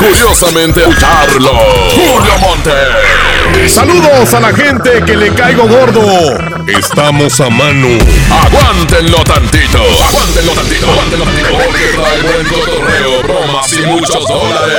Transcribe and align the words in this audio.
Curiosamente, 0.00 0.80
escucharlo. 0.80 1.52
Julio 1.94 2.38
Monte. 2.40 2.72
Saludos 3.68 4.32
a 4.32 4.40
la 4.40 4.50
gente 4.54 5.02
que 5.04 5.14
le 5.16 5.28
caigo 5.34 5.68
gordo. 5.68 6.00
Estamos 6.66 7.38
a 7.40 7.50
mano. 7.50 7.88
Aguántenlo 8.30 9.22
tantito. 9.24 9.76
Aguántenlo 9.78 10.52
tantito. 10.52 10.90
Aguántenlo 10.90 11.26
tantito. 11.26 11.48
Porque 11.50 11.92
trae 11.94 12.22
buen 12.22 12.46
cotorreo, 12.46 13.22
bromas 13.22 13.70
y 13.74 13.82
muchos 13.82 14.26
dólares. 14.26 14.78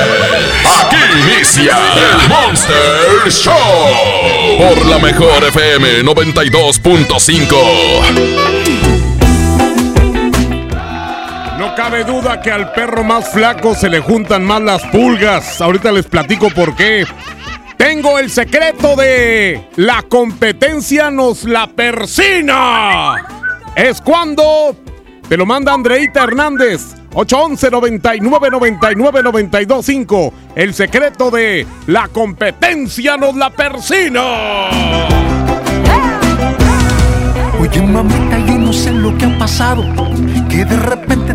Aquí 0.80 0.96
inicia 1.20 1.78
el 1.94 2.28
Monster 2.28 3.30
Show. 3.30 4.58
Por 4.58 4.84
la 4.86 4.98
mejor 4.98 5.44
FM 5.44 6.02
92.5. 6.02 8.91
Cabe 11.76 12.04
duda 12.04 12.42
que 12.42 12.52
al 12.52 12.72
perro 12.72 13.02
más 13.02 13.30
flaco 13.30 13.74
se 13.74 13.88
le 13.88 14.00
juntan 14.00 14.44
más 14.44 14.60
las 14.60 14.82
pulgas. 14.86 15.60
Ahorita 15.60 15.90
les 15.90 16.06
platico 16.06 16.50
por 16.50 16.76
qué. 16.76 17.06
Tengo 17.78 18.18
el 18.18 18.30
secreto 18.30 18.94
de 18.94 19.68
la 19.76 20.02
competencia 20.02 21.10
nos 21.10 21.44
la 21.44 21.66
persina. 21.68 23.14
Es 23.74 24.00
cuando 24.02 24.76
te 25.28 25.36
lo 25.36 25.46
manda 25.46 25.72
Andreita 25.72 26.24
Hernández. 26.24 26.94
811 27.14 27.70
99 27.70 28.50
99 28.50 29.22
925. 29.22 30.34
El 30.54 30.74
secreto 30.74 31.30
de 31.30 31.66
la 31.86 32.08
competencia 32.08 33.16
nos 33.16 33.34
la 33.34 33.50
persina. 33.50 34.22
Oye 37.62 37.80
mamita, 37.80 38.38
yo 38.46 38.58
no 38.58 38.72
sé 38.72 38.90
lo 38.90 39.16
que 39.16 39.24
ha 39.26 39.38
pasado, 39.38 39.84
que 40.48 40.64
de 40.64 40.76
repente 40.76 41.34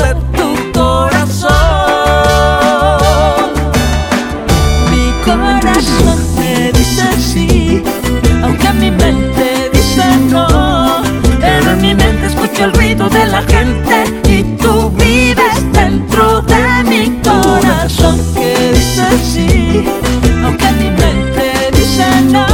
escucho 12.61 12.65
el 12.65 12.73
ruido 12.73 13.09
de 13.09 13.25
la 13.27 13.41
gente 13.43 14.03
y 14.29 14.43
tú 14.57 14.91
vives 14.91 15.73
dentro 15.73 16.41
de 16.41 16.83
mi 16.83 17.19
corazón 17.21 18.19
que 18.35 18.73
dice 18.73 19.03
sí, 19.23 19.85
aunque 20.43 20.71
mi 20.73 20.89
mente 20.91 21.71
dice 21.73 22.05
no. 22.29 22.45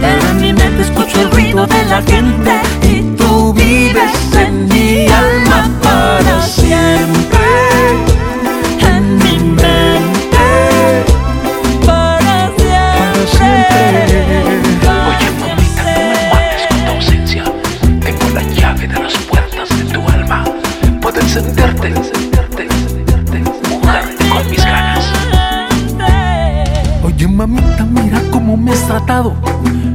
Pero 0.00 0.28
en 0.30 0.40
mi 0.40 0.52
mente 0.52 0.82
escucho 0.82 1.20
el 1.20 1.30
ruido 1.30 1.66
de 1.66 1.84
la 1.86 2.02
gente 2.02 2.60
y 2.82 3.02
tú 3.16 3.52
vives 3.52 4.12
en 4.34 4.68
mi 4.68 5.06
alma 5.06 5.70
para 5.82 6.42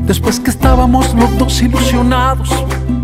Después 0.05 0.39
que 0.39 0.51
estábamos 0.51 1.13
los 1.15 1.37
dos 1.37 1.61
ilusionados 1.61 2.49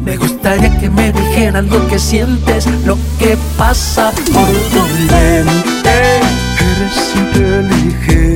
Me 0.06 0.16
gustaría 0.16 0.78
que 0.79 0.90
me 0.90 1.12
dijeras 1.12 1.66
lo 1.66 1.85
que 1.90 2.00
sientes 2.00 2.66
Lo 2.85 2.97
que 3.19 3.38
pasa 3.57 4.12
por 4.31 4.47
tu 4.72 4.84
mente. 5.12 6.19
Eres 6.59 7.13
inteligente 7.16 8.31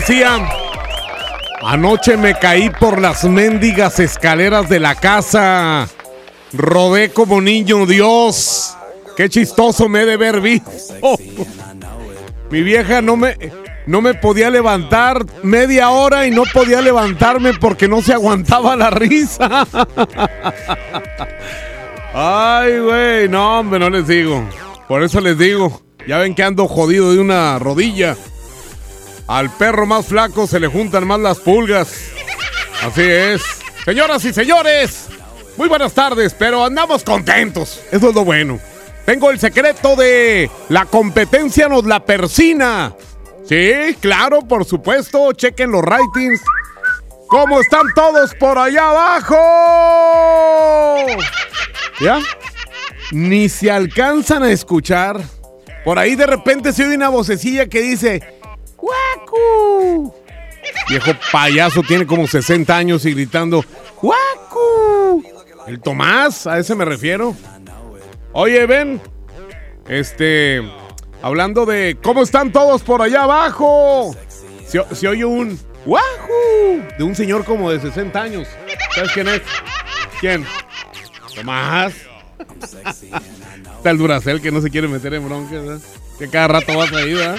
decía. 0.00 0.48
Anoche 1.60 2.16
me 2.16 2.38
caí 2.38 2.70
por 2.70 3.00
las 3.00 3.24
mendigas 3.24 3.98
escaleras 3.98 4.68
de 4.68 4.78
la 4.78 4.94
casa. 4.94 5.88
Rodé 6.52 7.10
como 7.10 7.40
niño 7.40 7.84
Dios. 7.84 8.76
Qué 9.16 9.28
chistoso 9.28 9.88
me 9.88 10.02
he 10.02 10.06
de 10.06 10.16
ver 10.16 10.40
visto. 10.40 10.70
Mi 12.50 12.62
vieja 12.62 13.02
no 13.02 13.16
me, 13.16 13.36
no 13.86 14.00
me 14.00 14.14
podía 14.14 14.50
levantar 14.50 15.26
media 15.42 15.90
hora 15.90 16.26
y 16.26 16.30
no 16.30 16.44
podía 16.52 16.80
levantarme 16.80 17.54
porque 17.54 17.88
no 17.88 18.00
se 18.00 18.12
aguantaba 18.12 18.76
la 18.76 18.90
risa. 18.90 19.66
Ay, 22.14 22.78
güey, 22.78 23.28
no, 23.28 23.58
hombre, 23.58 23.80
no 23.80 23.90
les 23.90 24.06
digo. 24.06 24.48
Por 24.86 25.02
eso 25.02 25.20
les 25.20 25.36
digo, 25.36 25.82
ya 26.06 26.18
ven 26.18 26.34
que 26.34 26.44
ando 26.44 26.68
jodido 26.68 27.12
de 27.12 27.18
una 27.18 27.58
rodilla. 27.58 28.16
Al 29.28 29.50
perro 29.50 29.84
más 29.84 30.06
flaco 30.06 30.46
se 30.46 30.58
le 30.58 30.68
juntan 30.68 31.06
más 31.06 31.20
las 31.20 31.38
pulgas. 31.38 31.92
Así 32.82 33.02
es. 33.02 33.42
Señoras 33.84 34.24
y 34.24 34.32
señores, 34.32 35.06
muy 35.58 35.68
buenas 35.68 35.92
tardes, 35.92 36.34
pero 36.34 36.64
andamos 36.64 37.04
contentos. 37.04 37.80
Eso 37.92 38.08
es 38.08 38.14
lo 38.14 38.24
bueno. 38.24 38.58
Tengo 39.04 39.30
el 39.30 39.38
secreto 39.38 39.96
de 39.96 40.50
la 40.70 40.86
competencia 40.86 41.68
nos 41.68 41.84
la 41.84 42.04
persina. 42.04 42.94
Sí, 43.46 43.96
claro, 44.00 44.40
por 44.40 44.64
supuesto. 44.64 45.32
Chequen 45.32 45.72
los 45.72 45.82
ratings. 45.82 46.40
¿Cómo 47.28 47.60
están 47.60 47.86
todos 47.94 48.34
por 48.34 48.56
allá 48.56 48.88
abajo? 48.88 49.36
¿Ya? 52.00 52.20
Ni 53.12 53.50
se 53.50 53.70
alcanzan 53.70 54.42
a 54.42 54.50
escuchar. 54.50 55.20
Por 55.84 55.98
ahí 55.98 56.14
de 56.14 56.26
repente 56.26 56.72
se 56.72 56.84
oye 56.86 56.96
una 56.96 57.10
vocecilla 57.10 57.66
que 57.66 57.80
dice, 57.80 58.22
¡Guacu! 58.88 60.14
Viejo 60.88 61.12
payaso 61.30 61.82
tiene 61.82 62.06
como 62.06 62.26
60 62.26 62.76
años 62.76 63.04
y 63.04 63.12
gritando, 63.12 63.64
¡Guacu! 64.00 65.22
El 65.66 65.80
Tomás, 65.80 66.46
a 66.46 66.58
ese 66.58 66.74
me 66.74 66.84
refiero. 66.84 67.36
Oye, 68.32 68.64
ven, 68.66 69.00
este, 69.88 70.62
hablando 71.22 71.66
de 71.66 71.98
cómo 72.02 72.22
están 72.22 72.52
todos 72.52 72.82
por 72.82 73.02
allá 73.02 73.24
abajo. 73.24 74.14
Se, 74.66 75.08
oye 75.08 75.24
un 75.24 75.58
¡Wahoo! 75.86 76.82
De 76.98 77.04
un 77.04 77.14
señor 77.14 77.44
como 77.44 77.70
de 77.70 77.80
60 77.80 78.20
años. 78.20 78.48
¿Sabes 78.94 79.12
quién 79.12 79.28
es? 79.28 79.42
¿Quién? 80.20 80.46
Tomás. 81.34 81.94
Está 83.76 83.90
el 83.90 83.98
Duracel 83.98 84.42
que 84.42 84.50
no 84.50 84.60
se 84.60 84.70
quiere 84.70 84.88
meter 84.88 85.14
en 85.14 85.26
broncas. 85.26 85.82
Que 86.18 86.28
cada 86.28 86.48
rato 86.48 86.76
vas 86.76 86.92
ahí, 86.92 87.14
¿verdad? 87.14 87.38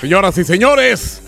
Señoras 0.00 0.36
y 0.38 0.44
señores, 0.44 1.22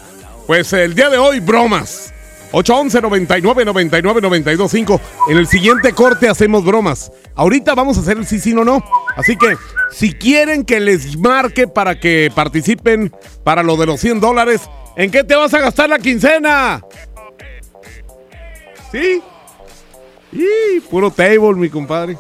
pues 0.47 0.73
el 0.73 0.95
día 0.95 1.09
de 1.09 1.19
hoy, 1.19 1.41
bromas. 1.41 2.13
811 2.53 3.03
99 3.03 3.65
99 3.65 4.21
92 4.21 4.71
5. 4.71 5.01
En 5.29 5.37
el 5.37 5.47
siguiente 5.47 5.93
corte 5.93 6.29
hacemos 6.29 6.65
bromas. 6.65 7.11
Ahorita 7.35 7.75
vamos 7.75 7.99
a 7.99 8.01
hacer 8.01 8.17
el 8.17 8.27
sí, 8.27 8.39
sí, 8.39 8.55
no, 8.55 8.65
no. 8.65 8.85
Así 9.17 9.37
que, 9.37 9.57
si 9.91 10.13
quieren 10.13 10.65
que 10.65 10.81
les 10.81 11.19
marque 11.19 11.67
para 11.67 11.99
que 11.99 12.31
participen 12.35 13.13
para 13.45 13.63
lo 13.63 13.77
de 13.77 13.87
los 13.87 14.01
100 14.01 14.21
dólares, 14.21 14.63
¿en 14.97 15.11
qué 15.11 15.25
te 15.25 15.35
vas 15.35 15.53
a 15.55 15.61
gastar 15.61 15.89
la 15.89 15.99
quincena? 15.99 16.83
¿Sí? 18.93 19.23
Y 20.33 20.81
puro 20.81 21.11
table, 21.11 21.55
mi 21.55 21.69
compadre. 21.69 22.17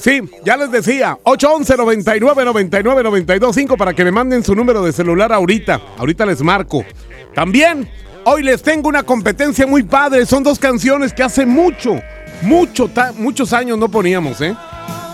Sí, 0.00 0.22
ya 0.46 0.56
les 0.56 0.70
decía, 0.70 1.18
811 1.24 1.76
99 1.76 2.44
99 2.46 3.02
92 3.02 3.54
5 3.54 3.76
para 3.76 3.92
que 3.92 4.02
me 4.02 4.10
manden 4.10 4.42
su 4.42 4.54
número 4.54 4.82
de 4.82 4.94
celular 4.94 5.30
ahorita. 5.30 5.78
Ahorita 5.98 6.24
les 6.24 6.40
marco. 6.40 6.86
También, 7.34 7.86
hoy 8.24 8.42
les 8.42 8.62
tengo 8.62 8.88
una 8.88 9.02
competencia 9.02 9.66
muy 9.66 9.82
padre. 9.82 10.24
Son 10.24 10.42
dos 10.42 10.58
canciones 10.58 11.12
que 11.12 11.22
hace 11.22 11.44
mucho, 11.44 12.00
mucho, 12.40 12.90
muchos 13.16 13.52
años 13.52 13.76
no 13.76 13.90
poníamos, 13.90 14.40
¿eh? 14.40 14.56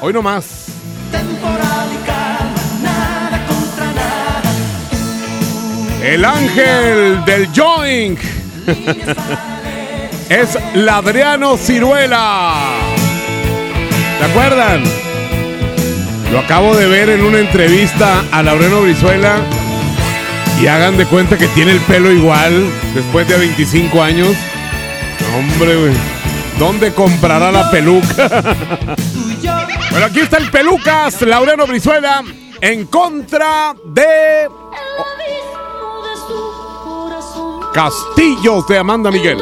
Hoy 0.01 0.13
nomás. 0.13 0.67
El 6.01 6.25
ángel 6.25 7.25
del 7.25 7.49
joink. 7.53 8.21
es 10.29 10.57
Ladriano 10.75 11.57
Ciruela. 11.57 12.96
¿Se 14.19 14.25
acuerdan? 14.25 14.83
Lo 16.33 16.41
acabo 16.41 16.75
de 16.75 16.87
ver 16.87 17.09
en 17.11 17.23
una 17.25 17.39
entrevista 17.39 18.25
a 18.33 18.43
Laureano 18.43 18.83
Brizuela 18.83 19.37
y 20.61 20.67
hagan 20.67 20.97
de 20.97 21.07
cuenta 21.07 21.37
que 21.37 21.49
tiene 21.49 21.73
el 21.73 21.81
pelo 21.81 22.11
igual 22.11 22.67
después 22.95 23.29
de 23.29 23.37
25 23.39 24.03
años. 24.03 24.35
Hombre, 25.37 25.77
güey. 25.77 25.93
¿Dónde 26.59 26.93
comprará 26.95 27.53
la 27.53 27.71
peluca? 27.71 28.29
bueno, 29.91 30.07
aquí 30.07 30.21
está 30.21 30.39
el 30.39 30.51
pelucas, 30.51 31.21
Laureano 31.23 31.67
Brizuela, 31.67 32.23
en 32.61 32.87
contra 32.87 33.75
de 33.85 34.49
Castillos 37.75 38.67
de 38.69 38.79
Amanda 38.79 39.11
Miguel. 39.11 39.39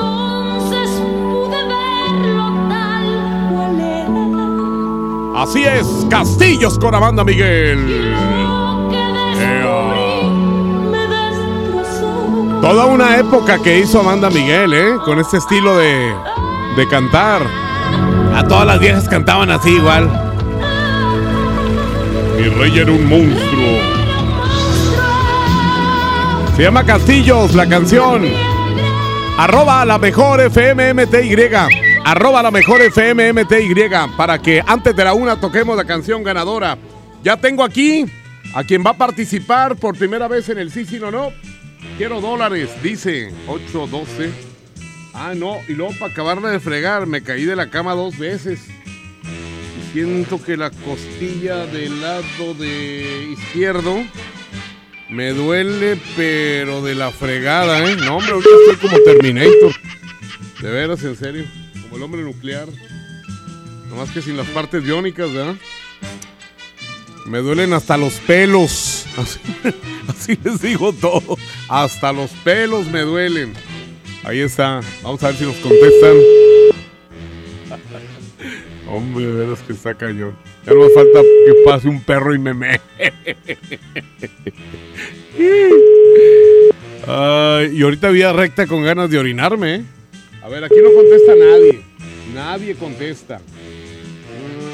Así 5.34 5.64
es, 5.64 6.06
Castillos 6.08 6.78
con 6.78 6.94
Amanda 6.94 7.25
Miguel. 7.25 8.14
Ea. 9.40 9.75
Toda 12.60 12.86
una 12.86 13.19
época 13.19 13.58
que 13.60 13.81
hizo 13.81 13.98
Amanda 14.00 14.31
Miguel, 14.31 14.72
¿eh? 14.72 14.94
Con 15.04 15.19
este 15.19 15.38
estilo 15.38 15.76
de, 15.76 16.14
de 16.76 16.88
cantar. 16.88 17.42
A 18.32 18.44
todas 18.46 18.64
las 18.64 18.78
viejas 18.78 19.08
cantaban 19.08 19.50
así 19.50 19.70
igual. 19.70 20.08
Mi 22.36 22.48
rey 22.48 22.78
era 22.78 22.92
un 22.92 23.08
monstruo. 23.08 23.78
Se 26.56 26.62
llama 26.62 26.84
Castillos 26.84 27.54
la 27.54 27.69
canción. 27.69 28.22
Arroba 29.36 29.84
la 29.84 29.98
mejor 29.98 30.40
FMMTY. 30.40 31.83
Arroba 32.04 32.42
la 32.42 32.50
mejor 32.50 32.82
FMMTY. 32.82 33.74
Para 34.16 34.38
que 34.38 34.62
antes 34.66 34.94
de 34.94 35.04
la 35.04 35.14
una 35.14 35.40
toquemos 35.40 35.76
la 35.76 35.84
canción 35.84 36.22
ganadora. 36.22 36.76
Ya 37.22 37.38
tengo 37.38 37.64
aquí 37.64 38.04
a 38.54 38.62
quien 38.62 38.84
va 38.84 38.90
a 38.90 38.98
participar 38.98 39.76
por 39.76 39.96
primera 39.96 40.28
vez 40.28 40.48
en 40.50 40.58
el 40.58 40.70
sí, 40.70 40.84
sí, 40.84 40.98
no, 41.00 41.10
no. 41.10 41.32
Quiero 41.96 42.20
dólares, 42.20 42.70
dice 42.82 43.32
812. 43.46 44.30
Ah, 45.14 45.32
no, 45.34 45.58
y 45.66 45.72
luego 45.72 45.92
para 45.98 46.12
acabarla 46.12 46.50
de 46.50 46.60
fregar, 46.60 47.06
me 47.06 47.22
caí 47.22 47.44
de 47.44 47.56
la 47.56 47.70
cama 47.70 47.94
dos 47.94 48.18
veces. 48.18 48.60
Y 49.78 49.92
siento 49.92 50.42
que 50.42 50.56
la 50.56 50.70
costilla 50.70 51.66
del 51.66 52.02
lado 52.02 52.54
de 52.58 53.32
izquierdo 53.32 54.02
me 55.08 55.30
duele, 55.30 55.98
pero 56.16 56.82
de 56.82 56.94
la 56.94 57.10
fregada, 57.12 57.78
¿eh? 57.88 57.96
No, 57.96 58.16
hombre, 58.16 58.32
ahorita 58.32 58.50
estoy 58.72 58.88
como 58.88 59.02
Terminator. 59.04 59.72
De 60.60 60.70
veras, 60.70 61.02
en 61.04 61.16
serio. 61.16 61.63
El 61.94 62.02
hombre 62.02 62.23
nuclear. 62.23 62.69
Nomás 63.88 64.11
que 64.11 64.20
sin 64.20 64.37
las 64.37 64.49
partes 64.49 64.82
biónicas, 64.82 65.32
¿verdad? 65.32 65.55
Me 67.26 67.38
duelen 67.38 67.73
hasta 67.73 67.96
los 67.96 68.14
pelos. 68.14 69.06
Así, 70.08 70.38
les 70.43 70.61
digo 70.61 70.93
todo. 70.93 71.38
Hasta 71.69 72.12
los 72.12 72.31
pelos 72.43 72.87
me 72.88 73.00
duelen. 73.02 73.52
Ahí 74.25 74.41
está. 74.41 74.81
Vamos 75.02 75.23
a 75.23 75.29
ver 75.29 75.37
si 75.37 75.44
nos 75.44 75.56
contestan. 75.56 76.17
Hombre, 78.89 79.27
de 79.27 79.32
veras 79.32 79.60
que 79.60 79.72
está 79.72 79.94
cañón. 79.94 80.36
Ya 80.67 80.72
no 80.72 80.81
me 80.81 80.91
falta 80.91 81.20
que 81.20 81.55
pase 81.65 81.89
un 81.89 82.03
perro 82.03 82.34
y 82.34 82.39
me 82.39 82.55
me. 82.55 82.81
Y 87.70 87.82
ahorita 87.82 88.08
vía 88.10 88.32
recta 88.32 88.67
con 88.67 88.82
ganas 88.82 89.10
de 89.10 89.19
orinarme. 89.19 89.74
¿eh? 89.74 89.84
A 90.44 90.48
ver, 90.48 90.63
aquí 90.63 90.77
no 90.82 90.93
contesta 90.93 91.34
nadie. 91.34 91.81
Nadie 92.34 92.74
contesta. 92.74 93.41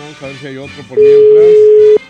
Vamos 0.00 0.20
a 0.20 0.26
ver 0.26 0.36
si 0.38 0.46
hay 0.48 0.56
otro 0.56 0.82
por 0.88 0.98
mientras. 0.98 2.00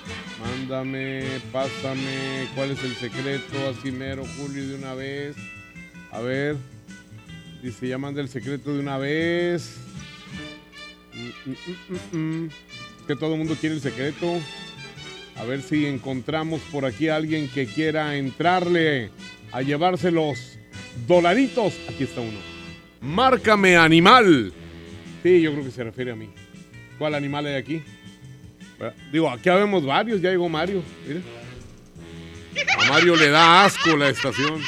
Mándame, 0.41 1.25
pásame. 1.53 2.49
¿Cuál 2.55 2.71
es 2.71 2.83
el 2.83 2.95
secreto? 2.95 3.69
Así 3.69 3.91
mero, 3.93 4.25
Julio, 4.39 4.67
de 4.67 4.77
una 4.77 4.95
vez. 4.95 5.37
A 6.11 6.23
ver. 6.23 6.57
Dice, 7.63 7.87
ya 7.87 7.99
manda 7.99 8.23
el 8.23 8.31
secreto 8.31 8.73
de 8.73 8.81
una 8.81 8.97
vez. 8.97 9.75
Que 13.07 13.15
todo 13.15 13.35
el 13.35 13.39
mundo 13.41 13.59
quiere 13.61 13.75
el 13.75 13.83
secreto. 13.83 14.41
A 15.37 15.45
ver 15.45 15.61
si 15.61 15.85
encontramos 15.85 16.63
por 16.73 16.87
aquí 16.87 17.09
a 17.09 17.17
alguien 17.17 17.47
que 17.47 17.67
quiera 17.67 18.17
entrarle 18.17 19.11
a 19.53 19.61
llevarse 19.61 20.11
los 20.11 20.57
dolaritos. 21.07 21.75
Aquí 21.91 22.05
está 22.05 22.23
uno. 22.23 22.50
Márcame 23.01 23.77
animal. 23.77 24.53
Sí, 25.23 25.41
yo 25.41 25.53
creo 25.53 25.65
que 25.65 25.71
se 25.71 25.85
refiere 25.85 26.13
a 26.13 26.17
mí. 26.17 26.31
¿Cuál 26.99 27.15
animal 27.15 27.47
hay 27.47 27.55
aquí? 27.55 27.83
Eh, 28.81 28.93
Digo, 29.13 29.31
aquí 29.31 29.49
vemos 29.49 29.85
varios. 29.85 30.21
Ya 30.21 30.31
llegó 30.31 30.49
Mario. 30.49 30.83
Mira. 31.07 31.21
A 32.79 32.89
Mario 32.89 33.17
le 33.17 33.29
da 33.31 33.65
asco 33.65 33.97
la 33.97 34.09
estación. 34.09 34.61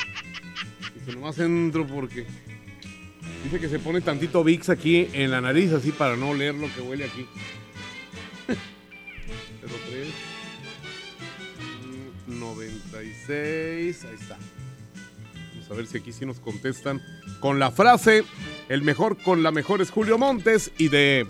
Dice, 0.94 1.12
nomás 1.12 1.38
entro 1.38 1.86
porque... 1.86 2.26
Dice 3.44 3.58
que 3.58 3.68
se 3.68 3.78
pone 3.78 4.00
tantito 4.00 4.44
Vicks 4.44 4.68
aquí 4.70 5.08
en 5.12 5.30
la 5.30 5.40
nariz 5.40 5.72
así 5.72 5.90
para 5.90 6.16
no 6.16 6.30
oler 6.30 6.54
lo 6.54 6.72
que 6.72 6.80
huele 6.80 7.04
aquí. 7.04 7.26
03 8.46 10.08
mm, 12.28 12.40
96, 12.40 14.04
ahí 14.04 14.14
está. 14.14 14.38
A 15.72 15.74
ver 15.74 15.86
si 15.86 15.96
aquí 15.96 16.12
sí 16.12 16.26
nos 16.26 16.38
contestan 16.38 17.00
con 17.40 17.58
la 17.58 17.70
frase 17.70 18.24
el 18.68 18.82
mejor 18.82 19.16
con 19.16 19.42
la 19.42 19.50
mejor 19.50 19.80
es 19.80 19.90
Julio 19.90 20.18
Montes 20.18 20.70
y 20.76 20.88
de 20.88 21.26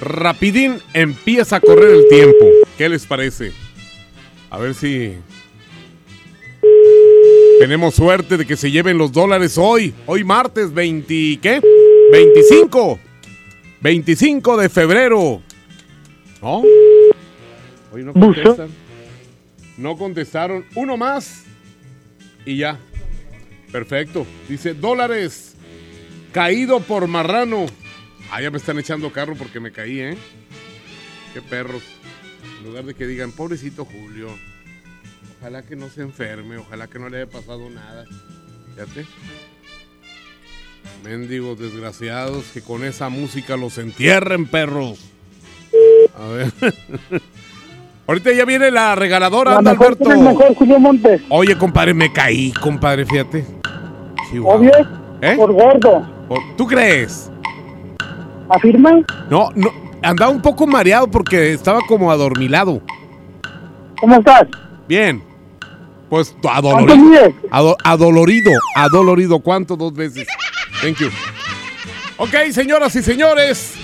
Rapidín 0.00 0.78
empieza 0.94 1.56
a 1.56 1.60
correr 1.60 1.90
el 1.90 2.08
tiempo. 2.08 2.46
¿Qué 2.78 2.88
les 2.88 3.04
parece? 3.04 3.52
A 4.48 4.58
ver 4.58 4.72
si 4.72 5.16
Tenemos 7.60 7.94
suerte 7.94 8.38
de 8.38 8.46
que 8.46 8.56
se 8.56 8.70
lleven 8.70 8.96
los 8.96 9.12
dólares 9.12 9.58
hoy. 9.58 9.92
Hoy 10.06 10.24
martes 10.24 10.72
20, 10.72 11.38
¿qué? 11.42 11.60
25. 12.12 12.98
25 13.82 14.56
de 14.56 14.68
febrero. 14.70 15.42
¿No? 16.40 16.62
Hoy 17.92 18.04
no 18.04 18.14
contestan. 18.14 18.68
No 19.76 19.98
contestaron. 19.98 20.64
Uno 20.74 20.96
más. 20.96 21.44
Y 22.46 22.58
ya. 22.58 22.78
Perfecto. 23.72 24.26
Dice 24.48 24.74
dólares. 24.74 25.54
Caído 26.32 26.80
por 26.80 27.06
marrano. 27.06 27.66
Ah, 28.30 28.42
ya 28.42 28.50
me 28.50 28.58
están 28.58 28.78
echando 28.78 29.12
carro 29.12 29.36
porque 29.36 29.60
me 29.60 29.72
caí, 29.72 30.00
¿eh? 30.00 30.16
Qué 31.32 31.40
perros. 31.42 31.82
En 32.58 32.66
lugar 32.66 32.84
de 32.84 32.94
que 32.94 33.06
digan, 33.06 33.32
pobrecito 33.32 33.84
Julio. 33.84 34.28
Ojalá 35.38 35.62
que 35.62 35.76
no 35.76 35.88
se 35.88 36.02
enferme, 36.02 36.56
ojalá 36.56 36.88
que 36.88 36.98
no 36.98 37.08
le 37.08 37.18
haya 37.18 37.30
pasado 37.30 37.70
nada. 37.70 38.04
Fíjate. 38.74 39.06
Mendigos 41.04 41.58
desgraciados 41.58 42.46
que 42.52 42.62
con 42.62 42.84
esa 42.84 43.08
música 43.08 43.56
los 43.56 43.78
entierren, 43.78 44.46
perros. 44.46 44.98
A 46.16 46.26
ver. 46.28 46.52
Ahorita 48.08 48.32
ya 48.32 48.44
viene 48.44 48.70
la 48.70 48.94
regaladora, 48.94 49.52
La 49.52 49.58
anda, 49.58 49.72
mejor 49.72 49.86
Alberto. 49.88 50.12
el 50.12 50.18
mejor 50.20 50.54
Julio 50.54 50.78
Montes. 50.78 51.22
Oye, 51.28 51.58
compadre, 51.58 51.92
me 51.94 52.12
caí, 52.12 52.52
compadre, 52.52 53.04
fíjate. 53.04 53.44
Chihuahua. 54.30 54.56
Obvio, 54.60 54.72
¿Eh? 55.22 55.34
por 55.36 55.52
gordo. 55.52 56.06
¿O- 56.28 56.38
¿Tú 56.56 56.66
crees? 56.66 57.30
¿Afirma? 58.48 58.92
No, 59.28 59.50
no, 59.56 59.70
andaba 60.02 60.30
un 60.30 60.40
poco 60.40 60.66
mareado 60.66 61.08
porque 61.10 61.52
estaba 61.52 61.80
como 61.88 62.10
adormilado. 62.12 62.80
¿Cómo 64.00 64.14
estás? 64.16 64.44
Bien. 64.86 65.22
Pues 66.08 66.32
¿Cuánto 66.40 66.68
adolorido. 66.68 66.96
mides? 66.96 67.34
Ado- 67.50 67.76
adolorido. 67.82 68.52
Adolorido. 68.76 69.40
¿Cuánto? 69.40 69.76
Dos 69.76 69.92
veces. 69.94 70.28
Thank 70.80 70.98
you. 70.98 71.08
Ok, 72.18 72.34
señoras 72.52 72.94
y 72.94 73.02
señores. 73.02 73.74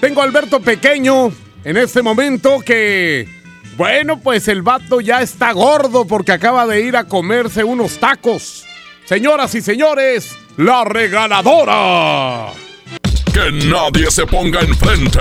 Tengo 0.00 0.20
a 0.20 0.24
Alberto 0.24 0.58
Pequeño 0.60 1.30
en 1.62 1.76
este 1.76 2.02
momento 2.02 2.58
que. 2.66 3.28
Bueno, 3.78 4.18
pues 4.18 4.48
el 4.48 4.62
vato 4.62 5.00
ya 5.00 5.22
está 5.22 5.52
gordo 5.52 6.04
porque 6.04 6.32
acaba 6.32 6.66
de 6.66 6.80
ir 6.80 6.96
a 6.96 7.04
comerse 7.04 7.62
unos 7.62 7.98
tacos. 8.00 8.66
Señoras 9.04 9.54
y 9.54 9.62
señores, 9.62 10.36
la 10.56 10.82
regaladora. 10.82 12.48
Que 13.32 13.52
nadie 13.68 14.10
se 14.10 14.26
ponga 14.26 14.62
enfrente. 14.62 15.20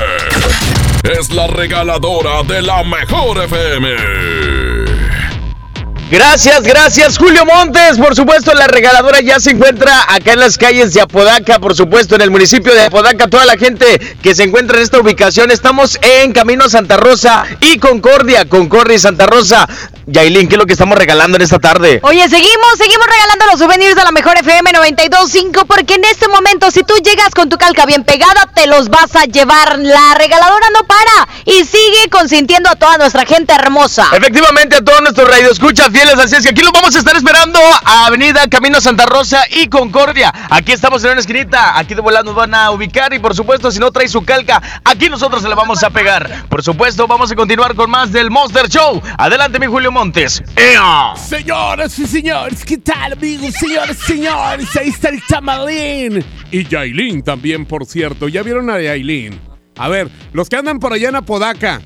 Es 1.03 1.29
la 1.29 1.45
regaladora 1.45 2.41
de 2.41 2.63
la 2.63 2.83
mejor 2.83 3.43
FM. 3.43 4.76
Gracias, 6.09 6.63
gracias 6.63 7.17
Julio 7.17 7.45
Montes. 7.45 7.97
Por 7.97 8.15
supuesto, 8.15 8.53
la 8.53 8.67
regaladora 8.67 9.19
ya 9.19 9.41
se 9.41 9.51
encuentra 9.51 10.05
acá 10.07 10.33
en 10.33 10.39
las 10.39 10.57
calles 10.57 10.93
de 10.93 11.01
Apodaca, 11.01 11.59
por 11.59 11.75
supuesto, 11.75 12.15
en 12.15 12.21
el 12.21 12.31
municipio 12.31 12.73
de 12.73 12.85
Apodaca. 12.85 13.27
Toda 13.27 13.45
la 13.45 13.57
gente 13.57 13.99
que 14.21 14.33
se 14.33 14.43
encuentra 14.43 14.77
en 14.77 14.83
esta 14.83 14.99
ubicación, 14.99 15.51
estamos 15.51 15.99
en 16.01 16.31
Camino 16.31 16.63
a 16.63 16.69
Santa 16.69 16.95
Rosa 16.95 17.43
y 17.59 17.77
Concordia, 17.79 18.45
Concordia 18.45 18.95
y 18.95 18.99
Santa 18.99 19.25
Rosa. 19.25 19.67
Yailin, 20.09 20.47
¿qué 20.47 20.55
es 20.55 20.57
lo 20.57 20.65
que 20.65 20.71
estamos 20.71 20.97
regalando 20.97 21.35
en 21.35 21.41
esta 21.41 21.59
tarde? 21.59 21.99
Oye, 22.01 22.29
seguimos, 22.29 22.77
seguimos 22.77 23.05
regalando 23.05 23.45
los 23.51 23.59
souvenirs 23.59 23.93
de 23.93 24.03
la 24.05 24.13
mejor 24.13 24.37
FM 24.37 24.71
92.5 24.71 25.65
porque 25.67 25.95
en 25.95 26.05
este 26.05 26.29
momento 26.29 26.71
si 26.71 26.81
tú 26.83 26.93
llegas 27.03 27.31
con 27.35 27.49
tu 27.49 27.57
calca 27.57 27.85
bien 27.85 28.05
pegada 28.05 28.49
te 28.55 28.67
los 28.67 28.87
vas 28.87 29.13
a 29.17 29.25
llevar. 29.25 29.77
La 29.79 30.15
regaladora 30.17 30.67
no 30.73 30.87
para 30.87 31.27
y 31.43 31.65
sigue 31.65 32.07
consintiendo 32.09 32.69
a 32.69 32.75
toda 32.75 32.97
nuestra 32.97 33.25
gente 33.25 33.53
hermosa. 33.53 34.07
Efectivamente, 34.13 34.77
a 34.77 34.81
todos 34.81 35.01
nuestros 35.01 35.29
radioescuchas 35.29 35.89
fieles, 35.89 36.13
así 36.13 36.35
es 36.37 36.43
que 36.43 36.51
aquí 36.51 36.61
los 36.61 36.71
vamos 36.71 36.95
a 36.95 36.99
estar 36.99 37.17
esperando 37.17 37.59
a 37.83 38.05
Avenida 38.05 38.47
Camino 38.49 38.79
Santa 38.79 39.07
Rosa 39.07 39.43
y 39.49 39.67
Concordia. 39.67 40.33
Aquí 40.49 40.71
estamos 40.71 41.03
en 41.03 41.11
una 41.11 41.19
esquinita, 41.19 41.77
aquí 41.77 41.95
de 41.95 42.01
volada 42.01 42.23
nos 42.23 42.35
van 42.35 42.53
a 42.55 42.71
ubicar 42.71 43.13
y 43.13 43.19
por 43.19 43.35
supuesto, 43.35 43.71
si 43.71 43.79
no 43.79 43.91
trae 43.91 44.07
su 44.07 44.23
calca, 44.23 44.61
aquí 44.85 45.09
nosotros 45.09 45.41
se 45.41 45.49
la 45.49 45.55
vamos 45.55 45.83
a 45.83 45.89
pegar. 45.89 46.45
Por 46.47 46.63
supuesto, 46.63 47.07
vamos 47.07 47.29
a 47.29 47.35
continuar 47.35 47.75
con 47.75 47.89
más 47.89 48.13
del 48.13 48.31
Monster 48.31 48.69
Show. 48.69 49.01
Adelante, 49.17 49.59
mi 49.59 49.65
Julio 49.65 49.91
Montes. 50.01 50.43
¡Ea! 50.55 51.15
Señoras 51.15 51.97
y 51.97 52.05
señores, 52.05 52.63
¿qué 52.63 52.77
tal 52.77 53.13
amigos? 53.13 53.55
Señores 53.55 53.97
y 54.03 54.05
señores, 54.05 54.75
ahí 54.75 54.89
está 54.89 55.09
el 55.09 55.19
tamalín. 55.27 56.23
Y 56.51 56.65
Yailin 56.67 57.23
también, 57.23 57.65
por 57.65 57.83
cierto. 57.87 58.27
¿Ya 58.27 58.43
vieron 58.43 58.69
a 58.69 58.79
Yailin? 58.79 59.39
A 59.75 59.87
ver, 59.89 60.07
los 60.33 60.49
que 60.49 60.55
andan 60.55 60.77
por 60.77 60.93
allá 60.93 61.09
en 61.09 61.15
Apodaca, 61.15 61.81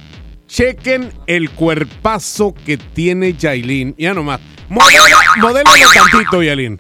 chequen 0.46 1.14
el 1.26 1.52
cuerpazo 1.52 2.54
que 2.66 2.76
tiene 2.76 3.32
Yailin. 3.32 3.96
Ya 3.98 4.14
nomás. 4.14 4.42
Modélalo 4.68 5.64
tantito, 6.12 6.44
Yailin. 6.44 6.78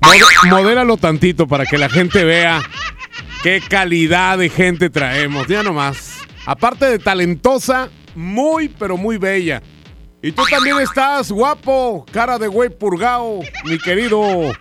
Mo- 0.00 0.48
modélalo 0.56 0.96
tantito 0.96 1.46
para 1.46 1.66
que 1.66 1.76
la 1.76 1.90
gente 1.90 2.24
vea 2.24 2.62
qué 3.42 3.60
calidad 3.60 4.38
de 4.38 4.48
gente 4.48 4.88
traemos. 4.88 5.48
Ya 5.48 5.62
nomás. 5.62 6.14
Aparte 6.46 6.86
de 6.86 6.98
talentosa, 6.98 7.90
muy, 8.14 8.68
pero 8.70 8.96
muy 8.96 9.18
bella. 9.18 9.62
Y 10.24 10.32
tú 10.32 10.42
también 10.48 10.80
estás 10.80 11.30
guapo, 11.30 12.06
cara 12.10 12.38
de 12.38 12.48
güey 12.48 12.70
purgao, 12.70 13.42
mi 13.66 13.78
querido 13.78 14.54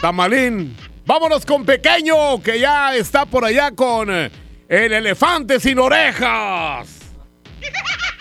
Tamalín. 0.00 0.76
Vámonos 1.04 1.44
con 1.44 1.64
Pequeño, 1.64 2.40
que 2.40 2.60
ya 2.60 2.94
está 2.94 3.26
por 3.26 3.44
allá 3.44 3.72
con 3.72 4.08
eh, 4.08 4.30
el 4.68 4.92
elefante 4.92 5.58
sin 5.58 5.80
orejas. 5.80 7.00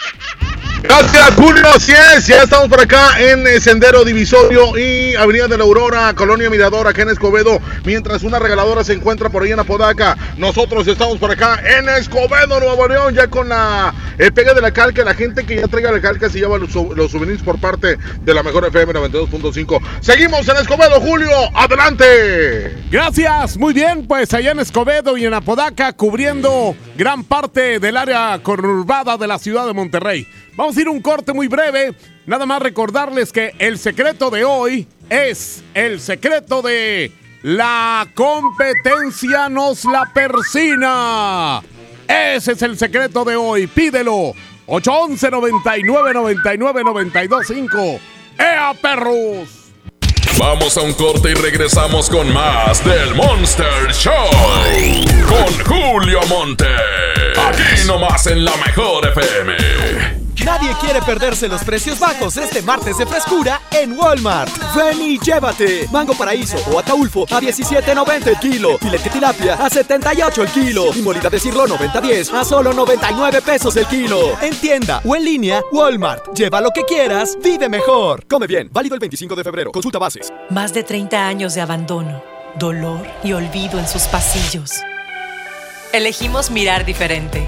Gracias, 0.84 1.36
Julio. 1.36 1.63
Así 1.74 1.94
es, 1.94 2.28
ya 2.28 2.44
estamos 2.44 2.68
por 2.68 2.82
acá 2.82 3.18
en 3.18 3.48
eh, 3.48 3.62
Sendero 3.62 4.04
Divisorio 4.04 4.78
y 4.78 5.16
Avenida 5.16 5.48
de 5.48 5.58
la 5.58 5.63
Aurora, 5.63 6.13
Colonia 6.13 6.50
Mirador, 6.50 6.88
acá 6.88 7.04
en 7.04 7.10
Escobedo. 7.10 7.62
Mientras 7.86 8.22
una 8.24 8.38
regaladora 8.38 8.84
se 8.84 8.92
encuentra 8.92 9.30
por 9.30 9.44
ahí 9.44 9.54
en 9.54 9.60
Apodaca, 9.60 10.18
nosotros 10.38 10.86
estamos 10.86 11.20
por 11.20 11.32
acá 11.32 11.58
en 11.66 11.88
Escobedo, 11.88 12.60
Nuevo 12.60 12.88
León, 12.90 13.16
ya 13.16 13.28
con 13.28 13.48
la 13.48 13.94
eh, 14.18 14.30
pega 14.32 14.54
de 14.54 14.60
la 14.60 14.72
calca. 14.72 15.06
La 15.06 15.13
gente 15.13 15.46
que 15.46 15.56
ya 15.56 15.70
traiga 15.70 15.90
la 15.90 16.02
calca 16.02 16.30
se 16.30 16.40
lleva 16.40 16.58
los, 16.58 16.75
los 16.75 17.12
souvenirs 17.12 17.42
por 17.44 17.60
parte 17.62 17.98
de 18.22 18.34
la 18.34 18.44
mejor 18.44 18.66
FM 18.66 18.94
92.5. 18.94 19.82
Seguimos 20.02 20.46
en 20.50 20.58
Escobedo, 20.58 21.00
Julio. 21.00 21.30
Adelante. 21.56 22.75
Gracias, 22.92 23.58
muy 23.58 23.74
bien, 23.74 24.06
pues 24.06 24.34
allá 24.34 24.52
en 24.52 24.60
Escobedo 24.60 25.16
y 25.18 25.25
en 25.25 25.34
Apodaca, 25.34 25.94
cubriendo 25.94 26.75
gran 26.98 27.24
parte 27.24 27.80
del 27.80 27.96
área 27.96 28.38
conurbada 28.44 29.18
de 29.18 29.28
la 29.28 29.40
ciudad 29.40 29.66
de 29.66 29.74
Monterrey. 29.74 30.28
Vamos 30.55 30.77
a 30.77 30.81
ir 30.81 30.89
un 30.89 31.01
corte 31.01 31.33
muy 31.33 31.48
breve. 31.48 31.93
Nada 32.25 32.45
más 32.45 32.62
recordarles 32.62 33.31
que 33.31 33.53
el 33.60 33.77
secreto 33.77 34.29
de 34.29 34.43
hoy 34.43 34.88
es 35.10 35.63
el 35.74 36.00
secreto 36.00 36.62
de 36.62 37.12
la 37.41 38.07
competencia 38.13 39.50
nos 39.50 39.83
la 39.86 40.10
persina. 40.13 41.62
Ese 42.07 42.53
es 42.53 42.62
el 42.62 42.77
secreto 42.77 43.25
de 43.25 43.36
hoy. 43.36 43.67
Pídelo. 43.67 44.33
811 44.65 45.31
99 45.31 46.13
99 46.13 46.83
925. 46.83 48.00
¡Ea, 48.39 48.74
perros! 48.81 49.63
Vamos 50.39 50.77
a 50.77 50.81
un 50.81 50.93
corte 50.93 51.31
y 51.31 51.33
regresamos 51.36 52.10
con 52.10 52.31
más 52.33 52.83
del 52.83 53.13
Monster 53.13 53.91
Show. 53.91 54.13
Con 55.27 55.53
Julio 55.65 56.19
Monte. 56.27 56.65
Aquí 57.38 57.86
nomás 57.88 58.25
en 58.27 58.43
la 58.45 58.55
mejor 58.57 59.07
FM. 59.10 60.23
Nadie 60.45 60.73
quiere 60.81 61.01
perderse 61.01 61.47
los 61.47 61.63
precios 61.63 61.97
bajos 62.00 62.35
este 62.35 62.62
martes 62.62 62.97
de 62.97 63.05
frescura 63.05 63.62
en 63.71 63.97
Walmart. 63.97 64.51
Ven 64.75 65.01
y 65.01 65.17
llévate. 65.17 65.88
Mango 65.89 66.13
paraíso 66.13 66.57
o 66.69 66.79
ataulfo 66.79 67.23
a 67.23 67.39
17.90 67.39 68.27
el 68.27 68.39
kilo. 68.39 68.77
Filete 68.77 69.09
tilapia 69.09 69.53
a 69.53 69.69
78 69.69 70.43
el 70.43 70.50
kilo. 70.50 70.85
Y 70.93 71.01
molida 71.01 71.29
de 71.29 71.39
cirlo 71.39 71.65
90-10 71.65 72.33
a 72.33 72.43
solo 72.43 72.73
99 72.73 73.41
pesos 73.41 73.75
el 73.77 73.85
kilo. 73.88 74.38
En 74.41 74.53
tienda 74.55 75.01
o 75.05 75.15
en 75.15 75.23
línea, 75.23 75.62
Walmart. 75.71 76.33
Lleva 76.35 76.59
lo 76.59 76.71
que 76.71 76.83
quieras, 76.83 77.38
vive 77.41 77.69
mejor. 77.69 78.25
Come 78.27 78.45
bien. 78.45 78.69
Válido 78.71 78.95
el 78.95 79.00
25 79.00 79.35
de 79.35 79.43
febrero. 79.45 79.71
Consulta 79.71 79.97
bases. 79.97 80.29
Más 80.50 80.73
de 80.73 80.83
30 80.83 81.25
años 81.25 81.55
de 81.55 81.62
abandono, 81.62 82.21
dolor 82.59 83.07
y 83.23 83.31
olvido 83.31 83.79
en 83.79 83.88
sus 83.88 84.03
pasillos. 84.03 84.81
Elegimos 85.93 86.51
mirar 86.51 86.85
diferente. 86.85 87.47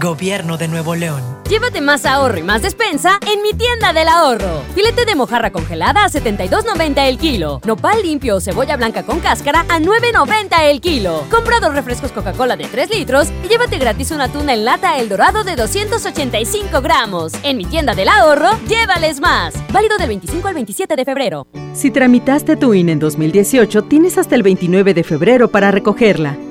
Gobierno 0.00 0.56
de 0.56 0.68
Nuevo 0.68 0.94
León. 0.94 1.22
Llévate 1.48 1.80
más 1.80 2.04
ahorro 2.06 2.38
y 2.38 2.42
más 2.42 2.62
despensa 2.62 3.18
en 3.26 3.42
mi 3.42 3.52
tienda 3.52 3.92
del 3.92 4.06
ahorro. 4.06 4.62
Filete 4.74 5.04
de 5.04 5.14
mojarra 5.14 5.50
congelada 5.50 6.04
a 6.04 6.08
72.90 6.08 7.08
el 7.08 7.18
kilo. 7.18 7.60
Nopal 7.64 8.02
limpio 8.02 8.36
o 8.36 8.40
cebolla 8.40 8.76
blanca 8.76 9.02
con 9.02 9.18
cáscara 9.18 9.64
a 9.68 9.80
9.90 9.80 10.70
el 10.70 10.80
kilo. 10.80 11.24
Compra 11.30 11.58
dos 11.58 11.74
refrescos 11.74 12.12
Coca-Cola 12.12 12.56
de 12.56 12.66
3 12.66 12.90
litros 12.90 13.28
y 13.44 13.48
llévate 13.48 13.78
gratis 13.78 14.10
una 14.10 14.28
tuna 14.28 14.52
en 14.52 14.64
lata 14.64 14.98
El 14.98 15.08
Dorado 15.08 15.42
de 15.42 15.56
285 15.56 16.80
gramos. 16.80 17.32
En 17.42 17.56
mi 17.56 17.64
tienda 17.64 17.94
del 17.94 18.08
ahorro, 18.08 18.50
llévales 18.68 19.20
más. 19.20 19.54
Válido 19.72 19.96
del 19.98 20.08
25 20.08 20.46
al 20.48 20.54
27 20.54 20.96
de 20.96 21.04
febrero. 21.04 21.46
Si 21.72 21.90
tramitaste 21.90 22.56
tu 22.56 22.74
INE 22.74 22.92
en 22.92 22.98
2018, 22.98 23.82
tienes 23.84 24.18
hasta 24.18 24.34
el 24.34 24.42
29 24.42 24.94
de 24.94 25.02
febrero 25.02 25.48
para 25.48 25.70
recogerla. 25.70 26.36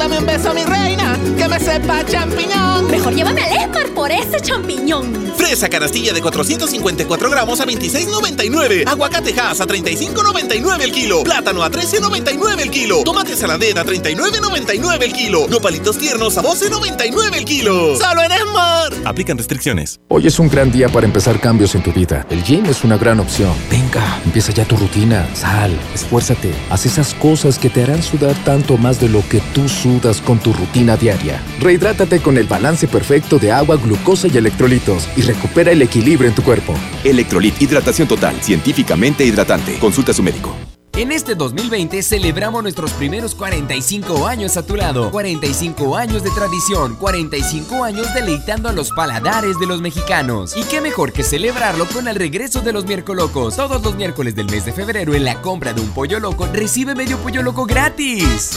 Dame 0.00 0.16
un 0.16 0.24
beso, 0.24 0.54
mi 0.54 0.64
reina, 0.64 1.18
que 1.36 1.46
me 1.46 1.60
sepa 1.60 2.02
champiñón. 2.06 2.90
Mejor 2.90 3.14
llévame 3.14 3.42
al 3.42 3.52
Esmar 3.52 3.86
por 3.90 4.10
ese 4.10 4.40
champiñón. 4.40 5.34
Fresa 5.36 5.68
canastilla 5.68 6.14
de 6.14 6.22
454 6.22 7.28
gramos 7.28 7.60
a 7.60 7.66
26,99. 7.66 8.88
Aguacate 8.88 9.38
Hass 9.38 9.60
a 9.60 9.66
35,99 9.66 10.80
el 10.80 10.92
kilo. 10.92 11.22
Plátano 11.22 11.62
a 11.62 11.70
13,99 11.70 12.60
el 12.62 12.70
kilo. 12.70 13.02
Tomate 13.04 13.36
saladera 13.36 13.82
a 13.82 13.84
39,99 13.84 15.02
el 15.02 15.12
kilo. 15.12 15.46
Nopalitos 15.50 15.98
tiernos 15.98 16.38
a 16.38 16.42
12,99 16.42 17.36
el 17.36 17.44
kilo. 17.44 17.94
¡Solo 17.98 18.22
en 18.22 18.32
Esmar! 18.32 18.94
Aplican 19.04 19.36
restricciones. 19.36 20.00
Hoy 20.08 20.26
es 20.26 20.38
un 20.38 20.48
gran 20.48 20.72
día 20.72 20.88
para 20.88 21.04
empezar 21.04 21.38
cambios 21.40 21.74
en 21.74 21.82
tu 21.82 21.92
vida. 21.92 22.26
El 22.30 22.42
gym 22.42 22.64
es 22.64 22.84
una 22.84 22.96
gran 22.96 23.20
opción. 23.20 23.52
Venga, 23.70 24.18
empieza 24.24 24.50
ya 24.50 24.64
tu 24.64 24.78
rutina. 24.78 25.28
Sal, 25.34 25.78
esfuérzate. 25.94 26.54
Haz 26.70 26.86
esas 26.86 27.12
cosas 27.12 27.58
que 27.58 27.68
te 27.68 27.82
harán 27.82 28.02
sudar 28.02 28.34
tanto 28.44 28.78
más 28.78 28.98
de 28.98 29.10
lo 29.10 29.22
que 29.28 29.40
tú 29.52 29.68
sudas 29.68 29.89
con 30.24 30.38
tu 30.38 30.52
rutina 30.52 30.96
diaria. 30.96 31.42
Rehidrátate 31.58 32.20
con 32.20 32.38
el 32.38 32.46
balance 32.46 32.86
perfecto 32.86 33.38
de 33.38 33.50
agua, 33.50 33.76
glucosa 33.76 34.28
y 34.28 34.36
electrolitos 34.36 35.08
y 35.16 35.22
recupera 35.22 35.72
el 35.72 35.82
equilibrio 35.82 36.28
en 36.28 36.34
tu 36.34 36.42
cuerpo. 36.42 36.74
Electrolit 37.02 37.60
Hidratación 37.60 38.06
Total, 38.06 38.40
científicamente 38.40 39.24
hidratante. 39.24 39.78
Consulta 39.78 40.12
a 40.12 40.14
su 40.14 40.22
médico. 40.22 40.54
En 40.94 41.12
este 41.12 41.34
2020 41.34 42.02
celebramos 42.02 42.62
nuestros 42.62 42.92
primeros 42.92 43.34
45 43.34 44.26
años 44.26 44.56
a 44.56 44.66
tu 44.66 44.76
lado. 44.76 45.10
45 45.10 45.96
años 45.96 46.22
de 46.22 46.30
tradición, 46.30 46.96
45 46.96 47.84
años 47.84 48.12
deleitando 48.12 48.68
a 48.68 48.72
los 48.72 48.90
paladares 48.90 49.58
de 49.58 49.66
los 49.66 49.80
mexicanos. 49.80 50.56
Y 50.56 50.62
qué 50.64 50.80
mejor 50.80 51.12
que 51.12 51.22
celebrarlo 51.22 51.86
con 51.86 52.06
el 52.06 52.16
regreso 52.16 52.60
de 52.60 52.72
los 52.72 52.84
miércoles 52.84 53.22
locos. 53.22 53.56
Todos 53.56 53.82
los 53.82 53.96
miércoles 53.96 54.34
del 54.34 54.50
mes 54.50 54.64
de 54.64 54.72
febrero 54.72 55.14
en 55.14 55.24
la 55.24 55.40
compra 55.40 55.72
de 55.72 55.80
un 55.80 55.88
pollo 55.90 56.20
loco 56.20 56.46
recibe 56.52 56.94
medio 56.94 57.18
pollo 57.18 57.42
loco 57.42 57.66
gratis. 57.66 58.56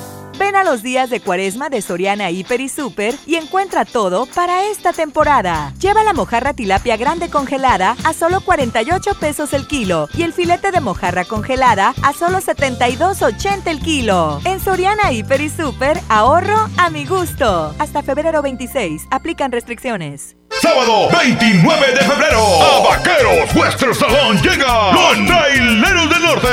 Ven 0.41 0.55
a 0.55 0.63
los 0.63 0.81
días 0.81 1.11
de 1.11 1.19
cuaresma 1.19 1.69
de 1.69 1.83
Soriana 1.83 2.31
Hiper 2.31 2.61
y 2.61 2.67
Super 2.67 3.13
y 3.27 3.35
encuentra 3.35 3.85
todo 3.85 4.25
para 4.25 4.65
esta 4.71 4.91
temporada. 4.91 5.71
Lleva 5.79 6.03
la 6.03 6.13
mojarra 6.13 6.55
tilapia 6.55 6.97
grande 6.97 7.29
congelada 7.29 7.95
a 8.03 8.13
solo 8.13 8.41
48 8.41 9.19
pesos 9.19 9.53
el 9.53 9.67
kilo 9.67 10.09
y 10.15 10.23
el 10.23 10.33
filete 10.33 10.71
de 10.71 10.81
mojarra 10.81 11.25
congelada 11.25 11.93
a 12.01 12.13
solo 12.13 12.39
72.80 12.39 13.67
el 13.67 13.81
kilo. 13.81 14.41
En 14.43 14.59
Soriana 14.59 15.11
Hiper 15.11 15.41
y 15.41 15.49
Super, 15.49 16.01
ahorro 16.09 16.67
a 16.75 16.89
mi 16.89 17.05
gusto. 17.05 17.75
Hasta 17.77 18.01
febrero 18.01 18.41
26, 18.41 19.09
aplican 19.11 19.51
restricciones. 19.51 20.37
Sábado 20.59 21.07
29 21.19 21.91
de 21.91 22.01
febrero, 22.01 22.63
a 22.63 22.89
Vaqueros 22.89 23.55
Western 23.55 23.93
Salón 23.93 24.41
llega 24.41 24.91
los 24.91 25.23
Traileros 25.27 26.09
del 26.09 26.23
Norte. 26.23 26.51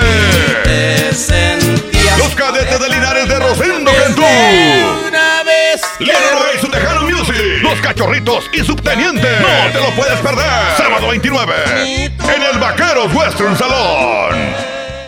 Los 2.18 2.34
cadetes 2.34 2.80
de 2.80 2.88
Linares 2.88 3.28
de 3.28 3.38
Rosendo 3.38 3.90
Cantú. 3.92 4.22
Una 5.06 5.42
vez. 5.44 5.80
Leonard 5.98 6.54
y 6.56 6.60
su 6.60 6.68
Tejano 6.68 7.02
Music. 7.02 7.62
Los 7.62 7.80
Cachorritos 7.80 8.50
y 8.52 8.58
Subteniente. 8.64 9.28
No 9.40 9.72
te 9.72 9.80
lo 9.80 9.90
puedes 9.96 10.18
perder. 10.20 10.44
Sábado 10.76 11.08
29. 11.08 11.54
En 11.74 12.42
el 12.42 12.58
Vaqueros 12.58 13.12
Western 13.14 13.56
Salón. 13.56 14.67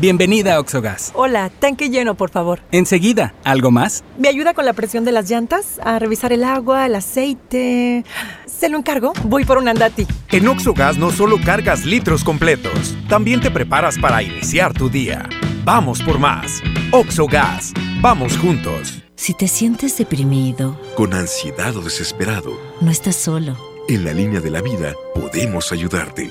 Bienvenida 0.00 0.54
a 0.54 0.60
Oxogas. 0.60 1.12
Hola, 1.14 1.50
tanque 1.50 1.90
lleno, 1.90 2.14
por 2.14 2.30
favor. 2.30 2.60
Enseguida, 2.72 3.34
¿algo 3.44 3.70
más? 3.70 4.02
¿Me 4.16 4.28
ayuda 4.28 4.54
con 4.54 4.64
la 4.64 4.72
presión 4.72 5.04
de 5.04 5.12
las 5.12 5.28
llantas? 5.28 5.78
A 5.84 5.98
revisar 5.98 6.32
el 6.32 6.42
agua, 6.42 6.86
el 6.86 6.94
aceite. 6.94 8.06
¿Se 8.46 8.70
lo 8.70 8.78
encargo? 8.78 9.12
Voy 9.24 9.44
por 9.44 9.58
un 9.58 9.68
andati. 9.68 10.06
En 10.30 10.48
Oxogas 10.48 10.96
no 10.96 11.10
solo 11.10 11.36
cargas 11.44 11.84
litros 11.84 12.24
completos, 12.24 12.96
también 13.10 13.42
te 13.42 13.50
preparas 13.50 13.98
para 13.98 14.22
iniciar 14.22 14.72
tu 14.72 14.88
día. 14.88 15.28
Vamos 15.64 16.02
por 16.02 16.18
más. 16.18 16.62
Oxogas. 16.92 17.74
Vamos 18.00 18.38
juntos. 18.38 19.02
Si 19.16 19.34
te 19.34 19.48
sientes 19.48 19.98
deprimido, 19.98 20.80
Con 20.96 21.12
ansiedad 21.12 21.76
o 21.76 21.82
desesperado, 21.82 22.58
no 22.80 22.90
estás 22.90 23.16
solo. 23.16 23.58
En 23.86 24.06
la 24.06 24.14
línea 24.14 24.40
de 24.40 24.50
la 24.50 24.62
vida 24.62 24.94
podemos 25.14 25.72
ayudarte. 25.72 26.30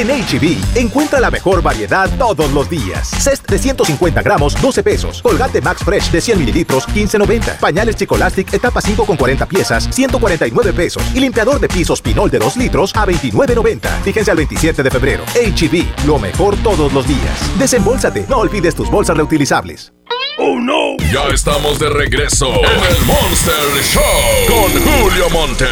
En 0.00 0.08
HB, 0.08 0.76
e 0.76 0.80
encuentra 0.80 1.20
la 1.20 1.30
mejor 1.30 1.60
variedad 1.60 2.08
todos 2.16 2.50
los 2.52 2.70
días. 2.70 3.10
Cest 3.18 3.46
de 3.46 3.58
150 3.58 4.22
gramos, 4.22 4.58
12 4.58 4.82
pesos. 4.82 5.20
Colgate 5.20 5.60
Max 5.60 5.84
Fresh 5.84 6.10
de 6.10 6.22
100 6.22 6.38
mililitros, 6.38 6.88
15.90. 6.88 7.58
Pañales 7.58 7.96
Chicolastic 7.96 8.50
etapa 8.54 8.80
5 8.80 9.04
con 9.04 9.18
40 9.18 9.44
piezas, 9.44 9.86
149 9.90 10.72
pesos. 10.72 11.02
Y 11.14 11.20
limpiador 11.20 11.60
de 11.60 11.68
pisos 11.68 12.00
Pinol 12.00 12.30
de 12.30 12.38
2 12.38 12.56
litros 12.56 12.96
a 12.96 13.04
29.90. 13.04 13.90
Fíjense 14.02 14.30
al 14.30 14.38
27 14.38 14.82
de 14.82 14.90
febrero. 14.90 15.22
HB, 15.34 15.74
e 15.74 16.06
lo 16.06 16.18
mejor 16.18 16.56
todos 16.62 16.94
los 16.94 17.06
días. 17.06 17.58
Desembolsate, 17.58 18.24
no 18.26 18.38
olvides 18.38 18.74
tus 18.74 18.90
bolsas 18.90 19.18
reutilizables. 19.18 19.92
¡Oh, 20.38 20.58
no! 20.58 20.96
Ya 21.12 21.26
estamos 21.34 21.78
de 21.78 21.90
regreso 21.90 22.48
en 22.48 22.96
el 22.96 23.04
Monster 23.04 23.54
Show 23.82 24.02
con 24.48 24.72
Julio 24.82 25.28
Monte. 25.28 25.66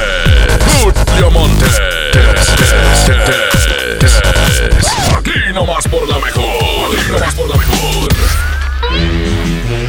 Julio 0.83 1.31
Monte. 1.31 1.65
Aquí 5.17 5.53
nomás 5.55 5.87
por 5.89 6.09
la 6.09 6.19
mejor. 6.19 6.49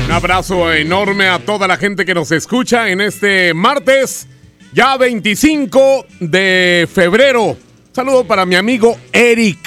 Un 0.05 0.11
abrazo 0.11 0.73
enorme 0.73 1.27
a 1.27 1.39
toda 1.39 1.67
la 1.67 1.77
gente 1.77 2.05
que 2.05 2.13
nos 2.13 2.31
escucha 2.31 2.89
en 2.89 3.01
este 3.01 3.53
martes, 3.53 4.27
ya 4.73 4.97
25 4.97 6.05
de 6.19 6.87
febrero. 6.91 7.57
Saludo 7.93 8.25
para 8.25 8.45
mi 8.45 8.55
amigo 8.55 8.97
Eric. 9.11 9.59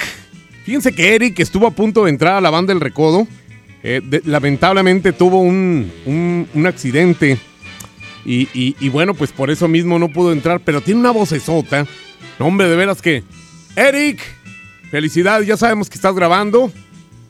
Fíjense 0.65 0.93
que 0.93 1.15
Eric 1.15 1.39
estuvo 1.39 1.67
a 1.67 1.71
punto 1.71 2.05
de 2.05 2.09
entrar 2.09 2.35
a 2.35 2.41
la 2.41 2.49
banda 2.49 2.73
del 2.73 2.81
Recodo. 2.81 3.27
Eh, 3.83 4.01
lamentablemente 4.25 5.11
tuvo 5.11 5.41
un, 5.41 5.91
un, 6.05 6.67
accidente. 6.67 7.37
Y, 8.25 8.47
y, 8.53 8.89
bueno, 8.89 9.13
pues 9.13 9.33
por 9.33 9.51
eso 9.51 9.67
mismo 9.67 9.99
no 9.99 10.07
pudo 10.07 10.31
entrar. 10.31 10.61
Pero 10.61 10.79
tiene 10.79 11.01
una 11.01 11.11
vocesota. 11.11 11.85
Hombre, 12.39 12.69
de 12.69 12.75
veras 12.77 13.01
que. 13.01 13.23
Eric, 13.75 14.21
felicidades, 14.93 15.47
ya 15.47 15.57
sabemos 15.57 15.89
que 15.89 15.95
estás 15.95 16.13
grabando. 16.13 16.71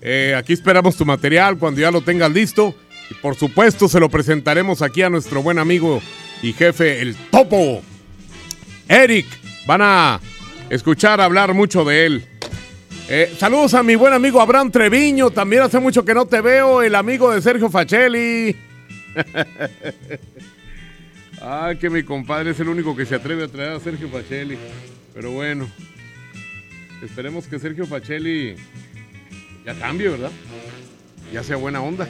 Eh, 0.02 0.36
aquí 0.38 0.52
esperamos 0.52 0.98
tu 0.98 1.06
material 1.06 1.58
cuando 1.58 1.80
ya 1.80 1.92
lo 1.92 2.02
tengas 2.02 2.30
listo. 2.30 2.76
Y 3.10 3.14
por 3.14 3.36
supuesto 3.36 3.88
se 3.88 4.02
lo 4.02 4.10
presentaremos 4.10 4.82
aquí 4.82 5.02
a 5.02 5.10
nuestro 5.10 5.42
buen 5.42 5.58
amigo 5.58 6.02
y 6.42 6.52
jefe, 6.52 7.02
el 7.02 7.16
Topo. 7.32 7.82
Eric, 8.90 9.28
van 9.66 9.80
a 9.82 10.20
escuchar 10.70 11.22
hablar 11.22 11.54
mucho 11.54 11.86
de 11.86 12.06
él. 12.06 12.26
Eh, 13.08 13.34
saludos 13.40 13.76
a 13.76 13.82
mi 13.82 13.96
buen 13.96 14.12
amigo 14.12 14.42
Abraham 14.42 14.70
Treviño, 14.70 15.30
también 15.30 15.62
hace 15.62 15.80
mucho 15.80 16.04
que 16.04 16.14
no 16.14 16.26
te 16.26 16.42
veo, 16.42 16.82
el 16.82 16.96
amigo 16.96 17.32
de 17.32 17.42
Sergio 17.42 17.70
Facelli. 17.70 18.58
Ay, 21.42 21.78
que 21.78 21.90
mi 21.90 22.04
compadre 22.04 22.52
es 22.52 22.60
el 22.60 22.68
único 22.68 22.94
que 22.94 23.06
se 23.06 23.16
atreve 23.16 23.46
a 23.46 23.48
traer 23.48 23.72
a 23.72 23.80
Sergio 23.80 24.10
Facelli. 24.10 24.58
Pero 25.14 25.32
bueno, 25.32 25.70
Esperemos 27.04 27.48
que 27.48 27.60
Sergio 27.60 27.86
Facelli 27.86 28.56
ya 29.66 29.78
cambie, 29.78 30.08
¿verdad? 30.08 30.32
Ya 31.34 31.44
sea 31.44 31.58
buena 31.58 31.82
onda. 31.82 32.08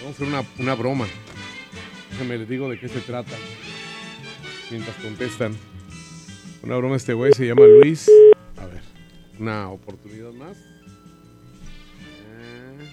Vamos 0.00 0.06
a 0.06 0.10
hacer 0.10 0.26
una, 0.26 0.42
una 0.58 0.74
broma. 0.74 1.06
Déjame 2.12 2.38
les 2.38 2.48
digo 2.48 2.70
de 2.70 2.80
qué 2.80 2.88
se 2.88 3.00
trata. 3.00 3.36
Mientras 4.70 4.96
contestan. 4.96 5.54
Una 6.62 6.76
broma 6.76 6.96
este 6.96 7.12
güey 7.12 7.32
se 7.34 7.46
llama 7.46 7.66
Luis. 7.66 8.10
A 8.56 8.64
ver, 8.64 8.80
una 9.38 9.68
oportunidad 9.68 10.32
más. 10.32 10.56
Eh, 12.32 12.88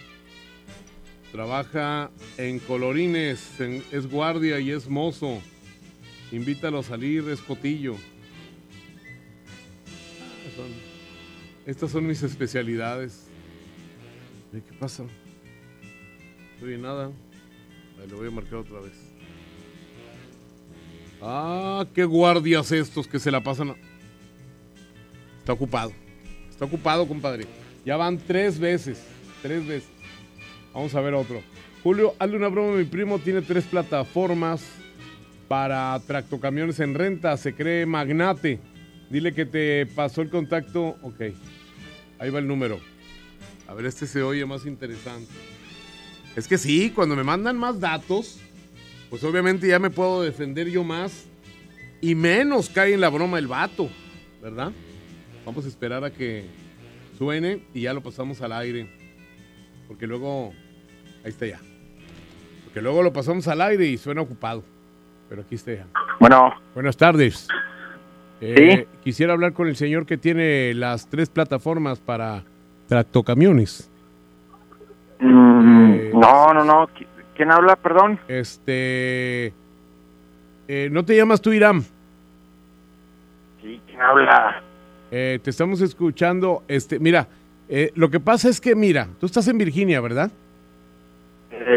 trabaja 1.31 2.11
en 2.37 2.59
colorines, 2.59 3.59
es 3.59 4.07
guardia 4.07 4.59
y 4.59 4.71
es 4.71 4.89
mozo. 4.89 5.41
Invítalo 6.33 6.79
a 6.79 6.83
salir, 6.83 7.29
es 7.29 7.39
cotillo. 7.39 7.95
Estas 11.65 11.91
son 11.91 12.05
mis 12.07 12.21
especialidades. 12.23 13.27
¿Qué 14.51 14.73
pasa? 14.79 15.03
No 15.03 16.67
oye 16.67 16.77
nada. 16.77 17.11
Ahí 17.99 18.07
lo 18.09 18.17
voy 18.17 18.27
a 18.27 18.31
marcar 18.31 18.55
otra 18.55 18.79
vez. 18.79 18.93
Ah, 21.21 21.85
qué 21.93 22.03
guardias 22.03 22.71
estos 22.71 23.07
que 23.07 23.17
se 23.17 23.31
la 23.31 23.41
pasan. 23.41 23.75
Está 25.39 25.53
ocupado. 25.53 25.91
Está 26.49 26.65
ocupado, 26.65 27.07
compadre. 27.07 27.45
Ya 27.85 27.97
van 27.97 28.17
tres 28.17 28.59
veces. 28.59 29.01
Tres 29.41 29.65
veces. 29.65 29.89
Vamos 30.73 30.93
a 30.95 31.01
ver 31.01 31.13
otro. 31.13 31.41
Julio, 31.81 32.13
hazle 32.19 32.37
una 32.37 32.49
broma. 32.49 32.77
Mi 32.77 32.85
primo 32.85 33.19
tiene 33.19 33.41
tres 33.41 33.65
plataformas 33.65 34.65
para 35.47 35.99
tractocamiones 36.05 36.79
en 36.79 36.93
renta. 36.93 37.35
Se 37.37 37.55
cree 37.55 37.85
magnate. 37.85 38.59
Dile 39.09 39.33
que 39.33 39.45
te 39.45 39.85
pasó 39.85 40.21
el 40.21 40.29
contacto. 40.29 40.97
Ok. 41.01 41.21
Ahí 42.23 42.29
va 42.29 42.39
el 42.39 42.47
número. 42.47 42.79
A 43.67 43.73
ver, 43.73 43.85
este 43.85 44.07
se 44.07 44.23
oye 44.23 44.45
más 44.45 44.65
interesante. 44.65 45.29
Es 46.37 46.47
que 46.47 46.57
sí, 46.57 46.89
cuando 46.89 47.17
me 47.17 47.23
mandan 47.25 47.57
más 47.57 47.81
datos, 47.81 48.39
pues 49.09 49.25
obviamente 49.25 49.67
ya 49.67 49.77
me 49.77 49.89
puedo 49.89 50.21
defender 50.21 50.69
yo 50.69 50.85
más 50.85 51.25
y 51.99 52.15
menos 52.15 52.69
cae 52.69 52.93
en 52.93 53.01
la 53.01 53.09
broma 53.09 53.39
el 53.39 53.47
vato, 53.47 53.89
¿verdad? 54.41 54.71
Vamos 55.45 55.65
a 55.65 55.67
esperar 55.67 56.05
a 56.05 56.11
que 56.11 56.45
suene 57.17 57.65
y 57.73 57.81
ya 57.81 57.93
lo 57.93 58.01
pasamos 58.01 58.41
al 58.41 58.53
aire. 58.53 58.89
Porque 59.89 60.07
luego, 60.07 60.53
ahí 61.25 61.29
está 61.29 61.45
ya. 61.45 61.59
Porque 62.63 62.81
luego 62.81 63.03
lo 63.03 63.11
pasamos 63.11 63.49
al 63.49 63.59
aire 63.59 63.85
y 63.85 63.97
suena 63.97 64.21
ocupado. 64.21 64.63
Pero 65.27 65.41
aquí 65.41 65.55
está 65.55 65.73
ya. 65.73 65.87
Bueno. 66.21 66.53
Buenas 66.73 66.95
tardes. 66.95 67.49
Eh, 68.45 68.87
quisiera 69.01 69.31
hablar 69.31 69.53
con 69.53 69.69
el 69.69 69.77
señor 69.77 70.05
que 70.05 70.17
tiene 70.17 70.73
las 70.73 71.07
tres 71.07 71.29
plataformas 71.29 72.01
para 72.01 72.43
tractocamiones. 72.89 73.89
Mm, 75.19 75.93
eh, 75.93 76.11
no, 76.13 76.53
no, 76.53 76.65
no. 76.65 76.89
¿Quién 77.35 77.51
habla, 77.51 77.77
perdón? 77.77 78.19
Este... 78.27 79.53
Eh, 80.67 80.89
¿No 80.91 81.05
te 81.05 81.15
llamas 81.15 81.41
tú, 81.41 81.53
Irán? 81.53 81.83
Sí, 83.61 83.79
¿quién 83.87 84.01
habla? 84.01 84.61
te 85.09 85.41
estamos 85.45 85.79
escuchando. 85.79 86.63
Este, 86.67 86.97
mira, 86.99 87.27
lo 87.93 88.09
que 88.09 88.19
pasa 88.19 88.49
es 88.49 88.59
que, 88.59 88.75
mira, 88.75 89.07
tú 89.19 89.27
estás 89.27 89.47
en 89.47 89.59
Virginia, 89.59 90.01
¿verdad? 90.01 90.31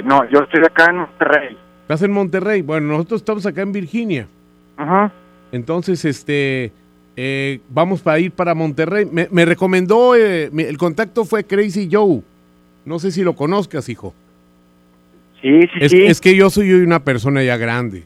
no, 0.04 0.24
yo 0.30 0.40
estoy 0.40 0.64
acá 0.64 0.86
en 0.88 0.96
Monterrey. 0.96 1.58
¿Estás 1.82 2.02
en 2.02 2.12
Monterrey? 2.12 2.62
Bueno, 2.62 2.94
nosotros 2.94 3.20
estamos 3.20 3.44
acá 3.44 3.60
en 3.60 3.72
Virginia. 3.72 4.26
Ajá. 4.78 5.12
Entonces, 5.56 6.04
este, 6.04 6.70
eh, 7.16 7.60
vamos 7.70 8.02
para 8.02 8.20
ir 8.20 8.30
para 8.30 8.54
Monterrey. 8.54 9.06
Me, 9.06 9.44
recomendó, 9.44 10.14
eh, 10.14 10.50
el 10.56 10.78
contacto 10.78 11.24
fue 11.24 11.44
Crazy 11.44 11.88
Joe. 11.90 12.22
No 12.84 12.98
sé 12.98 13.10
si 13.10 13.22
lo 13.22 13.34
conozcas, 13.34 13.88
hijo. 13.88 14.14
Sí, 15.40 15.62
sí, 15.62 15.78
es, 15.80 15.90
sí. 15.90 16.02
Es 16.04 16.20
que 16.20 16.36
yo 16.36 16.50
soy 16.50 16.72
una 16.72 17.02
persona 17.02 17.42
ya 17.42 17.56
grande. 17.56 18.04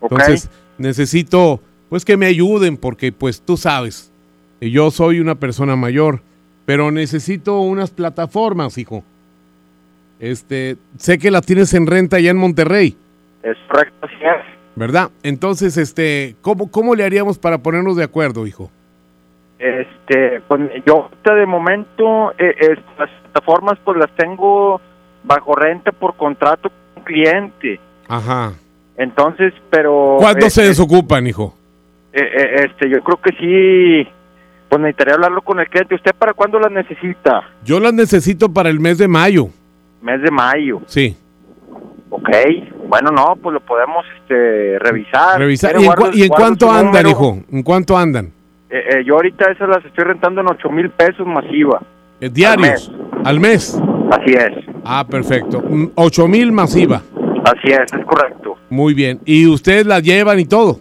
Entonces, 0.00 0.50
necesito, 0.78 1.60
pues, 1.88 2.04
que 2.04 2.16
me 2.16 2.26
ayuden 2.26 2.76
porque, 2.76 3.12
pues, 3.12 3.40
tú 3.40 3.56
sabes, 3.56 4.10
yo 4.60 4.90
soy 4.90 5.20
una 5.20 5.34
persona 5.34 5.76
mayor, 5.76 6.22
pero 6.64 6.90
necesito 6.90 7.60
unas 7.60 7.90
plataformas, 7.90 8.78
hijo. 8.78 9.04
Este, 10.20 10.76
sé 10.96 11.18
que 11.18 11.30
las 11.30 11.44
tienes 11.44 11.72
en 11.74 11.86
renta 11.86 12.16
allá 12.16 12.30
en 12.30 12.38
Monterrey. 12.38 12.96
Es 13.42 13.56
correcto, 13.68 14.08
sí 14.08 14.24
¿Verdad? 14.78 15.10
Entonces, 15.24 15.76
este, 15.76 16.36
¿cómo, 16.40 16.70
¿cómo 16.70 16.94
le 16.94 17.04
haríamos 17.04 17.36
para 17.36 17.58
ponernos 17.58 17.96
de 17.96 18.04
acuerdo, 18.04 18.46
hijo? 18.46 18.70
Este, 19.58 20.40
pues 20.46 20.60
yo 20.86 21.10
de 21.24 21.46
momento 21.46 22.32
eh, 22.38 22.76
las 22.96 23.10
plataformas 23.22 23.76
pues 23.84 23.98
las 23.98 24.10
tengo 24.16 24.80
bajo 25.24 25.56
renta 25.56 25.90
por 25.90 26.16
contrato 26.16 26.70
con 26.94 27.02
cliente. 27.02 27.80
Ajá. 28.06 28.52
Entonces, 28.96 29.52
pero... 29.68 30.16
¿Cuándo 30.20 30.42
se 30.42 30.60
este, 30.60 30.68
desocupan, 30.68 31.26
hijo? 31.26 31.54
Eh, 32.12 32.20
eh, 32.22 32.66
este, 32.66 32.88
yo 32.88 33.00
creo 33.02 33.20
que 33.20 33.30
sí, 33.32 34.08
pues 34.68 34.80
necesitaría 34.80 35.14
hablarlo 35.14 35.42
con 35.42 35.58
el 35.58 35.68
cliente. 35.68 35.96
¿Usted 35.96 36.14
para 36.16 36.34
cuándo 36.34 36.60
las 36.60 36.70
necesita? 36.70 37.42
Yo 37.64 37.80
las 37.80 37.92
necesito 37.92 38.48
para 38.52 38.70
el 38.70 38.78
mes 38.78 38.98
de 38.98 39.08
mayo. 39.08 39.48
Mes 40.00 40.22
de 40.22 40.30
mayo. 40.30 40.82
Sí. 40.86 41.16
Ok, 42.10 42.28
bueno, 42.88 43.10
no, 43.10 43.36
pues 43.40 43.54
lo 43.54 43.60
podemos 43.60 44.04
este, 44.20 44.78
revisar. 44.80 45.38
Revisar. 45.38 45.76
¿Y, 46.12 46.22
en, 46.22 46.28
cuánto 46.28 46.70
andan, 46.70 47.06
hijo? 47.06 47.38
¿En 47.52 47.62
cuánto 47.62 47.96
andan? 47.96 48.32
Eh, 48.70 48.82
eh, 48.90 49.04
yo 49.04 49.14
ahorita 49.14 49.50
esas 49.50 49.68
las 49.68 49.84
estoy 49.84 50.04
rentando 50.04 50.40
en 50.40 50.48
8 50.48 50.70
mil 50.70 50.90
pesos 50.90 51.26
masiva. 51.26 51.80
Eh, 52.20 52.28
¿Diarios? 52.30 52.90
¿Al 53.24 53.40
mes? 53.40 53.80
Así 54.10 54.32
es. 54.32 54.52
Ah, 54.84 55.06
perfecto. 55.08 55.60
Mm, 55.60 55.88
Ocho 55.94 56.26
mil 56.26 56.50
masiva. 56.50 57.02
Así 57.44 57.68
es, 57.68 57.92
es 57.92 58.04
correcto. 58.06 58.56
Muy 58.70 58.94
bien. 58.94 59.20
¿Y 59.24 59.46
ustedes 59.46 59.86
la 59.86 60.00
llevan 60.00 60.40
y 60.40 60.46
todo? 60.46 60.78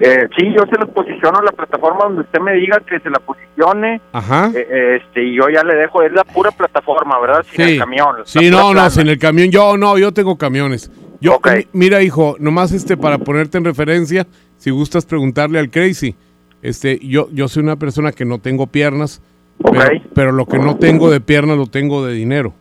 Eh, 0.00 0.28
sí, 0.36 0.52
yo 0.56 0.64
se 0.66 0.78
los 0.80 0.90
posiciono 0.90 1.38
en 1.38 1.44
la 1.44 1.52
plataforma 1.52 2.04
donde 2.04 2.22
usted 2.22 2.40
me 2.40 2.54
diga 2.54 2.80
que 2.80 2.98
se 2.98 3.08
la 3.08 3.20
posicione. 3.20 4.00
Ajá. 4.12 4.50
eh, 4.54 5.00
este, 5.00 5.22
y 5.22 5.36
yo 5.36 5.48
ya 5.48 5.62
le 5.62 5.74
dejo, 5.76 6.02
es 6.02 6.12
la 6.12 6.24
pura 6.24 6.50
plataforma, 6.50 7.20
¿verdad? 7.20 7.44
Sin 7.48 7.60
el 7.60 7.78
camión. 7.78 8.16
Sí, 8.24 8.50
no, 8.50 8.74
no, 8.74 8.90
sin 8.90 9.08
el 9.08 9.18
camión. 9.18 9.50
Yo 9.50 9.76
no, 9.76 9.96
yo 9.98 10.12
tengo 10.12 10.36
camiones. 10.36 10.90
Yo, 11.22 11.40
mi- 11.44 11.66
mira, 11.72 12.02
hijo, 12.02 12.34
nomás 12.40 12.72
este 12.72 12.96
para 12.96 13.16
ponerte 13.18 13.56
en 13.56 13.64
referencia, 13.64 14.26
si 14.56 14.70
gustas 14.70 15.06
preguntarle 15.06 15.58
al 15.60 15.70
Crazy. 15.70 16.16
Este, 16.62 16.98
yo, 16.98 17.28
yo 17.32 17.46
soy 17.48 17.62
una 17.62 17.76
persona 17.76 18.10
que 18.12 18.24
no 18.24 18.38
tengo 18.40 18.66
piernas, 18.66 19.22
pero, 19.62 19.88
pero 20.14 20.32
lo 20.32 20.46
que 20.46 20.58
no 20.58 20.76
tengo 20.76 21.10
de 21.10 21.20
piernas 21.20 21.56
lo 21.56 21.66
tengo 21.66 22.04
de 22.04 22.12
dinero. 22.14 22.54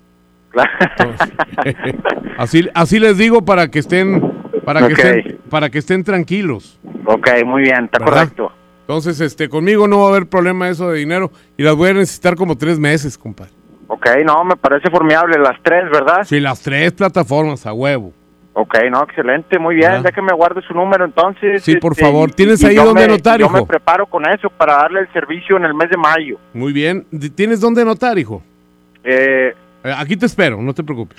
así, 2.38 2.68
así 2.74 3.00
les 3.00 3.18
digo 3.18 3.44
para 3.44 3.70
que 3.70 3.80
estén, 3.80 4.22
para 4.66 4.88
que 4.88 4.94
Ok. 4.94 5.00
estén, 5.00 5.38
para 5.50 5.70
que 5.70 5.80
estén 5.80 6.04
tranquilos. 6.04 6.80
Ok, 7.06 7.30
muy 7.46 7.64
bien, 7.64 7.86
está 7.86 8.00
¿verdad? 8.00 8.14
correcto. 8.30 8.52
Entonces, 8.82 9.22
este, 9.22 9.48
conmigo 9.50 9.88
no 9.88 10.00
va 10.00 10.06
a 10.06 10.10
haber 10.10 10.28
problema 10.28 10.70
eso 10.70 10.90
de 10.90 11.00
dinero 11.00 11.32
y 11.58 11.64
las 11.64 11.76
voy 11.76 11.90
a 11.90 11.94
necesitar 11.94 12.36
como 12.36 12.58
tres 12.58 12.78
meses, 12.80 13.18
compadre. 13.18 13.52
Ok, 13.88 14.08
no, 14.26 14.44
me 14.44 14.56
parece 14.56 14.90
formidable 14.90 15.38
las 15.40 15.62
tres, 15.64 15.84
¿verdad? 15.92 16.24
Sí, 16.26 16.40
las 16.40 16.62
tres 16.62 16.92
plataformas 16.94 17.66
a 17.66 17.74
huevo. 17.74 18.14
Ok, 18.54 18.76
no, 18.92 19.02
excelente, 19.04 19.58
muy 19.60 19.76
bien. 19.76 19.92
¿Verdad? 19.92 20.04
Déjeme 20.06 20.34
guarde 20.34 20.62
su 20.68 20.74
número 20.74 21.06
entonces. 21.06 21.64
Sí, 21.64 21.78
por 21.78 21.94
este, 21.94 22.04
favor. 22.04 22.30
y- 22.30 22.34
¿Tienes 22.34 22.62
y 22.62 22.66
ahí 22.68 22.76
yo 22.76 22.84
dónde 22.86 23.02
me- 23.08 23.14
anotar, 23.14 23.40
Yo 23.40 23.46
hijo? 23.46 23.56
me 23.56 23.66
preparo 23.66 24.06
con 24.06 24.26
eso 24.30 24.50
para 24.50 24.74
darle 24.76 25.00
el 25.02 25.14
servicio 25.14 25.56
en 25.58 25.64
el 25.66 25.74
mes 25.74 25.90
de 25.90 25.98
mayo. 25.98 26.38
Muy 26.54 26.74
bien. 26.74 27.06
¿Tienes 27.36 27.62
dónde 27.62 27.82
anotar, 27.84 28.18
hijo? 28.20 28.42
Eh, 29.04 29.54
Eh, 29.84 29.94
Aquí 29.98 30.16
te 30.18 30.26
espero, 30.28 30.62
no 30.62 30.74
te 30.74 30.84
preocupes. 30.84 31.18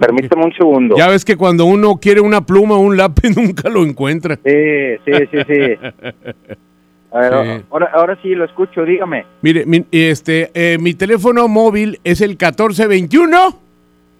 Permíteme 0.00 0.44
un 0.44 0.52
segundo. 0.54 0.96
Ya 0.96 1.08
ves 1.08 1.24
que 1.24 1.36
cuando 1.36 1.64
uno 1.66 1.96
quiere 1.98 2.20
una 2.20 2.40
pluma 2.40 2.74
o 2.74 2.78
un 2.80 2.96
lápiz 2.96 3.30
nunca 3.36 3.68
lo 3.68 3.82
encuentra. 3.84 4.36
Sí, 4.44 4.96
sí, 5.04 5.12
sí, 5.30 5.38
sí. 5.46 5.78
A 7.12 7.18
ver, 7.20 7.32
Sí. 7.60 7.64
ahora, 7.70 7.90
ahora 7.94 8.18
sí 8.22 8.34
lo 8.34 8.44
escucho, 8.44 8.84
dígame. 8.84 9.24
Mire, 9.40 9.64
mi, 9.64 9.84
este, 9.92 10.50
eh, 10.54 10.76
mi 10.78 10.92
teléfono 10.94 11.46
móvil 11.48 12.00
es 12.02 12.20
el 12.20 12.30
1421 12.30 13.58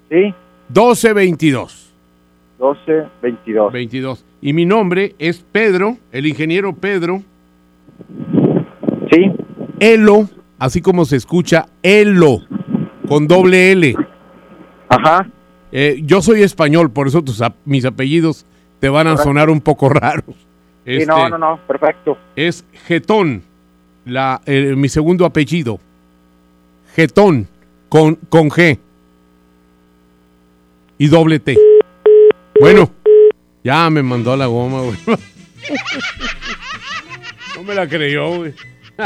Sí. 0.08 0.32
1222. 0.68 1.85
12, 2.58 3.08
22. 3.22 3.72
22. 3.72 4.24
Y 4.40 4.52
mi 4.52 4.64
nombre 4.64 5.14
es 5.18 5.44
Pedro, 5.52 5.96
el 6.12 6.26
ingeniero 6.26 6.72
Pedro. 6.74 7.22
Sí. 9.12 9.30
Elo, 9.78 10.28
así 10.58 10.80
como 10.80 11.04
se 11.04 11.16
escucha, 11.16 11.66
Elo, 11.82 12.40
con 13.08 13.26
doble 13.26 13.72
L. 13.72 13.94
Ajá. 14.88 15.28
yo 16.02 16.22
soy 16.22 16.42
español, 16.42 16.90
por 16.90 17.08
eso 17.08 17.22
tus, 17.22 17.42
mis 17.64 17.84
apellidos 17.84 18.46
te 18.80 18.88
van 18.88 19.06
a 19.06 19.10
Correcto. 19.10 19.24
sonar 19.28 19.50
un 19.50 19.60
poco 19.60 19.88
raros. 19.90 20.24
Sí, 20.86 21.04
no, 21.06 21.16
Este, 21.18 21.30
no, 21.30 21.38
no, 21.38 21.60
perfecto. 21.66 22.16
Es 22.36 22.64
Getón, 22.86 23.42
la, 24.04 24.40
eh, 24.46 24.74
mi 24.76 24.88
segundo 24.88 25.24
apellido. 25.26 25.78
Getón, 26.94 27.48
con, 27.88 28.14
con 28.28 28.48
G. 28.48 28.78
Y 30.98 31.08
doble 31.08 31.40
T. 31.40 31.56
Bueno, 32.60 32.90
ya 33.62 33.88
me 33.90 34.02
mandó 34.02 34.32
a 34.32 34.36
la 34.36 34.46
goma, 34.46 34.82
güey. 34.82 34.98
No 37.56 37.62
me 37.62 37.74
la 37.74 37.88
creyó, 37.88 38.36
güey. 38.36 38.52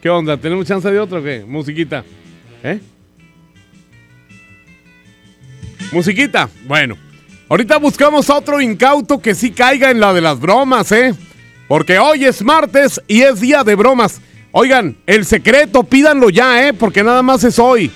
¿Qué 0.00 0.08
onda? 0.08 0.36
¿Tenemos 0.36 0.64
chance 0.64 0.88
de 0.88 1.00
otro 1.00 1.18
o 1.18 1.22
qué? 1.22 1.44
Musiquita. 1.44 2.04
¿Eh? 2.62 2.78
Musiquita. 5.90 6.48
Bueno. 6.66 6.96
Ahorita 7.48 7.78
buscamos 7.78 8.30
a 8.30 8.36
otro 8.36 8.60
incauto 8.60 9.20
que 9.20 9.34
sí 9.34 9.50
caiga 9.50 9.90
en 9.90 9.98
la 9.98 10.12
de 10.14 10.20
las 10.20 10.38
bromas, 10.38 10.90
¿eh? 10.92 11.14
Porque 11.66 11.98
hoy 11.98 12.24
es 12.24 12.42
martes 12.42 13.00
y 13.08 13.22
es 13.22 13.40
día 13.40 13.64
de 13.64 13.74
bromas. 13.74 14.20
Oigan, 14.52 14.96
el 15.06 15.24
secreto, 15.24 15.82
pídanlo 15.82 16.30
ya, 16.30 16.68
¿eh? 16.68 16.72
Porque 16.72 17.02
nada 17.02 17.22
más 17.22 17.42
es 17.44 17.58
hoy. 17.58 17.90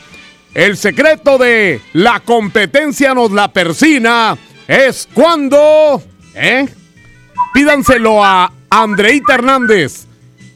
El 0.54 0.76
secreto 0.76 1.38
de 1.38 1.80
la 1.92 2.20
competencia 2.20 3.14
nos 3.14 3.30
la 3.30 3.52
persina 3.52 4.36
es 4.66 5.08
cuando, 5.12 6.02
¿eh? 6.34 6.66
Pídanselo 7.54 8.24
a 8.24 8.52
Andreita 8.68 9.34
Hernández. 9.34 10.06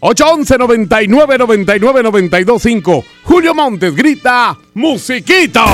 811 0.01 0.59
99 0.59 1.39
99 1.39 2.03
92 2.03 2.63
5. 2.63 3.05
Julio 3.23 3.55
Montes 3.55 3.95
grita, 3.95 4.59
musiquita. 4.75 5.65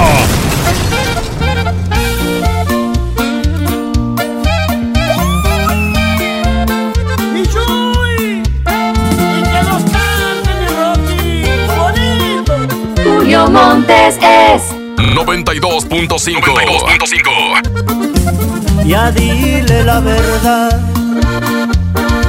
Julio 13.40 13.58
Montes 13.58 14.16
es 14.16 14.62
92.5. 14.98 15.88
92.5. 15.88 18.84
Ya 18.84 19.10
dile 19.10 19.84
la 19.84 20.00
verdad, 20.00 20.78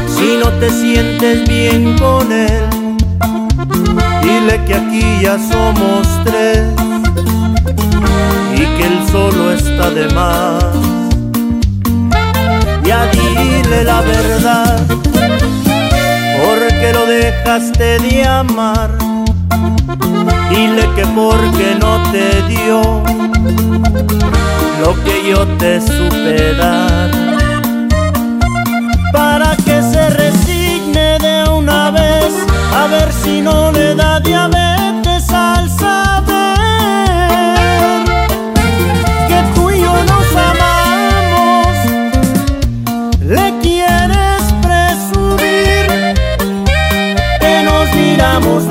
si 0.07 0.37
no 0.37 0.47
te 0.59 0.69
sientes 0.69 1.45
bien 1.49 1.97
con 1.97 2.31
él, 2.31 2.63
dile 4.23 4.63
que 4.65 4.73
aquí 4.73 5.03
ya 5.21 5.37
somos 5.37 6.07
tres 6.23 6.69
y 8.55 8.65
que 8.77 8.85
él 8.85 9.03
solo 9.11 9.51
está 9.51 9.89
de 9.89 10.07
más. 10.13 10.63
Ya 12.85 13.05
dile 13.07 13.83
la 13.83 13.99
verdad, 14.01 14.79
porque 16.41 16.93
lo 16.93 17.05
dejaste 17.05 17.99
de 17.99 18.25
amar. 18.25 19.10
Dile 20.49 20.89
que 20.95 21.05
porque 21.15 21.75
no 21.79 22.01
te 22.11 22.41
dio 22.49 23.01
lo 24.81 25.03
que 25.03 25.29
yo 25.29 25.47
te 25.57 25.79
supe 25.79 26.53
dar. 26.55 27.09
Para 29.13 29.55
que 29.57 29.81
se 29.81 30.09
resigne 30.09 31.19
de 31.19 31.49
una 31.49 31.91
vez, 31.91 32.33
a 32.75 32.87
ver 32.87 33.11
si 33.23 33.41
no 33.41 33.71
le 33.71 33.95
da 33.95 34.19
diabetes 34.19 35.29
al 35.29 35.69
saber 35.69 36.35
que 39.27 39.43
tú 39.55 39.69
y 39.69 39.81
yo 39.81 39.93
nos 40.11 40.35
amamos. 40.49 41.77
Le 43.21 43.53
quieres 43.61 44.41
presumir 44.61 45.85
que 47.39 47.63
nos 47.63 47.93
miramos 47.93 48.70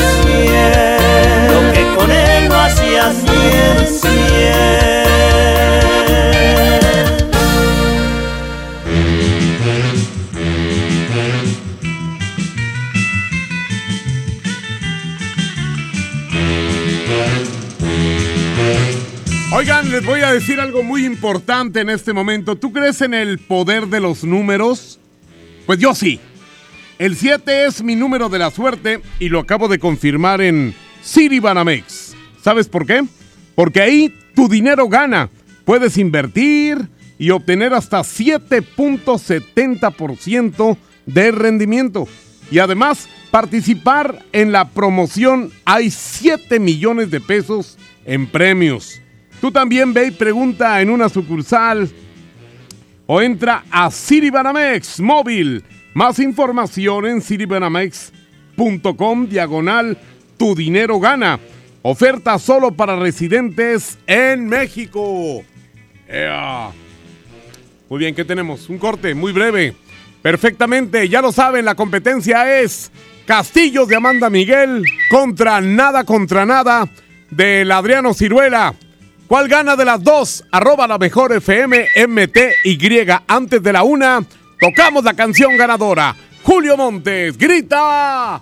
Oigan, 19.53 19.91
les 19.91 20.05
voy 20.05 20.21
a 20.21 20.33
decir 20.33 20.59
algo 20.59 20.81
muy 20.81 21.05
importante 21.05 21.81
en 21.81 21.89
este 21.89 22.13
momento. 22.13 22.55
¿Tú 22.55 22.73
crees 22.73 23.01
en 23.01 23.13
el 23.13 23.37
poder 23.37 23.87
de 23.87 23.99
los 23.99 24.23
números? 24.23 24.99
Pues 25.65 25.77
yo 25.77 25.93
sí. 25.93 26.19
El 26.97 27.15
7 27.15 27.65
es 27.65 27.83
mi 27.83 27.95
número 27.95 28.29
de 28.29 28.39
la 28.39 28.49
suerte 28.49 29.01
y 29.19 29.29
lo 29.29 29.39
acabo 29.39 29.67
de 29.67 29.77
confirmar 29.77 30.41
en 30.41 30.73
City 31.03 31.39
Banamex. 31.39 32.10
¿Sabes 32.41 32.67
por 32.67 32.85
qué? 32.85 33.05
Porque 33.55 33.81
ahí 33.81 34.13
tu 34.35 34.47
dinero 34.47 34.87
gana. 34.89 35.29
Puedes 35.65 35.97
invertir 35.97 36.87
y 37.17 37.29
obtener 37.29 37.73
hasta 37.73 37.99
7.70% 37.99 40.77
de 41.05 41.31
rendimiento. 41.31 42.07
Y 42.49 42.59
además, 42.59 43.09
participar 43.29 44.25
en 44.33 44.51
la 44.51 44.67
promoción 44.69 45.51
hay 45.65 45.91
7 45.91 46.59
millones 46.59 47.11
de 47.11 47.21
pesos 47.21 47.77
en 48.05 48.25
premios. 48.27 48.99
Tú 49.39 49.51
también 49.51 49.93
ve 49.93 50.07
y 50.07 50.11
pregunta 50.11 50.81
en 50.81 50.89
una 50.89 51.07
sucursal 51.09 51.91
o 53.05 53.21
entra 53.21 53.63
a 53.71 53.91
Citibanamex 53.91 54.99
móvil. 54.99 55.63
Más 55.93 56.17
información 56.19 57.05
en 57.05 57.21
citibanamex.com 57.21 59.27
diagonal 59.27 59.97
tu 60.37 60.55
dinero 60.55 60.99
gana. 60.99 61.39
Oferta 61.83 62.37
solo 62.37 62.71
para 62.71 62.95
residentes 62.95 63.97
en 64.05 64.47
México. 64.47 65.43
Muy 67.89 67.99
bien, 67.99 68.13
¿qué 68.13 68.23
tenemos? 68.23 68.69
Un 68.69 68.77
corte 68.77 69.15
muy 69.15 69.31
breve. 69.31 69.73
Perfectamente, 70.21 71.09
ya 71.09 71.21
lo 71.21 71.31
saben, 71.31 71.65
la 71.65 71.73
competencia 71.73 72.59
es 72.59 72.91
Castillos 73.25 73.87
de 73.87 73.95
Amanda 73.95 74.29
Miguel 74.29 74.85
contra 75.09 75.59
Nada 75.59 76.03
contra 76.03 76.45
Nada 76.45 76.87
del 77.31 77.71
Adriano 77.71 78.13
Ciruela. 78.13 78.75
¿Cuál 79.27 79.47
gana 79.47 79.75
de 79.75 79.85
las 79.85 80.03
dos? 80.03 80.43
Arroba 80.51 80.87
la 80.87 80.99
mejor 80.99 81.33
FM 81.33 81.87
MTY. 82.07 83.07
Antes 83.27 83.63
de 83.63 83.73
la 83.73 83.81
una, 83.81 84.23
tocamos 84.59 85.03
la 85.03 85.15
canción 85.15 85.57
ganadora. 85.57 86.15
Julio 86.43 86.77
Montes, 86.77 87.37
grita. 87.37 88.41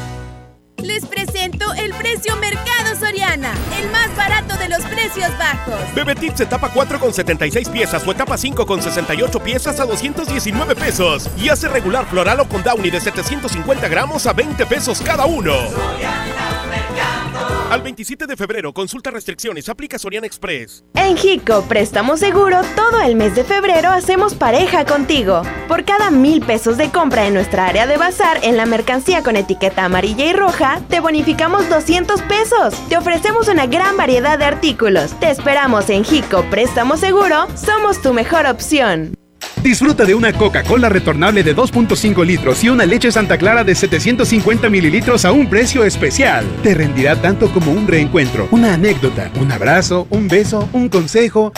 Les 0.83 1.05
presento 1.05 1.71
el 1.73 1.93
precio 1.93 2.35
Mercado 2.37 2.95
Soriana, 2.99 3.53
el 3.79 3.91
más 3.91 4.15
barato 4.15 4.57
de 4.57 4.67
los 4.67 4.81
precios 4.85 5.29
bajos. 5.37 5.79
Bebe 5.93 6.15
Tips 6.15 6.41
etapa 6.41 6.71
4 6.73 6.99
con 6.99 7.13
76 7.13 7.69
piezas 7.69 8.05
o 8.07 8.11
etapa 8.11 8.37
5 8.37 8.65
con 8.65 8.81
68 8.81 9.39
piezas 9.43 9.79
a 9.79 9.85
219 9.85 10.75
pesos. 10.75 11.29
Y 11.37 11.49
hace 11.49 11.67
regular 11.67 12.07
floral 12.07 12.39
o 12.39 12.47
con 12.47 12.63
Downy 12.63 12.89
de 12.89 12.99
750 12.99 13.87
gramos 13.89 14.25
a 14.25 14.33
20 14.33 14.65
pesos 14.65 15.01
cada 15.01 15.25
uno. 15.25 15.53
Al 17.71 17.81
27 17.81 18.27
de 18.27 18.35
febrero, 18.35 18.73
consulta 18.73 19.11
restricciones, 19.11 19.69
aplica 19.69 19.97
Soriana 19.97 20.27
Express. 20.27 20.83
En 20.93 21.15
Hico 21.17 21.63
Préstamo 21.69 22.17
Seguro, 22.17 22.59
todo 22.75 22.99
el 22.99 23.15
mes 23.15 23.33
de 23.33 23.45
febrero 23.45 23.91
hacemos 23.91 24.35
pareja 24.35 24.83
contigo. 24.85 25.43
Por 25.69 25.85
cada 25.85 26.11
mil 26.11 26.41
pesos 26.41 26.75
de 26.75 26.91
compra 26.91 27.27
en 27.27 27.33
nuestra 27.33 27.67
área 27.67 27.87
de 27.87 27.95
bazar 27.95 28.39
en 28.43 28.57
la 28.57 28.65
mercancía 28.65 29.23
con 29.23 29.37
etiqueta 29.37 29.85
amarilla 29.85 30.25
y 30.25 30.33
roja, 30.33 30.81
te 30.89 30.99
bonificamos 30.99 31.69
200 31.69 32.21
pesos. 32.23 32.73
Te 32.89 32.97
ofrecemos 32.97 33.47
una 33.47 33.67
gran 33.67 33.95
variedad 33.95 34.37
de 34.37 34.43
artículos. 34.43 35.17
Te 35.21 35.31
esperamos 35.31 35.89
en 35.89 36.03
Hico 36.03 36.43
Préstamo 36.49 36.97
Seguro, 36.97 37.47
somos 37.55 38.01
tu 38.01 38.11
mejor 38.11 38.47
opción. 38.47 39.13
Disfruta 39.63 40.05
de 40.05 40.15
una 40.15 40.33
Coca-Cola 40.33 40.89
retornable 40.89 41.43
de 41.43 41.55
2.5 41.55 42.25
litros 42.25 42.63
y 42.63 42.69
una 42.69 42.85
leche 42.85 43.11
Santa 43.11 43.37
Clara 43.37 43.63
de 43.63 43.75
750 43.75 44.69
mililitros 44.69 45.23
a 45.23 45.31
un 45.31 45.47
precio 45.47 45.83
especial. 45.83 46.45
Te 46.63 46.73
rendirá 46.73 47.15
tanto 47.21 47.51
como 47.51 47.71
un 47.71 47.87
reencuentro, 47.87 48.47
una 48.49 48.73
anécdota, 48.73 49.29
un 49.39 49.51
abrazo, 49.51 50.07
un 50.09 50.27
beso, 50.27 50.67
un 50.73 50.89
consejo. 50.89 51.53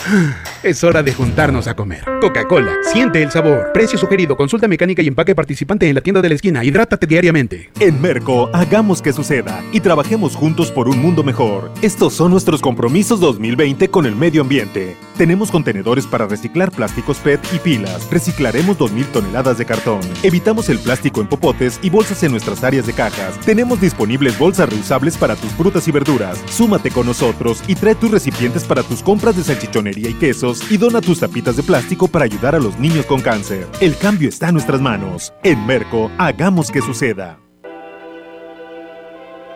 Es 0.64 0.82
hora 0.82 1.02
de 1.02 1.12
juntarnos 1.12 1.66
a 1.66 1.76
comer. 1.76 2.02
Coca-Cola, 2.22 2.72
siente 2.90 3.22
el 3.22 3.30
sabor. 3.30 3.70
Precio 3.74 3.98
sugerido, 3.98 4.34
consulta 4.34 4.66
mecánica 4.66 5.02
y 5.02 5.08
empaque 5.08 5.34
participante 5.34 5.86
en 5.86 5.94
la 5.94 6.00
tienda 6.00 6.22
de 6.22 6.30
la 6.30 6.36
esquina. 6.36 6.64
Hidrátate 6.64 7.06
diariamente. 7.06 7.70
En 7.80 8.00
Merco, 8.00 8.48
hagamos 8.54 9.02
que 9.02 9.12
suceda 9.12 9.62
y 9.72 9.80
trabajemos 9.80 10.34
juntos 10.34 10.72
por 10.72 10.88
un 10.88 11.02
mundo 11.02 11.22
mejor. 11.22 11.70
Estos 11.82 12.14
son 12.14 12.30
nuestros 12.30 12.62
compromisos 12.62 13.20
2020 13.20 13.88
con 13.88 14.06
el 14.06 14.16
medio 14.16 14.40
ambiente. 14.40 14.96
Tenemos 15.18 15.50
contenedores 15.50 16.06
para 16.06 16.26
reciclar 16.26 16.72
plásticos 16.72 17.18
PET 17.18 17.40
y 17.52 17.58
pilas. 17.58 18.08
Reciclaremos 18.10 18.78
2.000 18.78 19.04
toneladas 19.12 19.58
de 19.58 19.66
cartón. 19.66 20.00
Evitamos 20.22 20.70
el 20.70 20.78
plástico 20.78 21.20
en 21.20 21.26
popotes 21.26 21.78
y 21.82 21.90
bolsas 21.90 22.22
en 22.22 22.30
nuestras 22.30 22.64
áreas 22.64 22.86
de 22.86 22.94
cajas. 22.94 23.38
Tenemos 23.40 23.82
disponibles 23.82 24.38
bolsas 24.38 24.70
reusables 24.70 25.18
para 25.18 25.36
tus 25.36 25.52
frutas 25.52 25.86
y 25.88 25.92
verduras. 25.92 26.42
Súmate 26.48 26.90
con 26.90 27.04
nosotros 27.04 27.62
y 27.66 27.74
trae 27.74 27.94
tus 27.94 28.10
recipientes 28.10 28.64
para 28.64 28.82
tus 28.82 29.02
compras 29.02 29.36
de 29.36 29.44
salchichonería 29.44 30.08
y 30.08 30.14
quesos 30.14 30.53
y 30.70 30.76
dona 30.76 31.00
tus 31.00 31.20
tapitas 31.20 31.56
de 31.56 31.62
plástico 31.62 32.08
para 32.08 32.24
ayudar 32.24 32.54
a 32.54 32.58
los 32.58 32.78
niños 32.78 33.06
con 33.06 33.20
cáncer. 33.20 33.66
El 33.80 33.96
cambio 33.96 34.28
está 34.28 34.48
en 34.48 34.54
nuestras 34.54 34.80
manos. 34.80 35.32
En 35.42 35.66
Merco, 35.66 36.10
hagamos 36.18 36.70
que 36.70 36.80
suceda. 36.80 37.38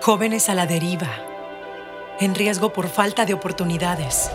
Jóvenes 0.00 0.48
a 0.48 0.54
la 0.54 0.66
deriva, 0.66 1.10
en 2.20 2.34
riesgo 2.34 2.72
por 2.72 2.88
falta 2.88 3.26
de 3.26 3.34
oportunidades. 3.34 4.30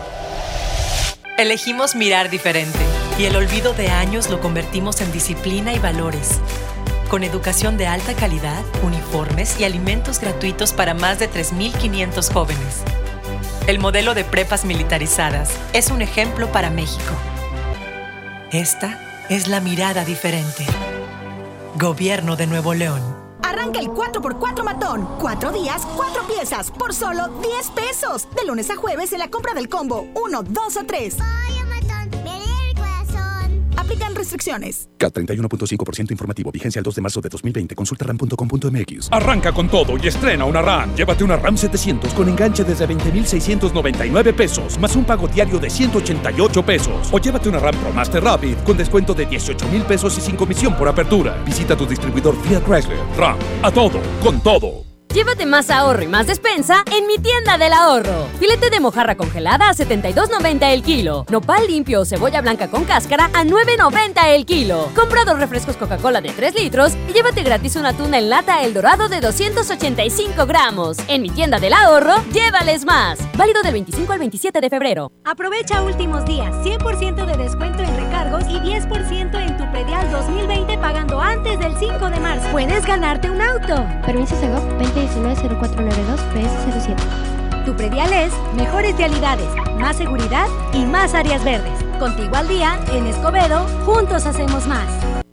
Elegimos 1.36 1.96
mirar 1.96 2.30
diferente 2.30 2.78
y 3.18 3.24
el 3.24 3.34
olvido 3.34 3.74
de 3.74 3.88
años 3.88 4.30
lo 4.30 4.40
convertimos 4.40 5.00
en 5.00 5.10
disciplina 5.10 5.72
y 5.72 5.78
valores. 5.78 6.38
Con 7.08 7.24
educación 7.24 7.76
de 7.76 7.86
alta 7.86 8.14
calidad, 8.14 8.62
uniformes 8.82 9.58
y 9.58 9.64
alimentos 9.64 10.20
gratuitos 10.20 10.72
para 10.72 10.94
más 10.94 11.18
de 11.18 11.28
3.500 11.28 12.32
jóvenes. 12.32 12.82
El 13.66 13.78
modelo 13.78 14.12
de 14.12 14.24
prepas 14.24 14.66
militarizadas 14.66 15.58
es 15.72 15.90
un 15.90 16.02
ejemplo 16.02 16.52
para 16.52 16.68
México. 16.68 17.14
Esta 18.52 19.24
es 19.30 19.48
la 19.48 19.60
mirada 19.60 20.04
diferente. 20.04 20.66
Gobierno 21.76 22.36
de 22.36 22.46
Nuevo 22.46 22.74
León. 22.74 23.00
Arranca 23.42 23.80
el 23.80 23.88
4x4 23.88 24.64
matón. 24.64 25.08
Cuatro 25.18 25.50
días, 25.50 25.86
cuatro 25.96 26.26
piezas, 26.26 26.70
por 26.70 26.92
solo 26.92 27.28
10 27.40 27.70
pesos. 27.70 28.28
De 28.36 28.44
lunes 28.44 28.68
a 28.68 28.76
jueves 28.76 29.14
en 29.14 29.20
la 29.20 29.30
compra 29.30 29.54
del 29.54 29.70
combo 29.70 30.08
1, 30.14 30.42
2 30.42 30.76
o 30.76 30.84
3. 30.84 31.16
Aplican 33.84 34.14
restricciones. 34.14 34.88
CAT 34.96 35.14
31.5% 35.14 36.10
informativo. 36.10 36.50
Vigencia 36.50 36.78
el 36.78 36.84
2 36.84 36.94
de 36.94 37.02
marzo 37.02 37.20
de 37.20 37.28
2020. 37.28 37.74
Consulta 37.74 38.06
ram.com.mx. 38.06 39.08
Arranca 39.10 39.52
con 39.52 39.68
todo 39.68 39.96
y 40.02 40.08
estrena 40.08 40.46
una 40.46 40.62
RAM. 40.62 40.94
Llévate 40.94 41.22
una 41.22 41.36
RAM 41.36 41.56
700 41.56 42.14
con 42.14 42.28
enganche 42.28 42.64
desde 42.64 42.86
20,699 42.86 44.32
pesos, 44.32 44.78
más 44.78 44.96
un 44.96 45.04
pago 45.04 45.28
diario 45.28 45.58
de 45.58 45.68
188 45.68 46.64
pesos. 46.64 47.08
O 47.12 47.18
llévate 47.18 47.48
una 47.48 47.58
RAM 47.58 47.76
Pro 47.76 47.92
Master 47.92 48.24
Rapid 48.24 48.56
con 48.64 48.76
descuento 48.76 49.12
de 49.12 49.26
18 49.26 49.68
mil 49.68 49.82
pesos 49.82 50.16
y 50.16 50.20
sin 50.22 50.36
comisión 50.36 50.76
por 50.76 50.88
apertura. 50.88 51.42
Visita 51.44 51.76
tu 51.76 51.86
distribuidor 51.86 52.40
Fiat 52.42 52.64
Chrysler. 52.64 52.98
RAM. 53.18 53.36
A 53.62 53.70
todo, 53.70 54.00
con 54.22 54.40
todo. 54.40 54.93
Llévate 55.14 55.46
más 55.46 55.70
ahorro 55.70 56.02
y 56.02 56.08
más 56.08 56.26
despensa 56.26 56.82
en 56.90 57.06
mi 57.06 57.18
tienda 57.18 57.56
del 57.56 57.72
ahorro. 57.72 58.26
Filete 58.40 58.68
de 58.68 58.80
mojarra 58.80 59.14
congelada 59.14 59.68
a 59.68 59.72
72.90 59.72 60.72
el 60.72 60.82
kilo. 60.82 61.24
Nopal 61.30 61.68
limpio 61.68 62.00
o 62.00 62.04
cebolla 62.04 62.40
blanca 62.40 62.68
con 62.68 62.84
cáscara 62.84 63.26
a 63.26 63.44
9.90 63.44 64.34
el 64.34 64.44
kilo. 64.44 64.88
Compra 64.92 65.24
dos 65.24 65.38
refrescos 65.38 65.76
Coca-Cola 65.76 66.20
de 66.20 66.30
3 66.30 66.56
litros 66.56 66.94
y 67.08 67.12
llévate 67.12 67.44
gratis 67.44 67.76
una 67.76 67.92
tuna 67.92 68.18
en 68.18 68.28
lata 68.28 68.64
El 68.64 68.74
Dorado 68.74 69.08
de 69.08 69.20
285 69.20 70.46
gramos. 70.46 70.96
En 71.06 71.22
mi 71.22 71.30
tienda 71.30 71.60
del 71.60 71.74
ahorro, 71.74 72.16
llévales 72.32 72.84
más. 72.84 73.20
Válido 73.36 73.62
del 73.62 73.74
25 73.74 74.12
al 74.12 74.18
27 74.18 74.60
de 74.60 74.68
febrero. 74.68 75.12
Aprovecha 75.24 75.84
últimos 75.84 76.24
días, 76.24 76.52
100% 76.64 77.24
de 77.24 77.36
descuento 77.36 77.84
en 77.84 77.96
recargos 77.96 78.42
y 78.48 78.58
10% 78.58 79.46
en 79.46 79.56
tu 79.56 79.70
predial 79.70 80.10
2020 80.10 80.76
pagando 80.78 81.20
antes 81.20 81.56
del 81.60 81.76
5 81.78 82.10
de 82.10 82.18
marzo. 82.18 82.48
Puedes 82.50 82.84
ganarte 82.84 83.30
un 83.30 83.40
auto. 83.40 83.86
Permiso 84.04 84.34
Segov 84.40 84.64
2019-0492 84.80 85.03
PS07. 86.34 87.64
Tu 87.64 87.74
predial 87.74 88.12
es 88.12 88.32
mejores 88.54 88.96
realidades, 88.96 89.46
más 89.78 89.96
seguridad 89.96 90.46
y 90.72 90.84
más 90.84 91.14
áreas 91.14 91.42
verdes. 91.44 91.72
Contigo 91.98 92.36
al 92.36 92.48
día, 92.48 92.78
en 92.92 93.06
Escobedo, 93.06 93.66
juntos 93.84 94.26
hacemos 94.26 94.66
más. 94.66 94.86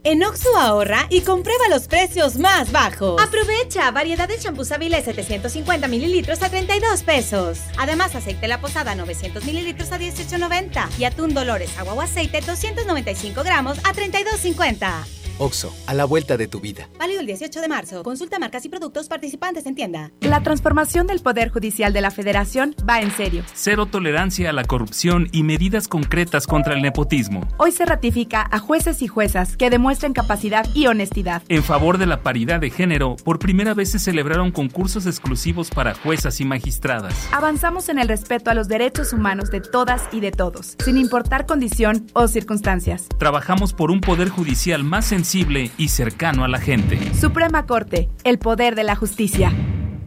En 0.03 0.23
Oxo 0.23 0.57
ahorra 0.57 1.05
y 1.09 1.21
comprueba 1.21 1.67
los 1.69 1.87
precios 1.87 2.37
más 2.37 2.71
bajos. 2.71 3.21
Aprovecha 3.21 3.91
variedad 3.91 4.27
de 4.27 4.39
champús 4.39 4.71
Avilés 4.71 5.05
750 5.05 5.87
mililitros 5.87 6.41
a 6.41 6.49
32 6.49 7.03
pesos. 7.03 7.59
Además, 7.77 8.15
aceite 8.15 8.47
La 8.47 8.59
Posada 8.59 8.95
900 8.95 9.43
mililitros 9.45 9.91
a 9.91 9.99
18.90 9.99 10.87
y 10.97 11.03
atún 11.03 11.33
Dolores 11.35 11.77
agua 11.77 11.93
o 11.93 12.01
aceite 12.01 12.41
295 12.41 13.43
gramos 13.43 13.77
a 13.79 13.93
32.50. 13.93 15.20
Oxo, 15.37 15.73
a 15.87 15.93
la 15.93 16.05
vuelta 16.05 16.37
de 16.37 16.47
tu 16.47 16.59
vida. 16.59 16.89
Válido 16.99 17.21
el 17.21 17.27
18 17.27 17.61
de 17.61 17.67
marzo. 17.67 18.03
Consulta 18.03 18.39
marcas 18.39 18.65
y 18.65 18.69
productos 18.69 19.07
participantes 19.07 19.65
en 19.65 19.75
tienda. 19.75 20.11
La 20.21 20.43
transformación 20.43 21.07
del 21.07 21.19
Poder 21.19 21.49
Judicial 21.49 21.93
de 21.93 22.01
la 22.01 22.11
Federación 22.11 22.75
va 22.87 23.01
en 23.01 23.11
serio. 23.11 23.43
Cero 23.53 23.85
tolerancia 23.85 24.49
a 24.49 24.53
la 24.53 24.63
corrupción 24.63 25.29
y 25.31 25.43
medidas 25.43 25.87
concretas 25.87 26.47
contra 26.47 26.73
el 26.73 26.81
nepotismo. 26.81 27.47
Hoy 27.57 27.71
se 27.71 27.85
ratifica 27.85 28.47
a 28.51 28.59
jueces 28.59 29.01
y 29.01 29.07
juezas 29.07 29.57
que 29.57 29.69
demuestren 29.69 30.13
capacidad 30.13 30.65
y 30.73 30.87
honestidad. 30.87 31.43
En 31.49 31.63
favor 31.63 31.97
de 31.97 32.05
la 32.05 32.21
paridad 32.21 32.59
de 32.59 32.69
género, 32.69 33.15
por 33.23 33.39
primera 33.39 33.73
vez 33.73 33.91
se 33.91 33.99
celebraron 33.99 34.51
concursos 34.51 35.05
exclusivos 35.05 35.69
para 35.69 35.93
juezas 35.93 36.39
y 36.41 36.45
magistradas. 36.45 37.13
Avanzamos 37.31 37.89
en 37.89 37.99
el 37.99 38.07
respeto 38.07 38.49
a 38.49 38.53
los 38.53 38.67
derechos 38.67 39.13
humanos 39.13 39.51
de 39.51 39.61
todas 39.61 40.03
y 40.11 40.19
de 40.19 40.31
todos, 40.31 40.75
sin 40.83 40.97
importar 40.97 41.45
condición 41.45 42.07
o 42.13 42.27
circunstancias. 42.27 43.07
Trabajamos 43.17 43.73
por 43.73 43.91
un 43.91 44.01
Poder 44.01 44.29
Judicial 44.29 44.83
más 44.83 45.11
sensible 45.21 45.69
y 45.77 45.89
cercano 45.89 46.43
a 46.43 46.47
la 46.47 46.57
gente. 46.57 46.97
Suprema 47.13 47.67
Corte, 47.67 48.09
el 48.23 48.39
poder 48.39 48.73
de 48.73 48.83
la 48.83 48.95
justicia. 48.95 49.51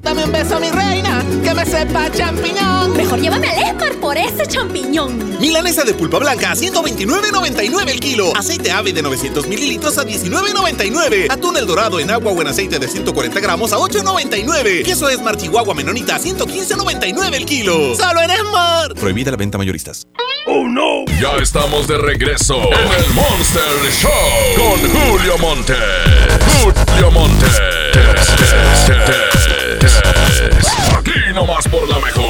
Dame 0.04 0.22
un 0.24 0.32
beso, 0.32 0.60
mi 0.60 0.70
reina, 0.70 1.24
que 1.42 1.54
me 1.54 1.64
sepa 1.64 2.10
champiñón. 2.12 2.94
Mejor 2.94 3.18
llévame 3.18 3.48
al 3.48 3.56
Esmar 3.70 3.94
por 3.94 4.18
ese 4.18 4.46
champiñón. 4.46 5.38
Milanesa 5.40 5.82
de 5.82 5.94
pulpa 5.94 6.18
blanca 6.18 6.52
a 6.52 6.54
129.99 6.54 7.88
el 7.88 8.00
kilo. 8.00 8.36
Aceite 8.36 8.70
ave 8.70 8.92
de 8.92 9.00
900 9.00 9.46
mililitros 9.46 9.96
a 9.96 10.04
19.99. 10.04 11.30
Atún 11.30 11.56
el 11.56 11.66
dorado 11.66 12.00
en 12.00 12.10
agua 12.10 12.32
o 12.32 12.40
en 12.42 12.48
aceite 12.48 12.78
de 12.78 12.86
140 12.86 13.40
gramos 13.40 13.72
a 13.72 13.78
8.99. 13.78 14.84
Queso 14.84 15.08
Esmar 15.08 15.38
Chihuahua 15.38 15.72
Menonita 15.74 16.16
a 16.16 16.20
115.99 16.20 17.34
el 17.34 17.46
kilo. 17.46 17.94
¡Solo 17.96 18.20
en 18.20 18.30
Esmar! 18.30 18.94
Prohibida 18.94 19.30
la 19.30 19.38
venta 19.38 19.56
mayoristas. 19.56 20.06
¡Oh, 20.46 20.68
no! 20.68 21.06
Ya 21.18 21.36
estamos 21.42 21.88
de 21.88 21.96
regreso 21.96 22.56
en 22.56 23.04
el 23.04 23.14
Monster 23.14 23.62
Show 23.98 24.10
con 24.56 24.78
Julio 24.90 25.38
Monte. 25.38 25.74
Julio 26.62 27.10
Monte. 27.10 27.46
Aquí 30.98 31.32
nomás 31.34 31.66
por 31.68 31.88
la 31.88 31.98
mejor. 31.98 32.26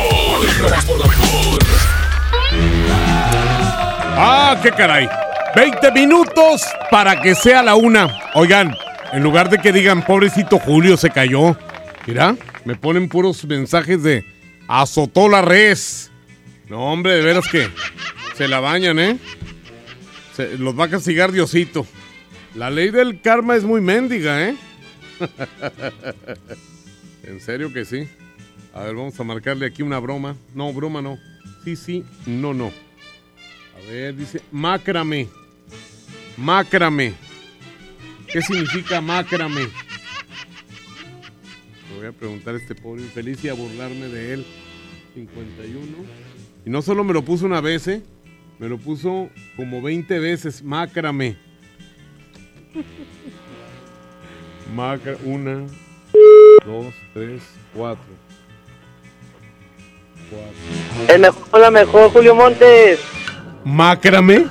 Por 0.87 0.99
la 0.99 1.07
mejor. 1.07 1.59
Ah, 4.17 4.59
qué 4.63 4.71
caray. 4.71 5.09
20 5.57 5.93
minutos 5.93 6.63
para 6.91 7.21
que 7.21 7.35
sea 7.35 7.63
la 7.63 7.75
una. 7.75 8.09
Oigan, 8.35 8.75
en 9.13 9.23
lugar 9.23 9.49
de 9.51 9.59
que 9.59 9.73
digan, 9.73 10.05
pobrecito 10.05 10.59
Julio 10.59 10.97
se 10.97 11.11
cayó. 11.11 11.57
Mira, 12.07 12.37
me 12.65 12.75
ponen 12.77 13.09
puros 13.09 13.45
mensajes 13.45 14.03
de 14.03 14.25
azotó 14.69 15.29
la 15.29 15.43
res. 15.43 16.11
No, 16.69 16.93
hombre, 16.93 17.13
de 17.13 17.23
veras 17.23 17.47
que 17.51 17.69
se 18.37 18.49
la 18.49 18.61
bañan, 18.61 18.99
¿eh? 18.99 19.19
Se, 20.35 20.59
los 20.59 20.79
va 20.79 20.85
a 20.87 20.91
castigar 20.91 21.31
Diosito. 21.31 21.87
La 22.55 22.71
ley 22.71 22.91
del 22.91 23.21
karma 23.21 23.57
es 23.57 23.65
muy 23.65 23.81
mendiga, 23.81 24.49
¿eh? 24.49 24.57
en 27.27 27.41
serio 27.41 27.73
que 27.73 27.85
sí. 27.85 28.09
A 28.73 28.85
ver, 28.85 28.95
vamos 28.95 29.19
a 29.19 29.25
marcarle 29.25 29.67
aquí 29.67 29.83
una 29.83 29.99
broma. 29.99 30.37
No, 30.55 30.73
broma 30.73 31.03
no. 31.03 31.19
Sí, 31.65 31.77
sí, 31.77 32.05
no, 32.27 32.55
no. 32.55 32.73
A 33.77 33.91
ver, 33.91 34.17
dice 34.17 34.41
macrame. 34.51 35.29
Macrame. 36.37 37.15
¿Qué 38.33 38.43
significa 38.43 39.01
macrame? 39.01 39.69
Le 41.91 41.97
voy 41.97 42.07
a 42.07 42.13
preguntar 42.13 42.55
a 42.55 42.59
este 42.59 42.75
pobre 42.75 43.03
infeliz 43.03 43.45
y 43.45 43.49
a 43.49 43.55
burlarme 43.55 44.09
de 44.09 44.35
él. 44.35 44.47
51. 45.15 45.87
Y 46.67 46.71
no 46.71 46.83
solo 46.83 47.05
me 47.05 47.13
lo 47.13 47.25
puso 47.25 47.47
una 47.47 47.61
vez, 47.61 47.87
¿eh? 47.87 48.03
me 48.59 48.69
lo 48.69 48.79
puso 48.79 49.31
como 49.57 49.83
20 49.83 50.19
veces. 50.19 50.63
Macrame. 50.63 51.37
Macra, 54.75 55.17
una, 55.25 55.67
dos, 56.67 56.95
tres, 57.13 57.43
cuatro. 57.75 58.03
El 61.09 61.21
mejor, 61.21 61.61
la 61.61 61.71
mejor, 61.71 62.11
Julio 62.11 62.35
Montes. 62.35 63.01
¿Macrame? 63.65 64.47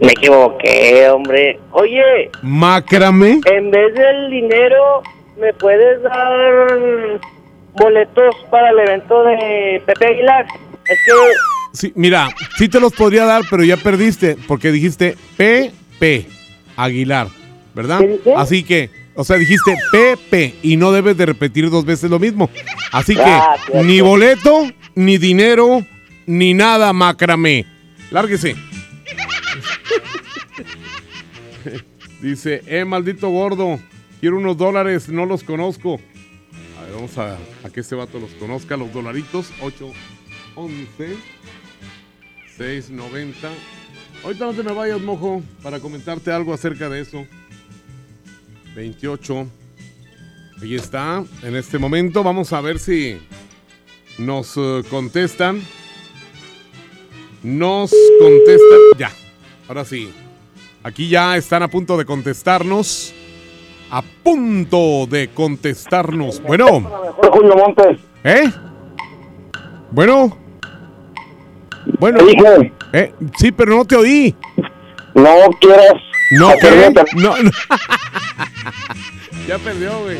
Me 0.00 0.08
equivoqué, 0.08 1.08
hombre. 1.08 1.58
Oye, 1.72 2.30
¿Macrame? 2.42 3.40
en 3.46 3.70
vez 3.70 3.94
del 3.94 4.30
dinero, 4.30 5.02
¿me 5.38 5.52
puedes 5.54 6.02
dar 6.02 6.78
boletos 7.74 8.34
para 8.50 8.70
el 8.70 8.78
evento 8.80 9.22
de 9.24 9.82
Pepe 9.86 10.06
Aguilar? 10.06 10.46
Es 10.84 10.98
que 11.06 11.12
Sí, 11.72 11.92
mira, 11.94 12.28
sí 12.56 12.68
te 12.70 12.80
los 12.80 12.92
podría 12.94 13.24
dar, 13.26 13.42
pero 13.50 13.62
ya 13.62 13.76
perdiste 13.76 14.36
porque 14.48 14.72
dijiste 14.72 15.14
PP 15.36 16.26
Aguilar, 16.76 17.28
¿verdad? 17.74 18.00
Así 18.36 18.64
que, 18.64 18.90
o 19.16 19.24
sea, 19.24 19.36
dijiste 19.36 19.76
PP 19.90 20.56
y 20.62 20.76
no 20.76 20.92
debes 20.92 21.16
de 21.16 21.26
repetir 21.26 21.70
dos 21.70 21.84
veces 21.84 22.10
lo 22.10 22.18
mismo. 22.18 22.50
Así 22.92 23.14
que 23.14 23.22
Ah, 23.22 23.56
ni 23.84 24.00
boleto, 24.00 24.70
ni 24.94 25.18
dinero, 25.18 25.84
ni 26.26 26.54
nada, 26.54 26.92
macramé. 26.92 27.66
Lárguese. 28.10 28.54
Dice, 32.20 32.62
eh, 32.66 32.84
maldito 32.84 33.28
gordo, 33.28 33.78
quiero 34.20 34.36
unos 34.38 34.56
dólares, 34.56 35.08
no 35.08 35.26
los 35.26 35.42
conozco. 35.44 36.00
A 36.78 36.82
ver, 36.84 36.94
vamos 36.94 37.16
a, 37.18 37.36
a 37.64 37.70
que 37.70 37.80
este 37.80 37.94
vato 37.94 38.18
los 38.18 38.30
conozca, 38.32 38.76
los 38.76 38.92
dolaritos. 38.92 39.52
8, 39.60 39.92
11, 40.54 41.16
6, 42.56 42.90
90. 42.90 43.48
Ahorita 44.24 44.46
no 44.46 44.54
te 44.54 44.62
me 44.62 44.72
vayas, 44.72 45.00
mojo, 45.00 45.42
para 45.62 45.78
comentarte 45.78 46.32
algo 46.32 46.54
acerca 46.54 46.88
de 46.88 47.00
eso. 47.00 47.26
28. 48.76 49.46
Ahí 50.60 50.74
está. 50.74 51.24
En 51.42 51.56
este 51.56 51.78
momento 51.78 52.22
vamos 52.22 52.52
a 52.52 52.60
ver 52.60 52.78
si 52.78 53.18
nos 54.18 54.54
eh, 54.56 54.82
contestan. 54.90 55.62
Nos 57.42 57.92
contestan. 58.20 58.78
Ya. 58.98 59.10
Ahora 59.66 59.84
sí. 59.84 60.12
Aquí 60.82 61.08
ya 61.08 61.36
están 61.36 61.62
a 61.62 61.68
punto 61.68 61.96
de 61.96 62.04
contestarnos. 62.04 63.14
A 63.90 64.02
punto 64.22 65.06
de 65.06 65.28
contestarnos. 65.28 66.42
Bueno. 66.42 66.82
Julio 67.32 67.56
Montes. 67.56 67.98
¿Eh? 68.24 68.44
Bueno. 69.90 70.36
Bueno. 71.98 72.18
Eh, 72.92 73.14
sí, 73.38 73.52
pero 73.52 73.76
no 73.76 73.84
te 73.86 73.96
oí. 73.96 74.34
No 75.14 75.34
quieras. 75.60 76.05
No, 76.30 76.52
¿qué? 76.60 76.70
nota. 76.70 77.04
No, 77.14 77.42
no. 77.42 77.50
ya 79.48 79.58
perdió, 79.58 80.00
güey. 80.00 80.18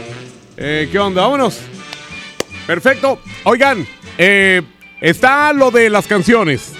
Eh, 0.57 0.89
¿Qué 0.91 0.99
onda? 0.99 1.23
Vámonos. 1.23 1.61
Perfecto. 2.67 3.21
Oigan, 3.45 3.87
eh, 4.19 4.63
está 5.01 5.53
lo 5.53 5.71
de 5.71 5.91
las 5.91 6.07
canciones. 6.07 6.73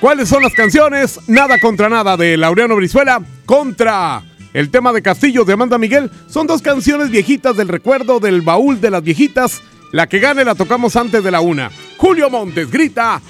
¿Cuáles 0.00 0.28
son 0.28 0.42
las 0.42 0.52
canciones? 0.52 1.20
Nada 1.28 1.58
contra 1.60 1.88
nada 1.88 2.16
de 2.16 2.36
Laureano 2.36 2.76
Brizuela 2.76 3.22
contra 3.46 4.22
el 4.52 4.70
tema 4.70 4.92
de 4.92 5.02
Castillo 5.02 5.44
de 5.44 5.52
Amanda 5.52 5.78
Miguel. 5.78 6.10
Son 6.28 6.46
dos 6.46 6.60
canciones 6.60 7.10
viejitas 7.10 7.56
del 7.56 7.68
recuerdo 7.68 8.18
del 8.18 8.42
baúl 8.42 8.80
de 8.80 8.90
las 8.90 9.02
viejitas. 9.02 9.62
La 9.92 10.08
que 10.08 10.18
gane 10.18 10.44
la 10.44 10.54
tocamos 10.54 10.96
antes 10.96 11.22
de 11.22 11.30
la 11.30 11.40
una. 11.40 11.70
Julio 11.98 12.30
Montes 12.30 12.70
grita, 12.70 13.20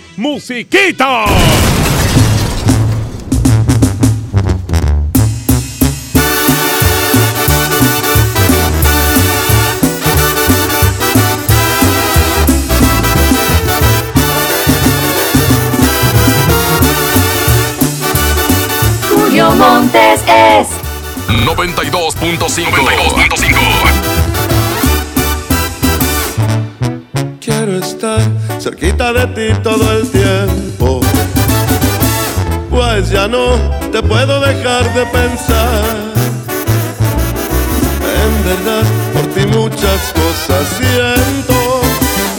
¡Musiquita! 19.56 20.68
92.5. 21.28 22.66
Quiero 27.40 27.78
estar 27.78 28.20
cerquita 28.58 29.12
de 29.12 29.26
ti 29.28 29.54
todo 29.62 29.92
el 29.98 30.10
tiempo. 30.10 31.00
Pues 32.70 33.10
ya 33.10 33.28
no 33.28 33.58
te 33.90 34.02
puedo 34.02 34.40
dejar 34.40 34.92
de 34.94 35.04
pensar. 35.06 35.84
En 38.22 38.44
verdad, 38.44 38.84
por 39.12 39.26
ti 39.34 39.46
muchas 39.46 40.12
cosas 40.12 40.66
siento. 40.78 41.82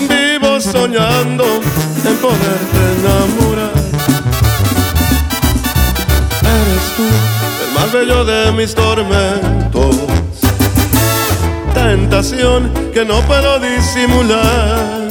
Vivo 0.09 0.59
soñando 0.59 1.45
en 2.05 2.17
poderte 2.17 2.79
enamorar. 2.99 3.62
Bello 7.93 8.25
de 8.25 8.51
mis 8.53 8.73
tormentos. 8.73 9.95
Tentación 11.75 12.73
que 12.91 13.05
no 13.05 13.21
puedo 13.21 13.59
disimular. 13.59 15.09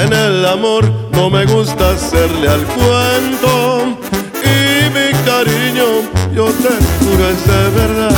En 0.00 0.12
el 0.12 0.46
amor 0.46 0.90
no 1.12 1.28
me 1.28 1.44
gusta 1.44 1.90
hacerle 1.90 2.48
al 2.48 2.64
cuento. 2.64 3.98
Y 4.42 4.88
mi 4.96 5.12
cariño, 5.24 5.84
yo 6.34 6.46
te 6.46 6.72
juro 7.04 7.28
es 7.28 7.46
de 7.46 7.70
verdad. 7.80 8.16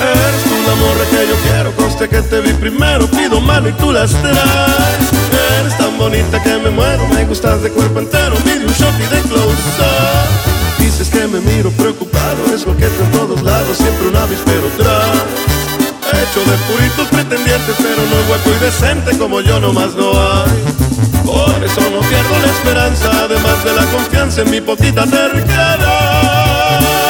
Eres 0.00 0.44
tú 0.44 0.56
la 0.68 0.74
morra 0.76 1.04
que 1.10 1.28
yo 1.28 1.34
quiero, 1.42 1.72
conste 1.72 2.08
que 2.08 2.22
te 2.22 2.40
vi 2.40 2.52
primero, 2.52 3.06
pido 3.08 3.40
mano 3.40 3.68
y 3.68 3.72
tú 3.72 3.92
las 3.92 4.12
traes. 4.12 5.10
Eres 5.58 5.76
bonita 6.00 6.42
que 6.42 6.56
me 6.56 6.70
muero, 6.70 7.06
me 7.08 7.26
gustas 7.26 7.60
de 7.62 7.70
cuerpo 7.70 7.98
entero, 7.98 8.34
pide 8.36 8.64
un 8.64 8.72
shot 8.72 8.94
y 8.98 9.02
de 9.14 9.20
close. 9.28 9.52
Dices 10.78 11.10
que 11.10 11.28
me 11.28 11.40
miro 11.40 11.70
preocupado, 11.72 12.46
es 12.54 12.64
lo 12.66 12.74
que 12.74 12.86
en 12.86 13.10
todos 13.12 13.42
lados, 13.42 13.76
siempre 13.76 14.08
un 14.08 14.16
avispero 14.16 14.66
tras. 14.78 15.26
Hecho 16.20 16.40
de 16.50 16.56
puritos 16.68 17.06
pretendientes, 17.08 17.76
pero 17.78 18.02
no 18.10 18.16
hueco 18.32 18.50
y 18.50 18.58
decente 18.64 19.18
como 19.18 19.42
yo 19.42 19.60
nomás 19.60 19.94
no 19.94 20.10
hay. 20.10 20.64
Por 21.24 21.62
eso 21.62 21.82
no 21.90 22.00
pierdo 22.00 22.38
la 22.44 22.50
esperanza, 22.50 23.10
además 23.24 23.62
de 23.62 23.74
la 23.74 23.84
confianza 23.92 24.40
en 24.40 24.50
mi 24.50 24.62
poquita 24.62 25.04
terquedad. 25.04 27.09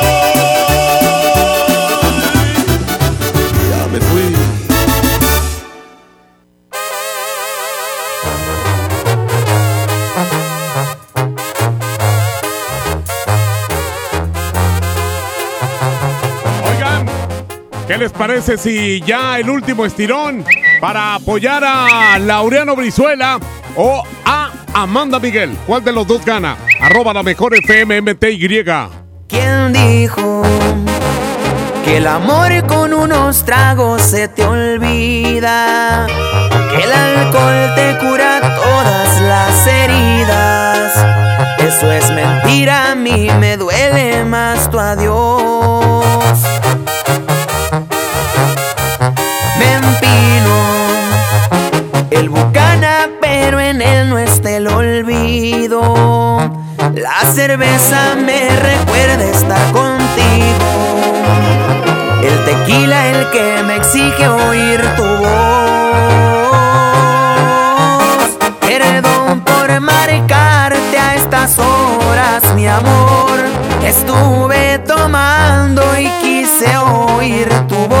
¿Qué 17.91 17.97
les 17.97 18.11
parece 18.13 18.57
si 18.57 19.01
ya 19.01 19.37
el 19.37 19.49
último 19.49 19.85
estirón 19.85 20.45
para 20.79 21.15
apoyar 21.15 21.61
a 21.65 22.17
Laureano 22.19 22.73
Brizuela 22.73 23.37
o 23.75 24.01
a 24.23 24.49
Amanda 24.73 25.19
Miguel? 25.19 25.57
¿Cuál 25.67 25.83
de 25.83 25.91
los 25.91 26.07
dos 26.07 26.23
gana? 26.23 26.55
Arroba 26.79 27.13
la 27.13 27.21
mejor 27.21 27.53
FM 27.53 28.01
MTY. 28.01 28.63
¿Quién 29.27 29.73
dijo 29.73 30.41
que 31.83 31.97
el 31.97 32.07
amor 32.07 32.65
con 32.65 32.93
unos 32.93 33.43
tragos 33.43 34.01
se 34.01 34.29
te 34.29 34.45
olvida? 34.45 36.07
Que 36.71 36.83
el 36.83 36.93
alcohol 36.93 37.75
te 37.75 37.97
cura 37.97 38.39
todas 38.55 39.21
las 39.21 39.67
heridas. 39.67 40.93
Eso 41.59 41.91
es 41.91 42.09
mentira, 42.11 42.91
a 42.91 42.95
mí 42.95 43.27
me 43.37 43.57
duele 43.57 44.23
más 44.23 44.71
tu 44.71 44.79
adiós. 44.79 45.80
Pero 53.19 53.59
en 53.59 53.81
él 53.81 54.09
no 54.09 54.17
está 54.17 54.51
el 54.51 54.67
olvido. 54.67 55.81
La 56.93 57.21
cerveza 57.33 58.15
me 58.15 58.49
recuerda 58.49 59.23
estar 59.25 59.71
contigo. 59.71 60.65
El 62.23 62.45
tequila 62.45 63.07
el 63.07 63.29
que 63.31 63.63
me 63.63 63.77
exige 63.77 64.27
oír 64.27 64.81
tu 64.95 65.03
voz. 65.03 65.31
Perdón 68.61 69.41
por 69.41 69.79
marcarte 69.79 70.97
a 70.97 71.15
estas 71.15 71.57
horas, 71.59 72.43
mi 72.55 72.67
amor. 72.67 73.39
Estuve 73.83 74.79
tomando 74.79 75.83
y 75.99 76.07
quise 76.21 76.77
oír 76.77 77.49
tu 77.67 77.75
voz. 77.87 78.00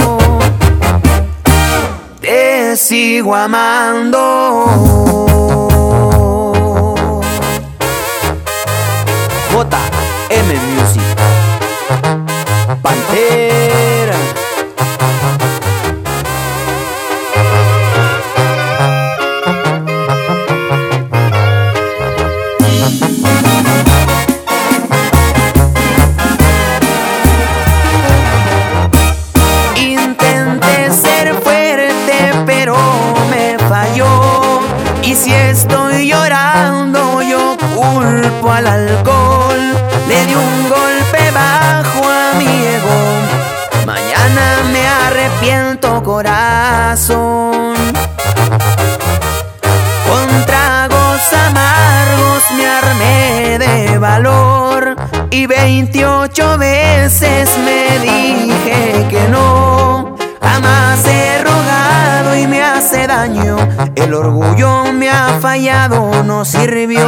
Sigo 2.75 3.33
amando. 3.35 4.65
JM 9.51 10.49
Music. 10.75 11.03
Pantera. 12.81 14.15
Al 38.49 38.65
alcohol. 38.67 39.59
Le 40.07 40.25
di 40.25 40.33
un 40.33 40.69
golpe 40.69 41.31
bajo 41.31 42.01
a 42.03 42.33
mi 42.37 42.45
ego. 42.45 42.99
Mañana 43.85 44.63
me 44.71 44.87
arrepiento 44.87 46.03
corazón. 46.03 47.73
Con 50.07 50.45
tragos 50.45 51.21
amargos 51.47 52.43
me 52.57 52.65
armé 52.67 53.57
de 53.59 53.97
valor 53.97 54.95
y 55.29 55.45
28 55.45 56.57
veces 56.57 57.49
me 57.65 57.99
dije 57.99 59.07
que 59.09 59.27
no. 59.29 60.15
Jamás 60.41 61.05
he 61.05 61.43
rogado 61.43 61.90
y 62.41 62.47
me 62.47 62.61
hace 62.61 63.07
daño. 63.07 63.55
El 63.95 64.13
orgullo 64.13 64.91
me 64.93 65.09
ha 65.09 65.37
fallado, 65.39 66.23
no 66.23 66.43
sirvió. 66.45 67.07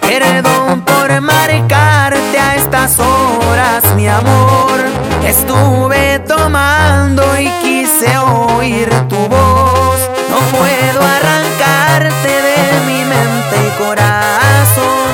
Perdón 0.00 0.82
por 0.82 1.20
marcarte 1.20 2.38
a 2.38 2.56
estas 2.56 2.98
horas, 2.98 3.84
mi 3.94 4.08
amor. 4.08 4.80
Estuve 5.24 6.20
tomando 6.20 7.22
y 7.38 7.48
quise 7.62 8.16
oír 8.18 8.88
tu 9.08 9.16
voz. 9.28 10.00
No 10.30 10.38
puedo 10.58 11.00
arrancarte 11.00 12.32
de 12.48 12.80
mi 12.86 13.04
mente 13.04 13.56
y 13.66 13.82
corazón. 13.82 15.10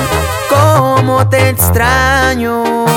Cómo 0.49 1.27
te 1.29 1.49
extraño. 1.49 2.96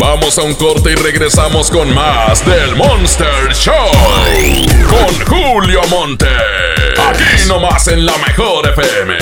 Vamos 0.00 0.38
a 0.38 0.42
un 0.44 0.54
corte 0.54 0.92
y 0.92 0.94
regresamos 0.94 1.70
con 1.70 1.94
más 1.94 2.42
del 2.46 2.74
Monster 2.74 3.52
Show. 3.52 3.74
Con 4.88 5.26
Julio 5.26 5.82
Monte. 5.90 6.26
Aquí 6.98 7.46
nomás 7.46 7.86
en 7.88 8.06
la 8.06 8.16
mejor 8.16 8.66
FM. 8.70 9.14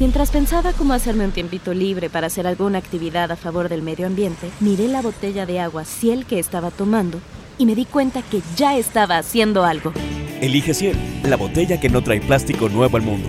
Mientras 0.00 0.32
pensaba 0.32 0.72
cómo 0.72 0.92
hacerme 0.92 1.24
un 1.24 1.30
tiempito 1.30 1.72
libre 1.72 2.10
para 2.10 2.26
hacer 2.26 2.48
alguna 2.48 2.78
actividad 2.78 3.30
a 3.30 3.36
favor 3.36 3.68
del 3.68 3.82
medio 3.82 4.08
ambiente, 4.08 4.50
miré 4.58 4.88
la 4.88 5.02
botella 5.02 5.46
de 5.46 5.60
agua 5.60 5.84
Ciel 5.84 6.26
que 6.26 6.40
estaba 6.40 6.72
tomando 6.72 7.20
y 7.56 7.64
me 7.64 7.76
di 7.76 7.84
cuenta 7.84 8.22
que 8.22 8.42
ya 8.56 8.76
estaba 8.76 9.18
haciendo 9.18 9.64
algo. 9.64 9.92
Elige 10.40 10.74
Ciel, 10.74 10.96
la 11.22 11.36
botella 11.36 11.78
que 11.78 11.88
no 11.88 12.02
trae 12.02 12.20
plástico 12.20 12.68
nuevo 12.68 12.96
al 12.96 13.04
mundo. 13.04 13.28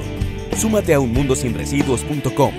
Súmate 0.58 0.96
a 0.96 1.00
unmundosinresiduos.com. 1.00 2.52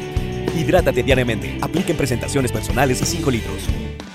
Hidrátate 0.56 1.02
diariamente. 1.02 1.58
Apliquen 1.60 1.96
presentaciones 1.96 2.52
personales 2.52 3.02
y 3.02 3.06
5 3.06 3.30
litros. 3.32 3.64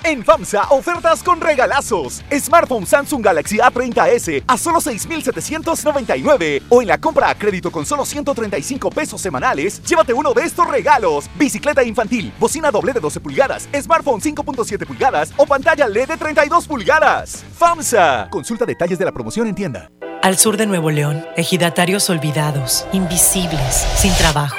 En 0.02 0.24
FAMSA, 0.24 0.62
ofertas 0.70 1.22
con 1.22 1.40
regalazos. 1.40 2.22
Smartphone 2.32 2.86
Samsung 2.86 3.24
Galaxy 3.24 3.58
A30s 3.58 4.44
a 4.46 4.56
solo 4.56 4.80
6,799. 4.80 6.62
O 6.70 6.80
en 6.80 6.88
la 6.88 6.98
compra 6.98 7.28
a 7.28 7.34
crédito 7.34 7.70
con 7.70 7.84
solo 7.84 8.06
135 8.06 8.90
pesos 8.90 9.20
semanales, 9.20 9.82
llévate 9.82 10.14
uno 10.14 10.32
de 10.32 10.44
estos 10.44 10.66
regalos. 10.68 11.28
Bicicleta 11.36 11.84
infantil, 11.84 12.32
bocina 12.40 12.70
doble 12.70 12.92
de 12.92 13.00
12 13.00 13.20
pulgadas, 13.20 13.68
smartphone 13.80 14.20
5.7 14.20 14.86
pulgadas 14.86 15.32
o 15.36 15.44
pantalla 15.44 15.86
LED 15.86 16.08
de 16.08 16.16
32 16.16 16.66
pulgadas. 16.66 17.44
FAMSA. 17.58 18.28
Consulta 18.30 18.64
detalles 18.64 18.98
de 18.98 19.04
la 19.04 19.12
promoción 19.12 19.48
en 19.48 19.54
tienda. 19.54 19.90
Al 20.22 20.38
sur 20.38 20.56
de 20.56 20.66
Nuevo 20.66 20.90
León, 20.90 21.24
ejidatarios 21.36 22.10
olvidados, 22.10 22.86
invisibles, 22.92 23.86
sin 23.96 24.12
trabajo. 24.14 24.58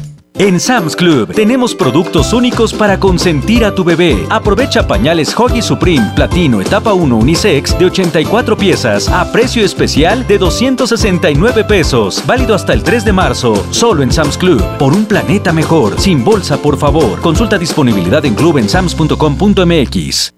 En 0.41 0.59
Sam's 0.59 0.95
Club 0.95 1.35
tenemos 1.35 1.75
productos 1.75 2.33
únicos 2.33 2.73
para 2.73 2.99
consentir 2.99 3.63
a 3.63 3.75
tu 3.75 3.83
bebé. 3.83 4.25
Aprovecha 4.31 4.87
pañales 4.87 5.39
Hoggy 5.39 5.61
Supreme 5.61 6.13
Platino 6.15 6.61
Etapa 6.61 6.93
1 6.93 7.15
Unisex 7.15 7.77
de 7.77 7.85
84 7.85 8.57
piezas 8.57 9.07
a 9.07 9.31
precio 9.31 9.63
especial 9.63 10.25
de 10.25 10.39
269 10.39 11.63
pesos. 11.65 12.23
Válido 12.25 12.55
hasta 12.55 12.73
el 12.73 12.81
3 12.81 13.05
de 13.05 13.13
marzo, 13.13 13.63
solo 13.69 14.01
en 14.01 14.11
Sam's 14.11 14.35
Club. 14.35 14.63
Por 14.79 14.93
un 14.93 15.05
planeta 15.05 15.53
mejor, 15.53 16.01
sin 16.01 16.23
bolsa 16.23 16.57
por 16.57 16.75
favor. 16.75 17.21
Consulta 17.21 17.59
disponibilidad 17.59 18.25
en 18.25 18.33
club 18.33 18.57
en 18.57 18.67
sams.com.mx. 18.67 20.33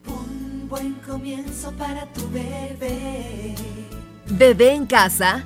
Buen 0.68 0.96
comienzo 1.08 1.72
para 1.78 2.08
tu 2.08 2.30
bebé. 2.30 3.56
Bebé 4.28 4.74
en 4.74 4.86
casa. 4.86 5.46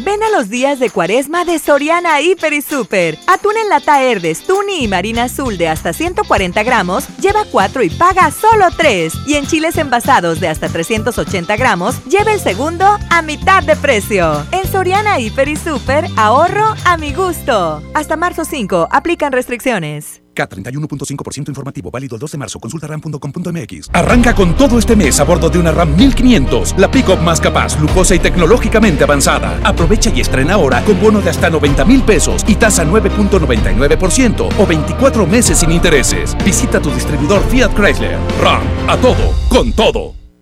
Ven 0.00 0.22
a 0.22 0.30
los 0.30 0.48
días 0.48 0.78
de 0.78 0.90
cuaresma 0.90 1.44
de 1.44 1.58
Soriana 1.58 2.20
Hiper 2.20 2.52
y 2.52 2.62
Super. 2.62 3.18
Atún 3.26 3.56
en 3.56 3.68
lata 3.68 4.02
Herdes, 4.02 4.44
Tuni 4.46 4.84
y 4.84 4.88
Marina 4.88 5.24
Azul 5.24 5.58
de 5.58 5.68
hasta 5.68 5.92
140 5.92 6.62
gramos, 6.62 7.08
lleva 7.18 7.44
4 7.50 7.82
y 7.82 7.90
paga 7.90 8.30
solo 8.30 8.66
3. 8.76 9.12
Y 9.26 9.34
en 9.34 9.46
chiles 9.46 9.76
envasados 9.76 10.38
de 10.38 10.48
hasta 10.48 10.68
380 10.68 11.56
gramos, 11.56 12.04
lleva 12.04 12.32
el 12.32 12.40
segundo 12.40 12.86
a 13.10 13.22
mitad 13.22 13.64
de 13.64 13.74
precio. 13.74 14.46
En 14.52 14.70
Soriana 14.70 15.18
Hiper 15.18 15.48
y 15.48 15.56
Super, 15.56 16.06
ahorro 16.16 16.74
a 16.84 16.96
mi 16.96 17.12
gusto. 17.12 17.82
Hasta 17.94 18.16
marzo 18.16 18.44
5, 18.44 18.88
aplican 18.92 19.32
restricciones. 19.32 20.22
K31.5% 20.38 21.48
informativo, 21.48 21.90
válido 21.90 22.16
el 22.16 22.20
2 22.20 22.32
de 22.32 22.38
marzo. 22.38 22.60
Consulta 22.60 22.86
ram.com.mx. 22.86 23.90
Arranca 23.92 24.34
con 24.34 24.56
todo 24.56 24.78
este 24.78 24.96
mes 24.96 25.18
a 25.20 25.24
bordo 25.24 25.50
de 25.50 25.58
una 25.58 25.72
RAM 25.72 25.96
1500, 25.96 26.74
la 26.78 26.90
pick-up 26.90 27.20
más 27.20 27.40
capaz, 27.40 27.78
lujosa 27.80 28.14
y 28.14 28.18
tecnológicamente 28.18 29.04
avanzada. 29.04 29.60
Aprovecha 29.64 30.10
y 30.14 30.20
estrena 30.20 30.54
ahora 30.54 30.84
con 30.84 31.00
bono 31.00 31.20
de 31.20 31.30
hasta 31.30 31.50
90 31.50 31.84
mil 31.84 32.02
pesos 32.02 32.44
y 32.46 32.54
tasa 32.54 32.84
9.99% 32.84 34.48
o 34.58 34.66
24 34.66 35.26
meses 35.26 35.58
sin 35.58 35.72
intereses. 35.72 36.36
Visita 36.44 36.80
tu 36.80 36.90
distribuidor 36.90 37.42
Fiat 37.48 37.74
Chrysler. 37.74 38.18
RAM, 38.40 38.62
a 38.88 38.96
todo, 38.96 39.34
con 39.48 39.72
todo. 39.72 40.27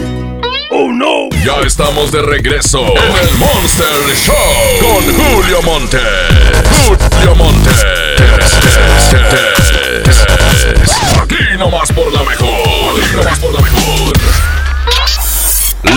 ¡Oh, 0.72 0.91
no! 0.91 1.30
Ya 1.45 1.61
estamos 1.66 2.11
de 2.11 2.22
regreso 2.22 2.80
en 2.80 3.28
el 3.28 3.36
Monster 3.38 4.16
Show 4.16 4.36
con 4.82 5.03
Julio 5.13 5.61
Monte. 5.61 5.99
Julio 6.88 7.36
Monte. 7.36 7.70
Aquí 11.22 11.57
nomás 11.57 11.91
por 11.91 12.11
la 12.11 12.24
mejor. 12.24 12.49
Aquí 12.99 13.16
nomás 13.16 13.39
por 13.39 13.53
la 13.53 13.61
mejor. 13.61 14.13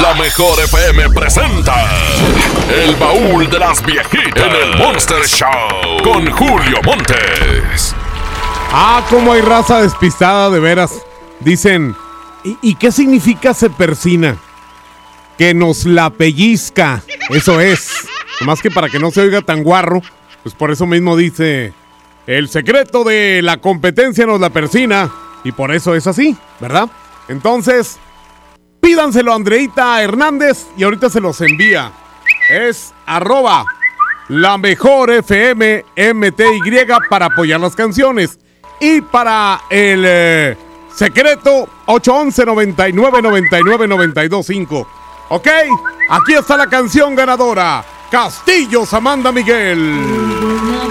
La 0.02 0.14
mejor 0.14 0.60
FM 0.60 1.08
presenta 1.10 1.74
El 2.70 2.94
baúl 2.96 3.48
de 3.48 3.58
las 3.58 3.84
viejitas 3.84 4.44
en 4.46 4.54
el 4.54 4.76
Monster 4.76 5.26
Show 5.26 6.02
con 6.04 6.30
Julio 6.30 6.78
Montes. 6.84 7.94
Ah, 8.70 9.02
cómo 9.08 9.32
hay 9.32 9.40
raza 9.40 9.80
despistada 9.80 10.50
de 10.50 10.60
veras. 10.60 10.92
Dicen, 11.40 11.96
¿y, 12.44 12.58
y 12.60 12.74
qué 12.74 12.92
significa 12.92 13.54
se 13.54 13.70
persina? 13.70 14.36
Que 15.38 15.54
nos 15.54 15.86
la 15.86 16.10
pellizca. 16.10 17.02
Eso 17.30 17.60
es. 17.60 17.90
Más 18.44 18.60
que 18.60 18.70
para 18.70 18.88
que 18.88 18.98
no 18.98 19.10
se 19.10 19.22
oiga 19.22 19.40
tan 19.40 19.62
guarro, 19.62 20.02
pues 20.42 20.54
por 20.54 20.70
eso 20.70 20.86
mismo 20.86 21.16
dice, 21.16 21.72
el 22.26 22.48
secreto 22.48 23.04
de 23.04 23.40
la 23.42 23.56
competencia 23.56 24.26
nos 24.26 24.40
la 24.40 24.50
persina. 24.50 25.10
Y 25.44 25.52
por 25.52 25.72
eso 25.72 25.94
es 25.94 26.06
así, 26.06 26.36
¿verdad? 26.60 26.90
Entonces, 27.28 27.98
pídanselo 28.80 29.32
a 29.32 29.36
Andreita 29.36 30.02
Hernández 30.02 30.66
y 30.76 30.82
ahorita 30.82 31.08
se 31.08 31.20
los 31.20 31.40
envía. 31.40 31.92
Es 32.50 32.92
arroba 33.06 33.64
la 34.28 34.58
mejor 34.58 35.10
FM 35.10 35.84
MTY 36.14 36.86
para 37.08 37.26
apoyar 37.26 37.60
las 37.60 37.74
canciones. 37.74 38.38
Y 38.80 39.00
para 39.00 39.62
el 39.70 40.04
eh, 40.06 40.56
secreto 40.94 41.68
811 41.86 42.44
99 42.44 43.22
99 43.22 43.88
925. 43.88 44.88
Ok, 45.30 45.46
aquí 46.08 46.34
está 46.34 46.56
la 46.56 46.66
canción 46.66 47.14
ganadora. 47.14 47.84
Castillos 48.10 48.92
Amanda 48.94 49.30
Miguel. 49.30 50.87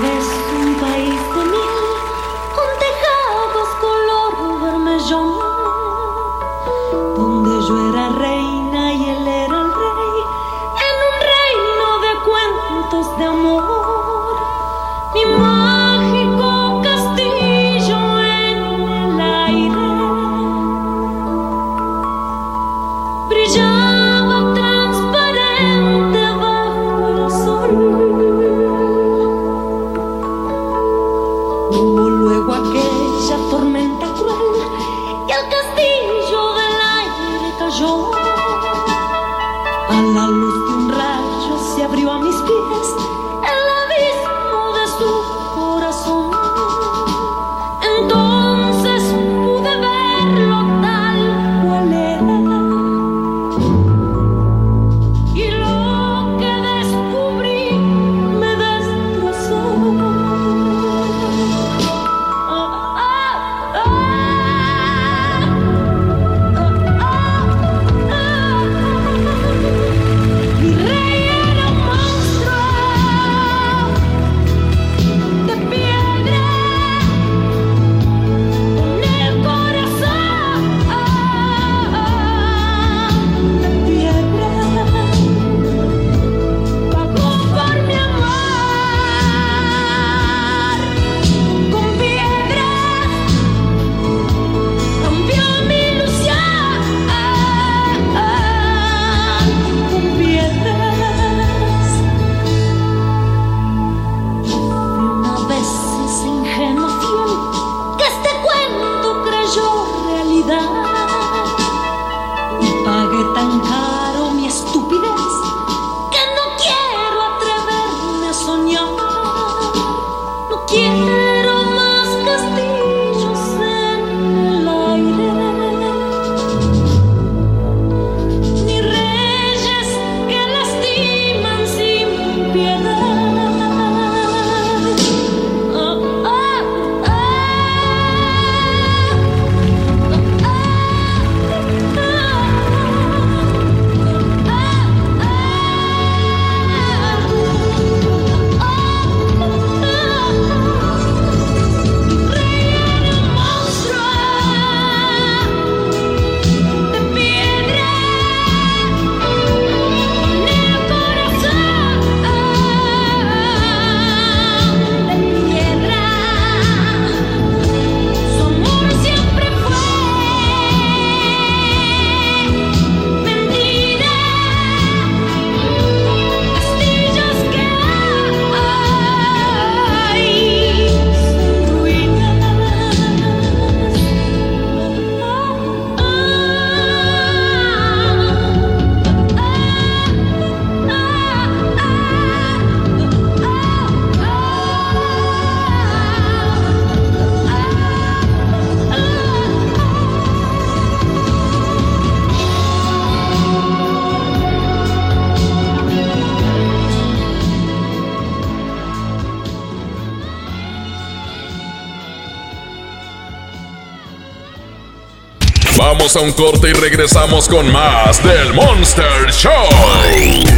A 216.17 216.21
un 216.21 216.31
corte 216.31 216.69
y 216.69 216.73
regresamos 216.73 217.47
con 217.47 217.71
más 217.71 218.23
del 218.23 218.53
Monster 218.53 219.31
Show. 219.31 219.51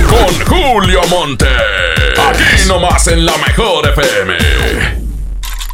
Con 0.08 0.46
Julio 0.46 1.02
Monte. 1.10 1.48
Aquí 2.18 2.68
nomás 2.68 3.08
en 3.08 3.26
la 3.26 3.36
mejor 3.38 3.88
FM. 3.90 4.38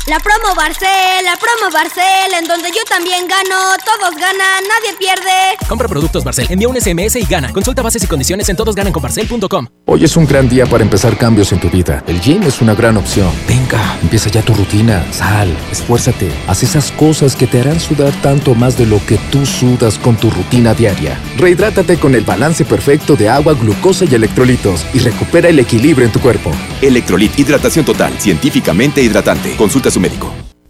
La 0.08 0.20
promo 0.20 0.56
Barcel, 0.56 1.24
la 1.24 1.38
promo 1.38 1.72
Barcel, 1.72 2.34
en 2.38 2.48
donde 2.48 2.70
yo 2.70 2.84
también 2.90 3.28
gano, 3.28 3.76
todos 3.86 4.16
ganan, 4.16 4.64
nadie 4.68 4.98
pierde. 4.98 5.58
Compra 5.68 5.88
productos 5.88 6.24
Barcel, 6.24 6.48
envía 6.50 6.68
un 6.68 6.80
SMS 6.80 7.16
y 7.18 7.26
gana. 7.26 7.52
Consulta 7.52 7.82
bases 7.82 8.04
y 8.04 8.08
condiciones 8.08 8.50
en 8.50 8.56
todosgananconbarcel.com. 8.56 9.68
Hoy 9.88 10.04
es 10.04 10.18
un 10.18 10.26
gran 10.26 10.50
día 10.50 10.66
para 10.66 10.84
empezar 10.84 11.16
cambios 11.16 11.52
en 11.52 11.60
tu 11.60 11.70
vida. 11.70 12.04
El 12.08 12.20
gym 12.20 12.42
es 12.42 12.60
una 12.60 12.74
gran 12.74 12.98
opción. 12.98 13.30
Venga, 13.48 14.00
empieza 14.02 14.32
ya 14.32 14.42
tu 14.42 14.56
rutina. 14.56 15.06
Sal, 15.14 15.56
esfuérzate. 15.72 16.32
Haz 16.48 16.64
esas 16.64 16.92
cosas 16.92 17.36
que 17.36 17.46
te 17.46 17.60
harán 17.60 17.80
sudar 17.80 18.12
tanto 18.24 18.56
más 18.56 18.80
de 18.80 18.88
lo 18.88 19.00
que 19.06 19.20
tú 19.32 19.46
sudas 19.46 20.00
con 20.00 20.16
tu 20.18 20.32
rutina 20.32 20.74
diaria. 20.74 21.20
Rehidrátate 21.38 21.98
con 21.98 22.16
el 22.16 22.24
balance 22.24 22.66
perfecto 22.66 23.16
de 23.16 23.30
agua, 23.30 23.54
glucosa 23.54 24.06
y 24.06 24.16
electrolitos 24.16 24.84
y 24.92 25.00
recupera 25.00 25.50
el 25.50 25.60
equilibrio 25.60 26.08
en 26.08 26.12
tu 26.12 26.20
cuerpo. 26.20 26.52
Electrolit 26.82 27.38
Hidratación 27.38 27.86
Total, 27.86 28.12
científicamente 28.18 29.04
hidratante. 29.04 29.56
Consulta 29.56 29.90
a 29.90 29.92
su 29.92 30.00
médico. 30.00 30.45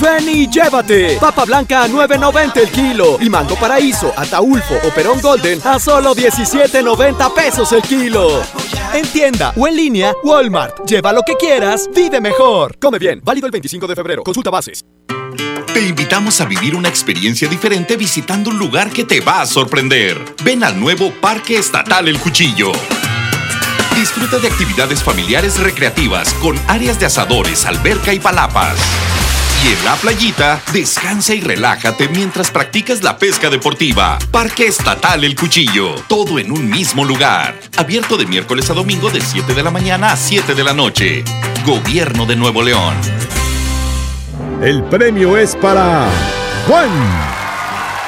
Ven 0.00 0.28
y 0.28 0.48
llévate. 0.48 1.18
Papa 1.20 1.44
blanca 1.44 1.82
a 1.82 1.88
9.90 1.88 2.56
el 2.56 2.70
kilo. 2.70 3.18
Y 3.20 3.28
mango 3.28 3.56
paraíso, 3.56 4.12
ataulfo 4.16 4.74
o 4.84 4.90
perón 4.90 5.20
golden 5.20 5.60
a 5.64 5.78
solo 5.78 6.14
17.90 6.14 7.34
pesos 7.34 7.72
el 7.72 7.82
kilo. 7.82 8.42
En 8.94 9.06
tienda 9.06 9.52
o 9.56 9.66
en 9.66 9.76
línea, 9.76 10.14
Walmart. 10.22 10.86
Lleva 10.86 11.12
lo 11.12 11.22
que 11.22 11.34
quieras, 11.36 11.88
vive 11.94 12.20
mejor. 12.20 12.78
Come 12.78 12.98
bien, 12.98 13.20
válido 13.24 13.46
el 13.46 13.52
25 13.52 13.86
de 13.86 13.94
febrero. 13.94 14.22
Consulta 14.22 14.50
bases. 14.50 14.84
Te 15.72 15.86
invitamos 15.86 16.40
a 16.40 16.44
vivir 16.44 16.74
una 16.74 16.88
experiencia 16.88 17.48
diferente 17.48 17.96
visitando 17.96 18.50
un 18.50 18.58
lugar 18.58 18.90
que 18.90 19.04
te 19.04 19.20
va 19.20 19.42
a 19.42 19.46
sorprender. 19.46 20.18
Ven 20.42 20.64
al 20.64 20.78
nuevo 20.78 21.12
Parque 21.20 21.58
Estatal 21.58 22.08
El 22.08 22.18
Cuchillo. 22.18 22.72
Disfruta 23.94 24.38
de 24.38 24.48
actividades 24.48 25.02
familiares 25.02 25.58
recreativas 25.58 26.32
con 26.34 26.56
áreas 26.68 26.98
de 27.00 27.06
asadores, 27.06 27.66
alberca 27.66 28.12
y 28.12 28.20
palapas. 28.20 28.78
Y 29.64 29.72
en 29.72 29.84
la 29.84 29.96
playita, 29.96 30.60
descansa 30.72 31.34
y 31.34 31.40
relájate 31.40 32.08
mientras 32.08 32.50
practicas 32.50 33.02
la 33.02 33.18
pesca 33.18 33.50
deportiva. 33.50 34.18
Parque 34.30 34.66
Estatal 34.66 35.24
El 35.24 35.34
Cuchillo. 35.34 35.96
Todo 36.06 36.38
en 36.38 36.52
un 36.52 36.70
mismo 36.70 37.04
lugar. 37.04 37.58
Abierto 37.76 38.16
de 38.16 38.26
miércoles 38.26 38.70
a 38.70 38.74
domingo 38.74 39.10
de 39.10 39.20
7 39.20 39.54
de 39.54 39.62
la 39.62 39.70
mañana 39.70 40.12
a 40.12 40.16
7 40.16 40.54
de 40.54 40.62
la 40.62 40.74
noche. 40.74 41.24
Gobierno 41.66 42.24
de 42.24 42.36
Nuevo 42.36 42.62
León. 42.62 42.94
El 44.62 44.84
premio 44.84 45.36
es 45.36 45.56
para 45.56 46.08
Juan. 46.68 46.90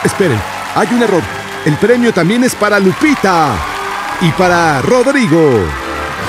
Esperen, 0.05 0.41
hay 0.75 0.89
un 0.93 1.03
error. 1.03 1.23
El 1.65 1.77
premio 1.77 2.13
también 2.13 2.45
es 2.45 2.55
para 2.55 2.79
Lupita 2.79 3.55
y 4.21 4.31
para 4.33 4.81
Rodrigo. 4.83 5.65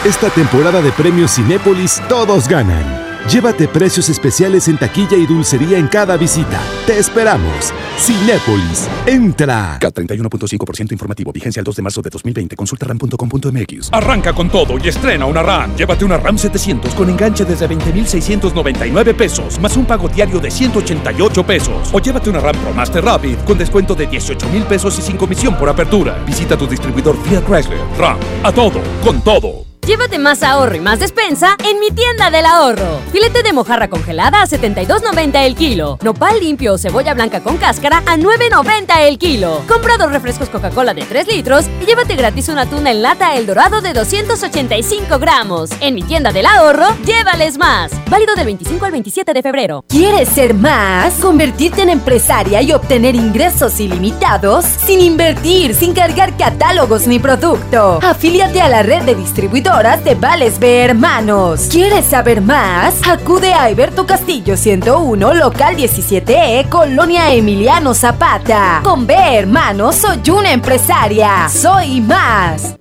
Esta 0.03 0.29
temporada 0.29 0.81
de 0.81 0.91
premios 0.91 1.35
Cinépolis 1.35 2.01
todos 2.09 2.47
ganan. 2.47 3.00
Llévate 3.29 3.67
precios 3.67 4.09
especiales 4.09 4.67
en 4.67 4.77
taquilla 4.77 5.15
y 5.15 5.25
dulcería 5.25 5.77
en 5.77 5.87
cada 5.87 6.17
visita. 6.17 6.59
Te 6.85 6.97
esperamos. 6.97 7.71
Cinépolis, 7.97 8.89
entra. 9.05 9.79
K31.5% 9.79 10.91
informativo. 10.91 11.31
Vigencia 11.31 11.59
el 11.59 11.63
2 11.63 11.75
de 11.75 11.81
marzo 11.81 12.01
de 12.01 12.09
2020. 12.09 12.55
Consulta 12.55 12.87
ram.com.mx. 12.87 13.89
Arranca 13.91 14.33
con 14.33 14.49
todo 14.49 14.77
y 14.83 14.87
estrena 14.87 15.25
una 15.25 15.43
RAM. 15.43 15.75
Llévate 15.75 16.03
una 16.03 16.17
RAM 16.17 16.37
700 16.37 16.95
con 16.95 17.09
enganche 17.09 17.45
desde 17.45 17.67
20,699 17.67 19.13
pesos, 19.13 19.59
más 19.59 19.77
un 19.77 19.85
pago 19.85 20.09
diario 20.09 20.39
de 20.39 20.49
188 20.49 21.45
pesos. 21.45 21.89
O 21.93 21.99
llévate 21.99 22.29
una 22.29 22.39
RAM 22.39 22.55
Pro 22.57 22.73
Master 22.73 23.03
Rapid 23.03 23.37
con 23.45 23.57
descuento 23.57 23.93
de 23.93 24.07
18 24.07 24.49
mil 24.49 24.63
pesos 24.63 24.97
y 24.97 25.01
sin 25.01 25.17
comisión 25.17 25.55
por 25.57 25.69
apertura. 25.69 26.21
Visita 26.25 26.57
tu 26.57 26.67
distribuidor 26.67 27.15
Fiat 27.23 27.45
Chrysler. 27.45 27.79
RAM. 27.97 28.17
A 28.43 28.51
todo, 28.51 28.81
con 29.03 29.21
todo. 29.21 29.70
Llévate 29.87 30.19
más 30.19 30.43
ahorro 30.43 30.75
y 30.75 30.79
más 30.79 30.99
despensa 30.99 31.57
en 31.67 31.79
mi 31.79 31.89
tienda 31.89 32.29
del 32.29 32.45
ahorro. 32.45 32.99
Filete 33.11 33.41
de 33.41 33.51
mojarra 33.51 33.89
congelada 33.89 34.43
a 34.43 34.45
72.90 34.45 35.43
el 35.43 35.55
kilo. 35.55 35.97
Nopal 36.03 36.39
limpio 36.39 36.73
o 36.73 36.77
cebolla 36.77 37.15
blanca 37.15 37.41
con 37.41 37.57
cáscara 37.57 38.03
a 38.05 38.15
9.90 38.15 38.99
el 39.07 39.17
kilo. 39.17 39.63
Compra 39.67 39.97
dos 39.97 40.11
refrescos 40.11 40.49
Coca-Cola 40.49 40.93
de 40.93 41.03
3 41.03 41.27
litros 41.27 41.65
y 41.81 41.85
llévate 41.85 42.15
gratis 42.15 42.49
una 42.49 42.67
tuna 42.67 42.91
en 42.91 43.01
lata 43.01 43.35
El 43.35 43.47
Dorado 43.47 43.81
de 43.81 43.93
285 43.93 45.17
gramos. 45.17 45.71
En 45.79 45.95
mi 45.95 46.03
tienda 46.03 46.31
del 46.31 46.45
ahorro, 46.45 46.85
llévales 47.03 47.57
más. 47.57 47.91
Válido 48.07 48.35
del 48.35 48.45
25 48.45 48.85
al 48.85 48.91
27 48.91 49.33
de 49.33 49.41
febrero. 49.41 49.83
¿Quieres 49.87 50.29
ser 50.29 50.53
más? 50.53 51.15
¿Convertirte 51.15 51.81
en 51.81 51.89
empresaria 51.89 52.61
y 52.61 52.71
obtener 52.71 53.15
ingresos 53.15 53.79
ilimitados? 53.79 54.63
Sin 54.63 54.99
invertir, 54.99 55.73
sin 55.73 55.93
cargar 55.93 56.37
catálogos 56.37 57.07
ni 57.07 57.17
producto. 57.17 57.99
Afíliate 58.03 58.61
a 58.61 58.69
la 58.69 58.83
red 58.83 59.01
de 59.03 59.15
distribuidores 59.15 59.70
de 59.71 60.15
Vales 60.15 60.59
B 60.59 60.83
Hermanos. 60.83 61.69
¿Quieres 61.71 62.03
saber 62.03 62.41
más? 62.41 62.95
Acude 63.07 63.53
a 63.53 63.63
Alberto 63.63 64.05
Castillo 64.05 64.57
101, 64.57 65.33
local 65.33 65.77
17E, 65.77 66.67
Colonia 66.67 67.33
Emiliano 67.33 67.93
Zapata. 67.93 68.81
Con 68.83 69.07
B 69.07 69.15
Hermanos 69.15 69.95
soy 69.95 70.29
una 70.29 70.51
empresaria. 70.51 71.47
Soy 71.47 72.01
más. 72.01 72.80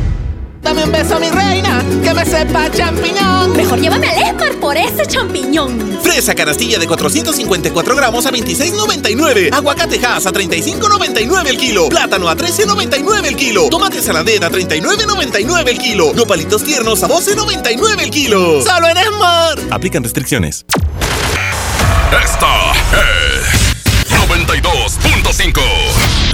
Dame 0.71 0.85
un 0.85 0.91
beso, 0.93 1.19
mi 1.19 1.29
reina, 1.29 1.83
que 2.01 2.13
me 2.13 2.23
sepa 2.23 2.71
champiñón. 2.71 3.51
Mejor 3.57 3.77
llévame 3.77 4.07
al 4.07 4.17
Esmar 4.19 4.55
por 4.55 4.77
ese 4.77 5.05
champiñón. 5.05 5.99
Fresa 6.01 6.33
canastilla 6.33 6.79
de 6.79 6.87
454 6.87 7.93
gramos 7.93 8.25
a 8.25 8.31
26,99. 8.31 9.53
Aguacate 9.53 9.99
Hass 10.05 10.27
a 10.27 10.31
35,99 10.31 11.47
el 11.47 11.57
kilo. 11.57 11.89
Plátano 11.89 12.29
a 12.29 12.37
13,99 12.37 13.25
el 13.25 13.35
kilo. 13.35 13.67
Tomate 13.67 14.01
saladera 14.01 14.47
a 14.47 14.49
39,99 14.49 15.67
el 15.67 15.77
kilo. 15.77 16.13
Nopalitos 16.13 16.63
tiernos 16.63 17.03
a 17.03 17.09
12,99 17.09 18.03
el 18.03 18.09
kilo. 18.09 18.61
Solo 18.61 18.87
en 18.87 18.97
Esmar. 18.97 19.59
Aplican 19.71 20.03
restricciones. 20.03 20.65
Esta 22.23 22.71
es 22.93 24.09
92.5. 24.09 26.20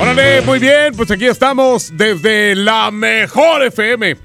Órale, 0.00 0.42
muy 0.42 0.60
bien, 0.60 0.94
pues 0.96 1.10
aquí 1.10 1.26
estamos 1.26 1.90
desde 1.96 2.54
la 2.54 2.90
mejor 2.92 3.64
FM. 3.64 4.16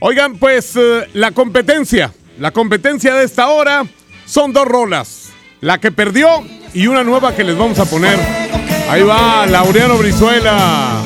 Oigan, 0.00 0.38
pues 0.38 0.74
eh, 0.76 1.06
la 1.12 1.32
competencia, 1.32 2.12
la 2.38 2.50
competencia 2.50 3.14
de 3.14 3.24
esta 3.24 3.48
hora 3.48 3.84
son 4.24 4.52
dos 4.54 4.66
rolas, 4.66 5.30
la 5.60 5.78
que 5.78 5.92
perdió 5.92 6.42
y 6.72 6.86
una 6.86 7.04
nueva 7.04 7.34
que 7.34 7.44
les 7.44 7.58
vamos 7.58 7.78
a 7.78 7.84
poner. 7.84 8.18
Ahí 8.88 9.02
va, 9.02 9.44
Laureano 9.46 9.98
Brizuela. 9.98 11.02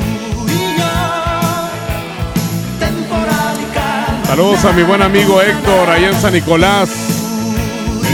Saludos 4.25 4.63
a 4.63 4.71
mi 4.71 4.83
buen 4.83 5.01
amigo 5.01 5.41
Héctor, 5.41 5.89
allá 5.89 6.07
en 6.07 6.21
San 6.21 6.33
Nicolás. 6.33 7.12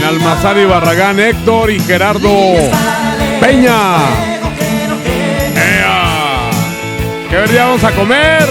En 0.00 0.06
Almazar 0.06 0.56
y 0.56 0.64
Barragán, 0.64 1.20
Héctor 1.20 1.70
y 1.70 1.78
Gerardo 1.78 2.54
Peña. 3.38 3.98
¡Ea! 5.54 6.50
¿Qué 7.28 7.52
día 7.52 7.66
vamos 7.66 7.84
a 7.84 7.90
comer? 7.92 8.48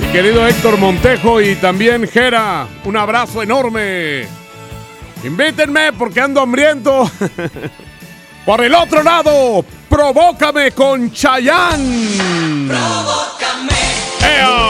Mi 0.00 0.12
querido 0.12 0.46
Héctor 0.46 0.78
Montejo 0.78 1.40
y 1.40 1.56
también 1.56 2.06
Gera, 2.06 2.68
un 2.84 2.96
abrazo 2.96 3.42
enorme. 3.42 4.28
Invítenme 5.24 5.92
porque 5.92 6.20
ando 6.20 6.40
hambriento. 6.40 7.10
Por 8.46 8.62
el 8.62 8.76
otro 8.76 9.02
lado, 9.02 9.64
provócame 9.88 10.70
con 10.70 11.10
Chayán. 11.10 12.70
¡Ea! 14.20 14.68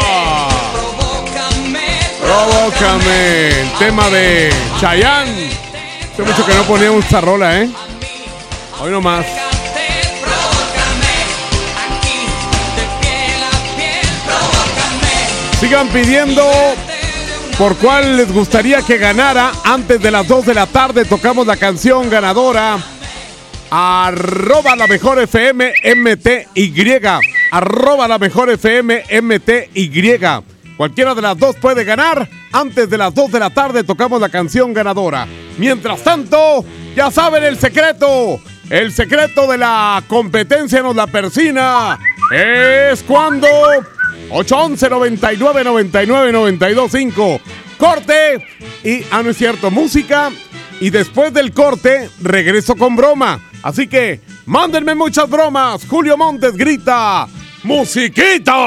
Provócame. 2.23 3.51
Tema 3.79 4.09
de 4.09 4.53
Chayán. 4.81 5.29
Hace 6.13 6.23
mucho 6.23 6.47
que 6.47 6.55
no 6.55 6.63
poníamos 6.63 7.05
esta 7.05 7.21
rola, 7.21 7.61
¿eh? 7.61 7.71
Hoy 8.81 8.91
nomás. 8.91 9.27
Sigan 15.61 15.89
pidiendo 15.89 16.45
por 17.57 17.77
cuál 17.77 18.17
les 18.17 18.33
gustaría 18.33 18.83
que 18.83 18.99
ganara. 18.99 19.53
Antes 19.65 20.01
de 20.01 20.11
las 20.11 20.27
2 20.27 20.47
de 20.47 20.55
la 20.55 20.67
tarde 20.67 21.05
tocamos 21.05 21.47
la 21.47 21.57
canción 21.57 22.11
ganadora. 22.11 22.79
Arroba 23.71 24.77
la 24.77 24.87
mejor 24.87 25.19
FM 25.21 25.73
MTY. 25.97 26.75
Arroba 27.53 28.09
la 28.09 28.19
mejor 28.19 28.51
FM 28.51 29.05
MTY. 29.23 30.52
Cualquiera 30.77 31.15
de 31.15 31.23
las 31.23 31.39
dos 31.39 31.57
puede 31.57 31.85
ganar. 31.85 32.29
Antes 32.53 32.89
de 32.91 32.99
las 32.99 33.15
2 33.15 33.33
de 33.33 33.41
la 33.41 33.51
tarde 33.51 33.85
tocamos 33.85 34.21
la 34.21 34.29
canción 34.29 34.73
ganadora. 34.73 35.27
Mientras 35.59 36.03
tanto, 36.03 36.65
ya 36.95 37.11
saben 37.11 37.45
el 37.45 37.59
secreto. 37.59 38.41
El 38.69 38.93
secreto 38.93 39.47
de 39.47 39.59
la 39.59 40.03
competencia 40.09 40.83
nos 40.83 40.97
la 40.97 41.07
persina. 41.07 41.99
Es 42.31 43.03
cuando 43.03 43.47
811 44.31 44.91
99 44.91 45.65
99 45.65 46.33
92 46.33 46.91
5. 46.91 47.41
Corte 47.79 48.47
y, 48.85 49.05
ah, 49.11 49.23
no 49.23 49.31
es 49.31 49.37
cierto, 49.37 49.71
música. 49.71 50.31
Y 50.81 50.91
después 50.91 51.33
del 51.33 51.53
corte, 51.53 52.11
regreso 52.21 52.75
con 52.77 52.97
broma. 52.97 53.41
Así 53.63 53.87
que, 53.87 54.21
mándenme 54.47 54.95
muchas 54.95 55.29
bromas. 55.29 55.87
Julio 55.87 56.17
Montes 56.17 56.57
grita: 56.57 57.29
¡Musiquita! 57.63 58.65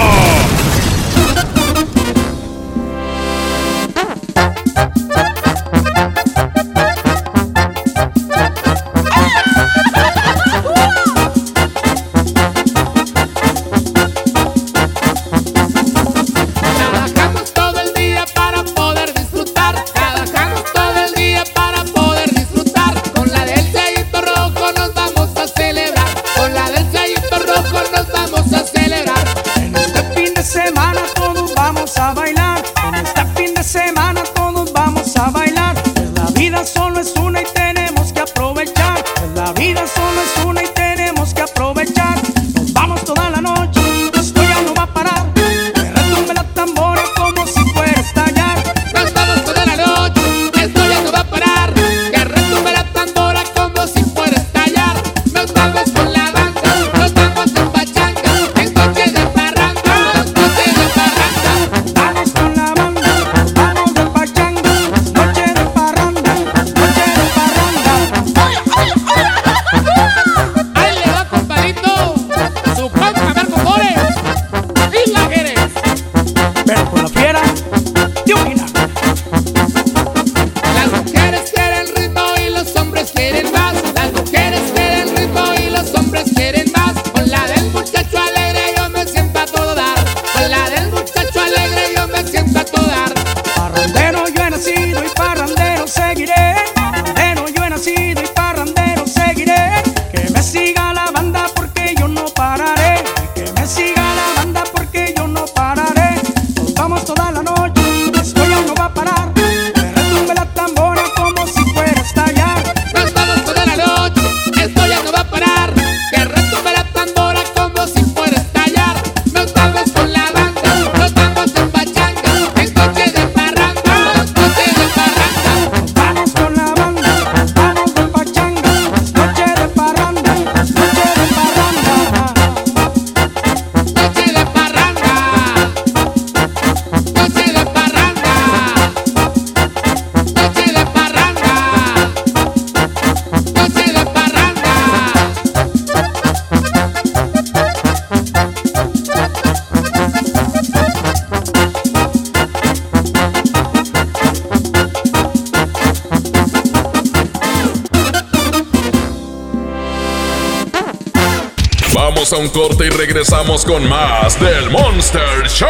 Regresamos 163.45 163.65
con 163.65 163.87
más 163.89 164.39
del 164.39 164.69
Monster 164.71 165.47
Show. 165.47 165.67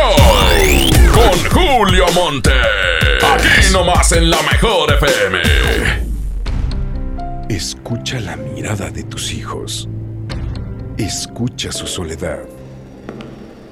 Con 1.13 1.39
Julio 1.51 2.05
Monte. 2.13 2.51
Aquí 3.33 3.73
nomás 3.73 4.11
en 4.13 4.29
la 4.29 4.41
mejor 4.43 4.93
FM. 4.93 5.39
Escucha 7.49 8.19
la 8.19 8.35
mirada 8.37 8.89
de 8.89 9.03
tus 9.03 9.33
hijos. 9.33 9.89
Escucha 10.97 11.71
su 11.71 11.87
soledad. 11.87 12.43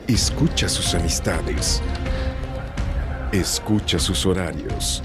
Escucha 0.07 0.67
sus 0.67 0.93
amistades. 0.95 1.81
Escucha 3.31 3.99
sus 3.99 4.25
horarios. 4.25 5.01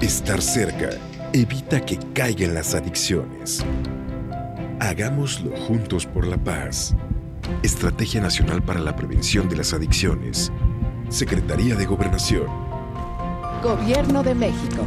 Estar 0.00 0.40
cerca 0.40 0.90
evita 1.32 1.80
que 1.80 1.98
caigan 2.14 2.54
las 2.54 2.74
adicciones. 2.74 3.64
Hagámoslo 4.80 5.54
juntos 5.56 6.06
por 6.06 6.26
la 6.26 6.38
paz. 6.38 6.94
Estrategia 7.62 8.20
Nacional 8.20 8.62
para 8.62 8.80
la 8.80 8.96
Prevención 8.96 9.48
de 9.48 9.56
las 9.56 9.72
Adicciones. 9.72 10.52
Secretaría 11.08 11.76
de 11.76 11.86
Gobernación. 11.86 12.46
Gobierno 13.62 14.22
de 14.22 14.34
México. 14.34 14.86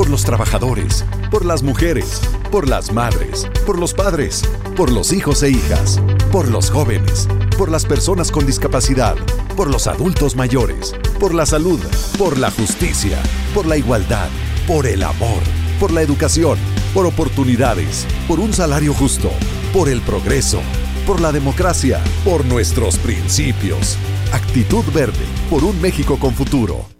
por 0.00 0.08
los 0.08 0.24
trabajadores, 0.24 1.04
por 1.30 1.44
las 1.44 1.62
mujeres, 1.62 2.22
por 2.50 2.66
las 2.66 2.90
madres, 2.90 3.46
por 3.66 3.78
los 3.78 3.92
padres, 3.92 4.42
por 4.74 4.90
los 4.90 5.12
hijos 5.12 5.42
e 5.42 5.50
hijas, 5.50 6.00
por 6.32 6.48
los 6.48 6.70
jóvenes, 6.70 7.28
por 7.58 7.70
las 7.70 7.84
personas 7.84 8.30
con 8.30 8.46
discapacidad, 8.46 9.14
por 9.58 9.68
los 9.70 9.86
adultos 9.86 10.36
mayores, 10.36 10.94
por 11.18 11.34
la 11.34 11.44
salud, 11.44 11.78
por 12.16 12.38
la 12.38 12.50
justicia, 12.50 13.18
por 13.52 13.66
la 13.66 13.76
igualdad, 13.76 14.30
por 14.66 14.86
el 14.86 15.02
amor, 15.02 15.42
por 15.78 15.92
la 15.92 16.00
educación, 16.00 16.56
por 16.94 17.04
oportunidades, 17.04 18.06
por 18.26 18.40
un 18.40 18.54
salario 18.54 18.94
justo, 18.94 19.30
por 19.74 19.90
el 19.90 20.00
progreso, 20.00 20.62
por 21.06 21.20
la 21.20 21.30
democracia, 21.30 22.02
por 22.24 22.46
nuestros 22.46 22.96
principios. 22.96 23.98
Actitud 24.32 24.84
Verde, 24.94 25.26
por 25.50 25.62
un 25.62 25.78
México 25.82 26.18
con 26.18 26.32
futuro. 26.32 26.99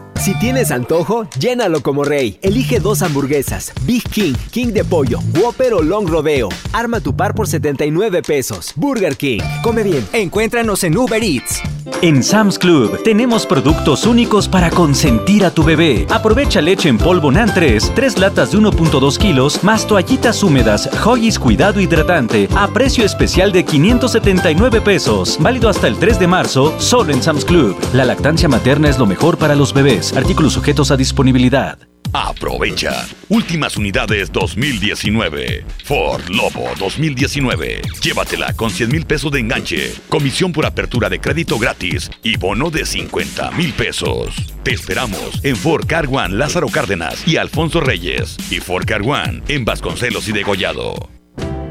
Si 0.21 0.35
tienes 0.35 0.69
antojo, 0.69 1.27
llénalo 1.39 1.81
como 1.81 2.03
rey. 2.03 2.37
Elige 2.43 2.79
dos 2.79 3.01
hamburguesas, 3.01 3.73
Big 3.87 4.03
King, 4.03 4.35
King 4.51 4.67
de 4.67 4.85
pollo, 4.85 5.17
Whopper 5.35 5.73
o 5.73 5.81
Long 5.81 6.07
Rodeo. 6.07 6.49
Arma 6.73 6.99
tu 6.99 7.15
par 7.15 7.33
por 7.33 7.47
79 7.47 8.21
pesos. 8.21 8.71
Burger 8.75 9.17
King. 9.17 9.41
Come 9.63 9.81
bien. 9.81 10.07
Encuéntranos 10.13 10.83
en 10.83 10.95
Uber 10.95 11.23
Eats. 11.23 11.63
En 12.03 12.23
Sam's 12.23 12.57
Club 12.57 13.01
tenemos 13.03 13.45
productos 13.45 14.05
únicos 14.05 14.47
para 14.47 14.69
consentir 14.69 15.43
a 15.43 15.51
tu 15.51 15.63
bebé. 15.63 16.05
Aprovecha 16.09 16.61
leche 16.61 16.89
en 16.89 16.97
polvo 16.97 17.31
NAN 17.31 17.51
3, 17.53 17.93
3 17.95 18.19
latas 18.19 18.51
de 18.51 18.59
1.2 18.59 19.17
kilos, 19.17 19.63
más 19.63 19.87
toallitas 19.87 20.43
húmedas 20.43 20.89
Hoggies 21.03 21.39
Cuidado 21.39 21.79
Hidratante 21.79 22.47
a 22.55 22.67
precio 22.67 23.03
especial 23.05 23.51
de 23.51 23.65
579 23.65 24.81
pesos. 24.81 25.37
Válido 25.39 25.69
hasta 25.69 25.87
el 25.87 25.97
3 25.97 26.19
de 26.19 26.27
marzo, 26.27 26.73
solo 26.79 27.11
en 27.11 27.21
Sam's 27.21 27.45
Club. 27.45 27.75
La 27.93 28.05
lactancia 28.05 28.47
materna 28.47 28.89
es 28.89 28.99
lo 28.99 29.05
mejor 29.05 29.37
para 29.37 29.55
los 29.55 29.73
bebés. 29.73 30.10
Artículos 30.15 30.53
sujetos 30.53 30.91
a 30.91 30.97
disponibilidad. 30.97 31.77
Aprovecha. 32.11 33.07
Últimas 33.29 33.77
unidades 33.77 34.29
2019. 34.33 35.65
Ford 35.85 36.27
Lobo 36.27 36.69
2019. 36.77 37.81
Llévatela 38.03 38.53
con 38.53 38.69
100 38.69 38.89
mil 38.91 39.05
pesos 39.05 39.31
de 39.31 39.39
enganche, 39.39 39.93
comisión 40.09 40.51
por 40.51 40.65
apertura 40.65 41.07
de 41.07 41.21
crédito 41.21 41.57
gratis 41.57 42.11
y 42.23 42.35
bono 42.35 42.69
de 42.69 42.85
50 42.85 43.51
mil 43.51 43.71
pesos. 43.71 44.35
Te 44.63 44.73
esperamos 44.73 45.43
en 45.43 45.55
Ford 45.55 45.85
Car 45.87 46.07
One 46.11 46.35
Lázaro 46.35 46.67
Cárdenas 46.67 47.25
y 47.25 47.37
Alfonso 47.37 47.79
Reyes 47.79 48.35
y 48.49 48.59
Ford 48.59 48.85
Car 48.85 49.03
One 49.03 49.41
en 49.47 49.63
Vasconcelos 49.63 50.27
y 50.27 50.33
Degollado. 50.33 51.20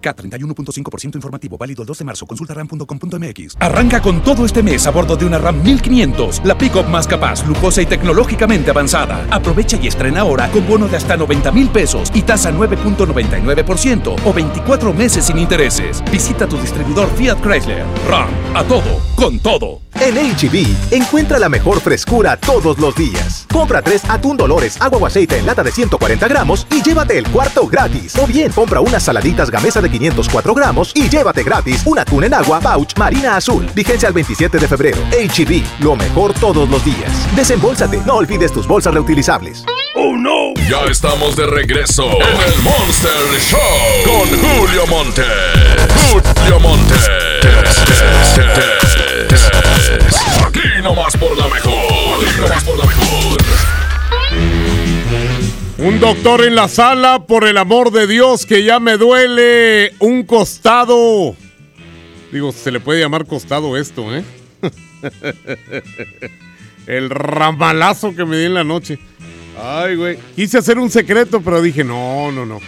K31.5% 0.00 1.16
informativo, 1.16 1.56
válido 1.56 1.82
el 1.82 1.86
2 1.86 1.98
de 1.98 2.04
marzo. 2.04 2.26
Consulta 2.26 2.54
ram.com.mx. 2.54 3.56
Arranca 3.60 4.00
con 4.00 4.22
todo 4.22 4.44
este 4.44 4.62
mes 4.62 4.86
a 4.86 4.90
bordo 4.90 5.16
de 5.16 5.26
una 5.26 5.38
RAM 5.38 5.62
1500, 5.62 6.42
la 6.44 6.56
pick-up 6.56 6.86
más 6.88 7.06
capaz, 7.06 7.46
lujosa 7.46 7.82
y 7.82 7.86
tecnológicamente 7.86 8.70
avanzada. 8.70 9.26
Aprovecha 9.30 9.78
y 9.80 9.86
estrena 9.88 10.20
ahora 10.20 10.50
con 10.50 10.66
bono 10.66 10.88
de 10.88 10.96
hasta 10.96 11.16
90 11.16 11.52
mil 11.52 11.68
pesos 11.68 12.10
y 12.14 12.22
tasa 12.22 12.50
9.99% 12.52 14.16
o 14.24 14.32
24 14.32 14.92
meses 14.92 15.26
sin 15.26 15.38
intereses. 15.38 16.02
Visita 16.10 16.46
tu 16.46 16.58
distribuidor 16.58 17.08
Fiat 17.16 17.40
Chrysler. 17.40 17.84
RAM, 18.08 18.28
a 18.54 18.64
todo, 18.64 19.00
con 19.16 19.38
todo. 19.38 19.80
En 20.00 20.14
HB, 20.14 20.92
encuentra 20.92 21.40
la 21.40 21.48
mejor 21.48 21.80
frescura 21.80 22.36
todos 22.36 22.78
los 22.78 22.94
días. 22.94 23.46
Compra 23.52 23.82
tres 23.82 24.02
atún 24.08 24.36
Dolores, 24.36 24.80
agua 24.80 24.98
o 24.98 25.06
aceite 25.06 25.38
en 25.38 25.46
lata 25.46 25.64
de 25.64 25.72
140 25.72 26.28
gramos 26.28 26.66
y 26.70 26.82
llévate 26.82 27.18
el 27.18 27.28
cuarto 27.28 27.66
gratis. 27.66 28.16
O 28.16 28.26
bien, 28.26 28.52
compra 28.52 28.80
unas 28.80 29.02
saladitas 29.02 29.50
gamesa 29.50 29.80
de 29.80 29.87
504 29.88 30.54
gramos 30.54 30.92
y 30.94 31.08
llévate 31.08 31.42
gratis 31.42 31.82
un 31.86 31.98
atún 31.98 32.24
en 32.24 32.34
agua 32.34 32.60
pouch 32.60 32.96
marina 32.96 33.36
azul. 33.36 33.66
Vigencia 33.74 34.08
al 34.08 34.14
27 34.14 34.58
de 34.58 34.68
febrero. 34.68 34.98
HB, 35.10 35.82
lo 35.82 35.96
mejor 35.96 36.34
todos 36.34 36.68
los 36.68 36.84
días. 36.84 37.10
Desembolsate, 37.34 38.02
no 38.06 38.14
olvides 38.16 38.52
tus 38.52 38.66
bolsas 38.66 38.94
reutilizables. 38.94 39.64
¡Oh, 39.94 40.16
no! 40.16 40.54
Ya 40.70 40.84
estamos 40.90 41.34
de 41.34 41.46
regreso 41.46 42.04
en 42.04 42.52
el 42.52 42.62
Monster 42.62 43.10
Show 43.40 43.58
con 44.04 44.28
Julio 44.38 44.86
Monte. 44.86 45.24
Julio 46.12 46.60
Monte. 46.60 46.94
Aquí 50.46 50.82
nomás 50.82 51.16
por 51.16 51.36
la 51.36 51.48
mejor. 51.48 51.72
Aquí 51.72 52.40
nomás 52.40 52.64
por 52.64 52.78
la 52.78 52.84
mejor. 52.84 53.77
Un 55.78 56.00
doctor 56.00 56.44
en 56.44 56.56
la 56.56 56.66
sala, 56.66 57.24
por 57.24 57.46
el 57.46 57.56
amor 57.56 57.92
de 57.92 58.08
Dios, 58.08 58.46
que 58.46 58.64
ya 58.64 58.80
me 58.80 58.96
duele 58.96 59.94
un 60.00 60.24
costado. 60.24 61.36
Digo, 62.32 62.50
se 62.50 62.72
le 62.72 62.80
puede 62.80 63.00
llamar 63.00 63.26
costado 63.26 63.76
esto, 63.76 64.12
¿eh? 64.12 64.24
el 66.88 67.08
ramalazo 67.10 68.12
que 68.16 68.24
me 68.24 68.38
di 68.38 68.46
en 68.46 68.54
la 68.54 68.64
noche. 68.64 68.98
Ay, 69.56 69.94
güey. 69.94 70.18
Quise 70.34 70.58
hacer 70.58 70.80
un 70.80 70.90
secreto, 70.90 71.40
pero 71.42 71.62
dije, 71.62 71.84
no, 71.84 72.32
no, 72.32 72.44
no. 72.44 72.58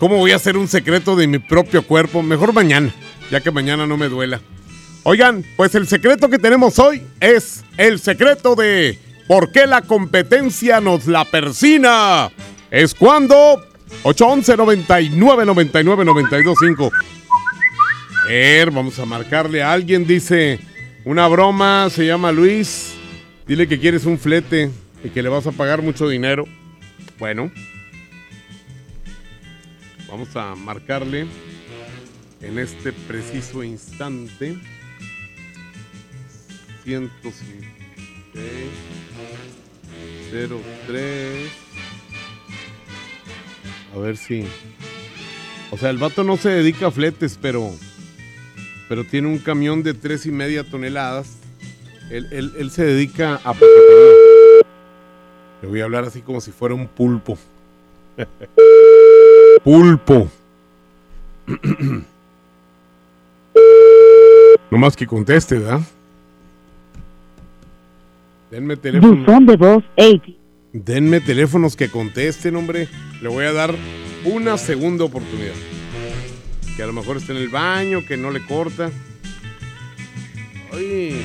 ¿Cómo 0.00 0.16
voy 0.16 0.32
a 0.32 0.36
hacer 0.36 0.56
un 0.56 0.66
secreto 0.66 1.14
de 1.14 1.28
mi 1.28 1.38
propio 1.38 1.84
cuerpo? 1.84 2.20
Mejor 2.24 2.52
mañana, 2.52 2.92
ya 3.30 3.40
que 3.40 3.52
mañana 3.52 3.86
no 3.86 3.96
me 3.96 4.08
duela. 4.08 4.40
Oigan, 5.04 5.44
pues 5.56 5.72
el 5.76 5.86
secreto 5.86 6.28
que 6.28 6.40
tenemos 6.40 6.80
hoy 6.80 7.00
es 7.20 7.64
el 7.76 8.00
secreto 8.00 8.56
de 8.56 8.98
por 9.28 9.52
qué 9.52 9.66
la 9.66 9.82
competencia 9.82 10.80
nos 10.80 11.06
la 11.06 11.24
persina. 11.24 12.30
Es 12.70 12.94
cuando 12.94 13.62
811 14.02 14.56
99 14.56 15.46
99 15.46 16.04
925. 16.04 16.90
A 18.24 18.26
ver, 18.26 18.70
vamos 18.70 18.98
a 18.98 19.04
marcarle 19.04 19.62
a 19.62 19.72
alguien. 19.72 20.06
Dice 20.06 20.58
una 21.04 21.28
broma, 21.28 21.88
se 21.90 22.06
llama 22.06 22.32
Luis. 22.32 22.94
Dile 23.46 23.68
que 23.68 23.78
quieres 23.78 24.06
un 24.06 24.18
flete 24.18 24.70
y 25.04 25.10
que 25.10 25.22
le 25.22 25.28
vas 25.28 25.46
a 25.46 25.52
pagar 25.52 25.82
mucho 25.82 26.08
dinero. 26.08 26.46
Bueno, 27.18 27.50
vamos 30.08 30.34
a 30.36 30.54
marcarle 30.54 31.26
en 32.40 32.58
este 32.58 32.92
preciso 32.92 33.62
instante. 33.62 34.56
105 36.84 37.77
03 40.30 41.50
A 43.94 43.98
ver 43.98 44.16
si. 44.16 44.44
O 45.70 45.76
sea, 45.78 45.90
el 45.90 45.98
vato 45.98 46.24
no 46.24 46.36
se 46.36 46.48
dedica 46.50 46.86
a 46.88 46.90
fletes, 46.90 47.38
pero. 47.40 47.70
Pero 48.88 49.04
tiene 49.04 49.28
un 49.28 49.38
camión 49.38 49.82
de 49.82 49.94
tres 49.94 50.24
y 50.26 50.30
media 50.30 50.64
toneladas. 50.64 51.36
Él, 52.10 52.26
él- 52.30 52.52
él 52.58 52.70
se 52.70 52.84
dedica 52.84 53.40
a. 53.44 53.54
Le 55.62 55.68
voy 55.68 55.80
a 55.80 55.84
hablar 55.84 56.04
así 56.04 56.20
como 56.22 56.40
si 56.40 56.52
fuera 56.52 56.74
un 56.74 56.86
pulpo. 56.88 57.36
pulpo. 59.64 60.30
no 64.70 64.78
más 64.78 64.96
que 64.96 65.06
conteste, 65.06 65.58
¿verdad? 65.58 65.80
Denme 68.50 68.76
teléfono. 68.76 69.16
Buzón 69.16 69.46
de 69.46 69.56
voz 69.56 69.84
80. 69.96 70.26
Denme 70.72 71.20
teléfonos 71.20 71.76
que 71.76 71.88
contesten, 71.88 72.56
hombre. 72.56 72.88
Le 73.20 73.28
voy 73.28 73.44
a 73.44 73.52
dar 73.52 73.74
una 74.24 74.58
segunda 74.58 75.04
oportunidad. 75.04 75.54
Que 76.76 76.82
a 76.82 76.86
lo 76.86 76.92
mejor 76.92 77.16
está 77.16 77.32
en 77.32 77.38
el 77.38 77.48
baño, 77.48 78.04
que 78.06 78.16
no 78.16 78.30
le 78.30 78.44
corta. 78.46 78.90
Ay. 80.72 81.20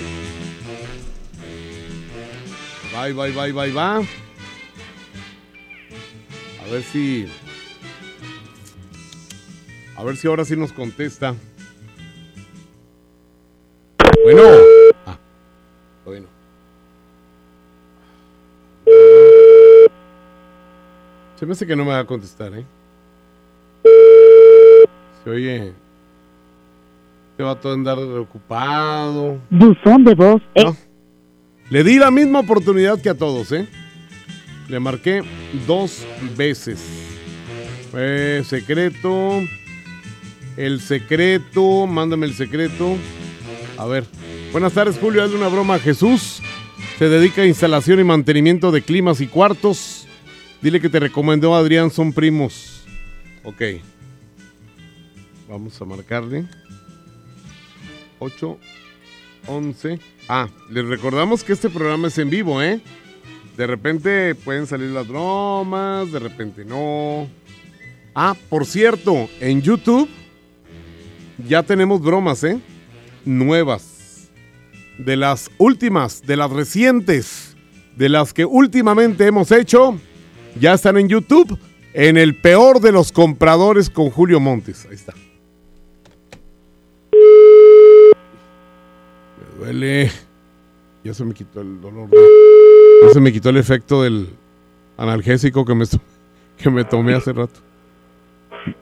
Bye, 2.94 3.14
bye, 3.14 3.32
bye, 3.32 3.52
bye, 3.52 3.72
va. 3.72 3.98
A 3.98 4.02
ver 6.72 6.84
si. 6.84 7.28
A 9.96 10.04
ver 10.04 10.18
si 10.18 10.28
ahora 10.28 10.46
sí 10.46 10.56
nos 10.56 10.74
contesta. 10.74 11.36
Bueno. 14.24 14.42
Ah, 15.06 15.20
bueno. 16.06 16.28
Se 21.44 21.48
me 21.48 21.52
hace 21.52 21.68
que 21.68 21.76
no 21.76 21.84
me 21.84 21.92
va 21.92 22.00
a 22.00 22.06
contestar, 22.06 22.54
¿eh? 22.54 22.64
Se 25.26 25.30
oye. 25.30 25.74
Este 27.32 27.44
va 27.44 27.52
a 27.52 27.74
andar 27.74 28.00
ocupado. 28.00 29.42
Buzón 29.50 30.06
de 30.06 30.16
voz 30.16 30.42
No. 30.56 30.74
Le 31.70 31.84
di 31.84 32.00
la 32.00 32.12
misma 32.12 32.40
oportunidad 32.40 33.02
que 33.02 33.10
a 33.10 33.18
todos, 33.18 33.52
¿eh? 33.52 33.68
Le 34.70 34.80
marqué 34.80 35.22
dos 35.68 36.08
veces. 36.38 36.82
Eh, 37.94 38.42
secreto. 38.46 39.42
El 40.56 40.80
secreto. 40.80 41.86
Mándame 41.88 42.26
el 42.26 42.36
secreto. 42.36 42.96
A 43.78 43.86
ver. 43.86 44.06
Buenas 44.54 44.72
tardes, 44.72 44.98
Julio. 44.98 45.22
Hazle 45.22 45.36
una 45.36 45.50
broma 45.50 45.76
a 45.76 45.80
Jesús. 45.80 46.42
Se 46.98 47.10
dedica 47.10 47.42
a 47.42 47.46
instalación 47.46 48.00
y 48.00 48.06
mantenimiento 48.06 48.72
de 48.72 48.82
climas 48.82 49.20
y 49.20 49.28
cuartos. 49.28 49.93
Dile 50.64 50.80
que 50.80 50.88
te 50.88 51.02
recomendó 51.02 51.54
Adrián, 51.54 51.92
son 51.92 52.14
primos. 52.14 52.86
Ok. 53.44 53.62
Vamos 55.50 55.82
a 55.82 55.84
marcarle. 55.84 56.46
8, 58.20 58.58
11. 59.48 60.00
Ah, 60.30 60.48
les 60.70 60.86
recordamos 60.86 61.44
que 61.44 61.52
este 61.52 61.70
programa 61.70 62.08
es 62.08 62.18
en 62.18 62.30
vivo, 62.30 62.62
¿eh? 62.62 62.80
De 63.58 63.68
repente 63.68 64.36
pueden 64.36 64.66
salir 64.66 64.92
las 64.92 65.06
bromas, 65.06 66.10
de 66.14 66.20
repente 66.20 66.64
no. 66.64 67.28
Ah, 68.16 68.34
por 68.48 68.66
cierto, 68.66 69.28
en 69.42 69.62
YouTube 69.62 70.08
ya 71.46 71.64
tenemos 71.64 72.02
bromas, 72.02 72.42
¿eh? 72.46 72.58
Nuevas. 73.26 74.30
De 74.98 75.18
las 75.18 75.52
últimas, 75.58 76.22
de 76.22 76.38
las 76.38 76.50
recientes, 76.50 77.58
de 77.98 78.08
las 78.08 78.34
que 78.34 78.46
últimamente 78.46 79.28
hemos 79.28 79.52
hecho, 79.52 80.00
ya 80.60 80.74
están 80.74 80.98
en 80.98 81.08
YouTube. 81.10 81.58
En 81.94 82.18
el 82.18 82.36
peor 82.36 82.80
de 82.80 82.92
los 82.92 83.12
compradores 83.12 83.90
con 83.90 84.10
Julio 84.10 84.40
Montes. 84.40 84.88
Ahí 84.90 84.96
está. 84.96 85.14
Me 89.38 89.60
duele. 89.60 90.12
Ya 91.04 91.14
se 91.14 91.24
me 91.24 91.34
quitó 91.34 91.62
el 91.62 91.80
dolor. 91.80 92.10
Ya 93.04 93.10
se 93.14 93.20
me 93.20 93.32
quitó 93.32 93.50
el 93.50 93.58
efecto 93.58 94.02
del 94.02 94.30
analgésico 94.98 95.66
que 95.66 95.76
me, 95.76 95.86
que 96.58 96.70
me 96.70 96.84
tomé 96.84 97.14
hace 97.14 97.34
rato. 97.34 97.60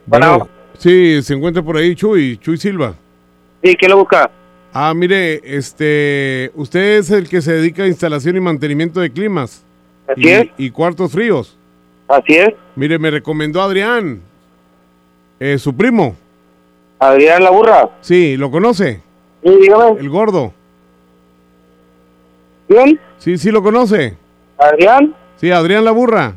Bueno, 0.05 0.47
sí, 0.77 1.21
se 1.23 1.33
encuentra 1.33 1.63
por 1.63 1.75
ahí 1.77 1.95
Chuy, 1.95 2.37
Chuy 2.37 2.57
Silva. 2.57 2.95
Sí, 3.63 3.75
¿quién 3.75 3.91
lo 3.91 3.97
busca? 3.97 4.29
Ah, 4.73 4.93
mire, 4.95 5.41
este, 5.43 6.51
usted 6.55 6.99
es 6.99 7.09
el 7.11 7.27
que 7.27 7.41
se 7.41 7.53
dedica 7.53 7.83
a 7.83 7.87
instalación 7.87 8.37
y 8.37 8.39
mantenimiento 8.39 9.01
de 9.01 9.11
climas. 9.11 9.63
Así 10.07 10.21
y, 10.21 10.29
es. 10.29 10.47
y 10.57 10.69
cuartos 10.69 11.11
fríos. 11.11 11.57
Así 12.11 12.35
es. 12.35 12.49
Mire, 12.75 12.99
me 12.99 13.09
recomendó 13.09 13.61
Adrián, 13.61 14.21
eh, 15.39 15.57
su 15.57 15.73
primo. 15.75 16.15
Adrián 16.99 17.43
La 17.43 17.49
Burra. 17.51 17.89
Sí, 18.01 18.35
¿lo 18.37 18.51
conoce? 18.51 19.01
Sí, 19.43 19.49
dígame. 19.61 19.99
El 19.99 20.09
gordo. 20.09 20.53
¿Quién? 22.67 22.99
Sí, 23.17 23.37
sí, 23.37 23.51
lo 23.51 23.61
conoce. 23.63 24.17
¿Adrián? 24.57 25.15
Sí, 25.37 25.51
Adrián 25.51 25.83
La 25.85 25.91
Burra. 25.91 26.35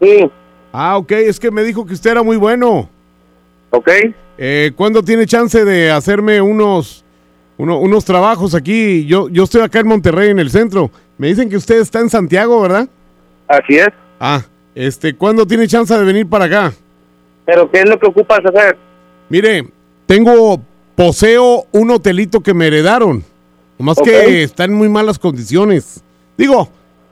Sí. 0.00 0.30
Ah, 0.72 0.96
ok, 0.98 1.12
es 1.12 1.38
que 1.40 1.50
me 1.50 1.62
dijo 1.62 1.84
que 1.86 1.94
usted 1.94 2.10
era 2.10 2.22
muy 2.22 2.36
bueno. 2.36 2.88
Ok. 3.70 3.90
Eh, 4.38 4.72
¿Cuándo 4.76 5.02
tiene 5.02 5.26
chance 5.26 5.64
de 5.64 5.90
hacerme 5.90 6.40
unos, 6.40 7.04
uno- 7.56 7.78
unos 7.78 8.04
trabajos 8.04 8.54
aquí? 8.54 9.06
Yo, 9.06 9.28
yo 9.28 9.44
estoy 9.44 9.62
acá 9.62 9.80
en 9.80 9.88
Monterrey, 9.88 10.30
en 10.30 10.38
el 10.38 10.50
centro. 10.50 10.90
Me 11.18 11.28
dicen 11.28 11.48
que 11.48 11.56
usted 11.56 11.80
está 11.80 12.00
en 12.00 12.10
Santiago, 12.10 12.60
¿verdad? 12.60 12.88
Así 13.48 13.76
es. 13.76 13.88
Ah, 14.20 14.42
este, 14.76 15.16
¿cuándo 15.16 15.46
tiene 15.46 15.66
chance 15.66 15.96
de 15.96 16.04
venir 16.04 16.28
para 16.28 16.44
acá? 16.44 16.72
¿Pero 17.46 17.70
qué 17.70 17.78
es 17.80 17.88
lo 17.88 17.98
que 17.98 18.06
ocupas 18.06 18.40
hacer? 18.44 18.76
Mire, 19.30 19.66
tengo, 20.04 20.60
poseo 20.94 21.64
un 21.72 21.90
hotelito 21.90 22.40
que 22.40 22.52
me 22.52 22.66
heredaron. 22.66 23.24
Nomás 23.78 23.98
que 24.04 24.42
está 24.42 24.64
en 24.64 24.74
muy 24.74 24.90
malas 24.90 25.18
condiciones. 25.18 26.04
Digo, 26.36 26.68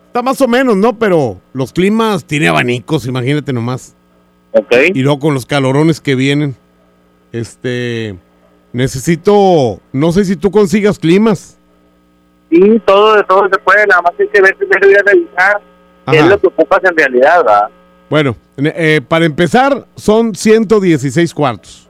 está 0.09 0.20
más 0.20 0.43
o 0.43 0.47
menos, 0.47 0.77
¿no? 0.77 0.99
Pero 0.99 1.41
los 1.55 1.73
climas, 1.73 2.27
tiene 2.27 2.49
abanicos, 2.49 3.07
imagínate 3.07 3.55
nomás. 3.55 3.97
Ok. 4.53 4.73
Y 4.93 5.01
luego 5.01 5.19
con 5.19 5.32
los 5.32 5.47
calorones 5.47 6.03
que 6.03 6.15
vienen. 6.15 6.55
Este, 7.32 8.15
necesito, 8.74 9.81
no 9.91 10.12
sé 10.12 10.27
si 10.27 10.36
tú 10.36 10.51
consigas 10.51 10.99
climas. 10.99 11.57
Sí, 12.51 12.61
todo, 12.85 13.24
todo 13.24 13.49
se 13.51 13.59
puede, 13.59 13.86
nada 13.86 14.03
más 14.03 14.12
hay 14.20 14.28
que 14.28 14.43
ver 14.43 14.55
primero 14.55 14.91
y 14.91 14.95
revisar 14.95 15.62
es 16.12 16.26
lo 16.26 16.40
que 16.40 16.47
ocupas 16.48 16.81
en 16.85 16.97
realidad, 16.97 17.39
¿verdad? 17.39 17.68
Bueno, 18.10 18.36
eh, 18.59 19.01
para 19.06 19.24
empezar, 19.24 19.86
son 19.97 20.35
116 20.35 21.32
cuartos. 21.32 21.89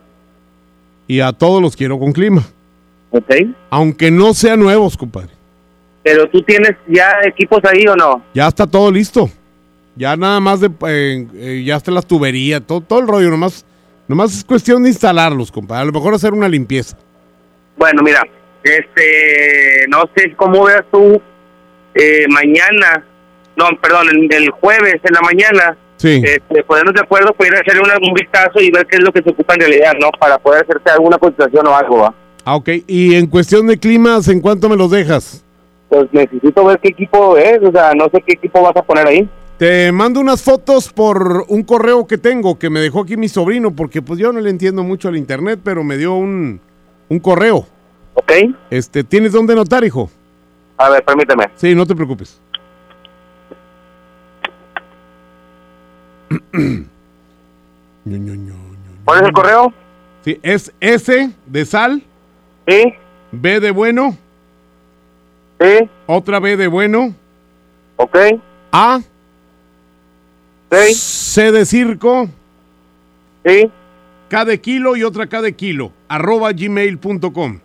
Y 1.06 1.20
a 1.20 1.32
todos 1.32 1.60
los 1.60 1.76
quiero 1.76 1.98
con 1.98 2.12
clima. 2.12 2.42
Ok. 3.10 3.30
Aunque 3.70 4.10
no 4.10 4.32
sean 4.32 4.60
nuevos, 4.60 4.96
compadre. 4.96 5.30
Pero 6.02 6.28
tú 6.28 6.42
tienes 6.42 6.72
ya 6.88 7.10
equipos 7.24 7.60
ahí 7.64 7.86
o 7.86 7.96
no? 7.96 8.22
Ya 8.34 8.48
está 8.48 8.66
todo 8.66 8.90
listo. 8.90 9.28
Ya 9.96 10.16
nada 10.16 10.40
más 10.40 10.60
de. 10.60 10.70
eh, 10.88 11.26
eh, 11.34 11.62
ya 11.64 11.76
está 11.76 11.90
las 11.90 12.06
tuberías, 12.06 12.62
todo, 12.66 12.80
todo 12.80 13.00
el 13.00 13.08
rollo. 13.08 13.30
Nomás, 13.30 13.64
nomás 14.08 14.36
es 14.36 14.44
cuestión 14.44 14.82
de 14.82 14.88
instalarlos, 14.90 15.52
compadre. 15.52 15.82
A 15.82 15.86
lo 15.86 15.92
mejor 15.92 16.14
hacer 16.14 16.32
una 16.32 16.48
limpieza. 16.48 16.96
Bueno, 17.76 18.02
mira, 18.02 18.22
este, 18.62 19.86
no 19.88 20.02
sé 20.16 20.34
cómo 20.36 20.64
veas 20.64 20.84
tú 20.90 21.20
eh, 21.94 22.26
mañana, 22.28 23.04
no, 23.56 23.66
perdón, 23.80 24.08
el, 24.10 24.32
el 24.32 24.50
jueves 24.50 24.96
en 25.02 25.12
la 25.14 25.20
mañana, 25.20 25.76
Sí. 25.96 26.20
este, 26.24 26.62
ponernos 26.64 26.92
de 26.94 27.00
acuerdo 27.00 27.34
hacerle 27.38 27.80
una- 27.80 27.96
un 27.96 28.14
vistazo 28.14 28.60
y 28.60 28.70
ver 28.70 28.84
qué 28.86 28.96
es 28.96 29.02
lo 29.04 29.12
que 29.12 29.22
se 29.22 29.30
ocupa 29.30 29.54
en 29.54 29.60
realidad, 29.60 29.92
¿no? 30.00 30.10
Para 30.18 30.38
poder 30.38 30.64
hacerte 30.64 30.90
alguna 30.90 31.16
cotización 31.18 31.66
o 31.66 31.74
algo, 31.76 31.98
¿va? 32.00 32.14
Ah, 32.44 32.56
ok. 32.56 32.68
Y 32.86 33.14
en 33.14 33.26
cuestión 33.26 33.66
de 33.68 33.78
climas, 33.78 34.28
¿en 34.28 34.40
cuánto 34.40 34.68
me 34.68 34.76
los 34.76 34.90
dejas? 34.90 35.44
Pues 35.88 36.06
necesito 36.12 36.64
ver 36.64 36.78
qué 36.80 36.88
equipo 36.88 37.36
es, 37.38 37.58
o 37.62 37.70
sea, 37.70 37.92
no 37.94 38.06
sé 38.12 38.22
qué 38.26 38.34
equipo 38.34 38.60
vas 38.62 38.76
a 38.76 38.82
poner 38.82 39.06
ahí. 39.06 39.28
Te 39.56 39.92
mando 39.92 40.18
unas 40.20 40.42
fotos 40.42 40.92
por 40.92 41.44
un 41.48 41.62
correo 41.62 42.06
que 42.08 42.18
tengo 42.18 42.58
que 42.58 42.68
me 42.70 42.80
dejó 42.80 43.02
aquí 43.02 43.16
mi 43.16 43.28
sobrino, 43.28 43.70
porque 43.70 44.02
pues 44.02 44.18
yo 44.18 44.32
no 44.32 44.40
le 44.40 44.50
entiendo 44.50 44.82
mucho 44.82 45.08
al 45.08 45.16
internet, 45.16 45.60
pero 45.62 45.84
me 45.84 45.96
dio 45.96 46.12
un, 46.14 46.60
un 47.08 47.18
correo. 47.20 47.64
¿Ok? 48.14 48.32
Este, 48.70 49.04
¿tienes 49.04 49.32
dónde 49.32 49.52
anotar, 49.52 49.84
hijo? 49.84 50.10
A 50.76 50.90
ver, 50.90 51.04
permíteme. 51.04 51.44
Sí, 51.54 51.74
no 51.74 51.86
te 51.86 51.94
preocupes. 51.94 52.40
¿Cuál 59.04 59.20
es 59.20 59.26
el 59.26 59.32
correo? 59.32 59.72
Sí, 60.24 60.38
es 60.42 60.72
S 60.80 61.30
de 61.46 61.66
sal. 61.66 62.02
Sí. 62.66 62.94
B 63.32 63.60
de 63.60 63.70
bueno. 63.72 64.16
Sí. 65.60 65.90
Otra 66.06 66.38
B 66.38 66.56
de 66.56 66.68
bueno. 66.68 67.14
Ok. 67.96 68.16
A. 68.72 69.00
Sí. 70.70 70.94
C 70.94 71.52
de 71.52 71.66
circo. 71.66 72.28
Sí. 73.44 73.70
K 74.28 74.44
de 74.44 74.60
kilo 74.60 74.96
y 74.96 75.02
otra 75.02 75.26
K 75.26 75.42
de 75.42 75.54
kilo. 75.54 75.90
Arroba 76.08 76.52
gmail.com. 76.52 77.58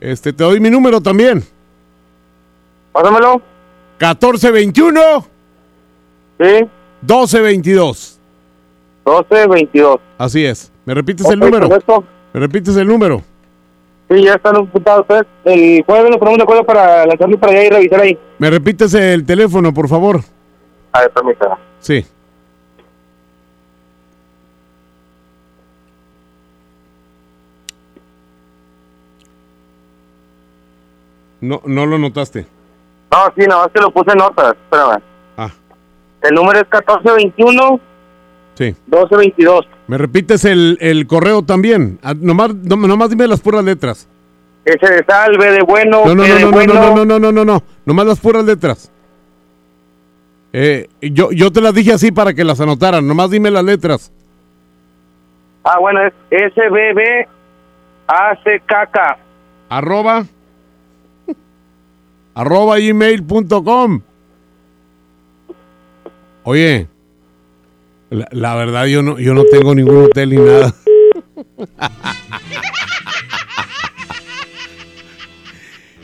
Este, 0.00 0.32
te 0.32 0.42
doy 0.42 0.58
mi 0.60 0.70
número 0.70 1.00
también. 1.00 1.44
Pásamelo. 2.92 3.49
1421. 4.00 5.00
Sí. 6.40 6.68
1222. 7.02 8.18
1222. 9.04 10.00
Así 10.18 10.44
es. 10.44 10.72
¿Me 10.86 10.94
repites 10.94 11.26
el 11.28 11.38
Ok, 11.38 11.44
número? 11.44 11.68
perfecto. 11.68 12.04
¿Me 12.32 12.40
repites 12.40 12.76
el 12.76 12.86
número? 12.88 13.22
Sí, 14.10 14.22
ya 14.24 14.34
están 14.34 14.56
apuntados 14.56 15.02
ustedes. 15.02 15.26
El 15.44 15.82
jueves 15.84 16.10
nos 16.10 16.18
ponemos 16.18 16.38
de 16.38 16.42
acuerdo 16.42 16.64
para 16.64 17.06
lanzarnos 17.06 17.38
para 17.38 17.52
allá 17.52 17.64
y 17.64 17.70
revisar 17.70 18.00
ahí. 18.00 18.18
¿Me 18.38 18.50
repites 18.50 18.94
el 18.94 19.24
teléfono, 19.24 19.72
por 19.72 19.88
favor? 19.88 20.20
A 20.92 21.00
ver, 21.02 21.10
permítame. 21.10 21.54
Sí. 21.78 22.04
No, 31.40 31.62
no 31.64 31.86
lo 31.86 31.98
notaste. 31.98 32.46
No, 33.10 33.18
sí, 33.36 33.46
nada 33.48 33.62
más 33.64 33.72
que 33.72 33.80
lo 33.80 33.90
puse 33.90 34.12
en 34.12 34.18
notas. 34.18 34.52
Espérame. 34.64 35.02
Ah. 35.36 35.50
El 36.22 36.34
número 36.34 36.60
es 36.60 36.66
1421 36.66 37.80
Sí. 38.54 38.64
1222. 38.86 39.66
¿Me 39.86 39.96
repites 39.98 40.44
el, 40.44 40.76
el 40.80 41.06
correo 41.06 41.42
también? 41.42 41.98
Ah, 42.02 42.14
nomás, 42.14 42.54
no- 42.54 42.76
nomás 42.76 43.08
dime 43.10 43.26
las 43.26 43.40
puras 43.40 43.64
letras. 43.64 44.06
S 44.66 44.86
de 44.86 45.02
sal, 45.04 45.36
B 45.38 45.50
de 45.50 45.62
bueno, 45.62 46.02
No, 46.04 46.14
no, 46.14 46.26
no, 46.26 46.38
no, 46.38 46.50
bueno. 46.50 46.74
no, 46.74 46.94
no, 46.94 47.04
no, 47.06 47.18
no, 47.18 47.32
no, 47.32 47.44
no. 47.44 47.62
Nomás 47.86 48.06
las 48.06 48.20
puras 48.20 48.44
letras. 48.44 48.92
Eh, 50.52 50.88
yo, 51.00 51.30
yo 51.32 51.50
te 51.50 51.60
las 51.60 51.72
dije 51.74 51.92
así 51.94 52.12
para 52.12 52.34
que 52.34 52.44
las 52.44 52.60
anotaran. 52.60 53.06
Nomás 53.06 53.30
dime 53.30 53.50
las 53.50 53.64
letras. 53.64 54.12
Ah, 55.64 55.78
bueno, 55.78 56.00
es 56.04 56.12
SBB 56.52 57.26
ACKK. 58.06 58.98
Arroba. 59.70 60.24
Arroba 62.34 62.78
gmail.com. 62.78 64.02
Oye, 66.44 66.88
la, 68.10 68.54
verdad 68.54 68.86
yo 68.86 69.02
no, 69.02 69.18
yo 69.18 69.34
no 69.34 69.44
tengo 69.44 69.74
ningún 69.74 70.06
hotel 70.06 70.30
ni 70.30 70.36
nada. 70.36 70.74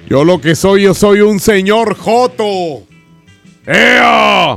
Yo 0.09 0.25
lo 0.25 0.41
que 0.41 0.55
soy, 0.55 0.83
yo 0.83 0.95
soy 0.95 1.21
un 1.21 1.41
señor 1.41 1.97
Joto. 1.97 2.87
¡Ea! 3.67 4.57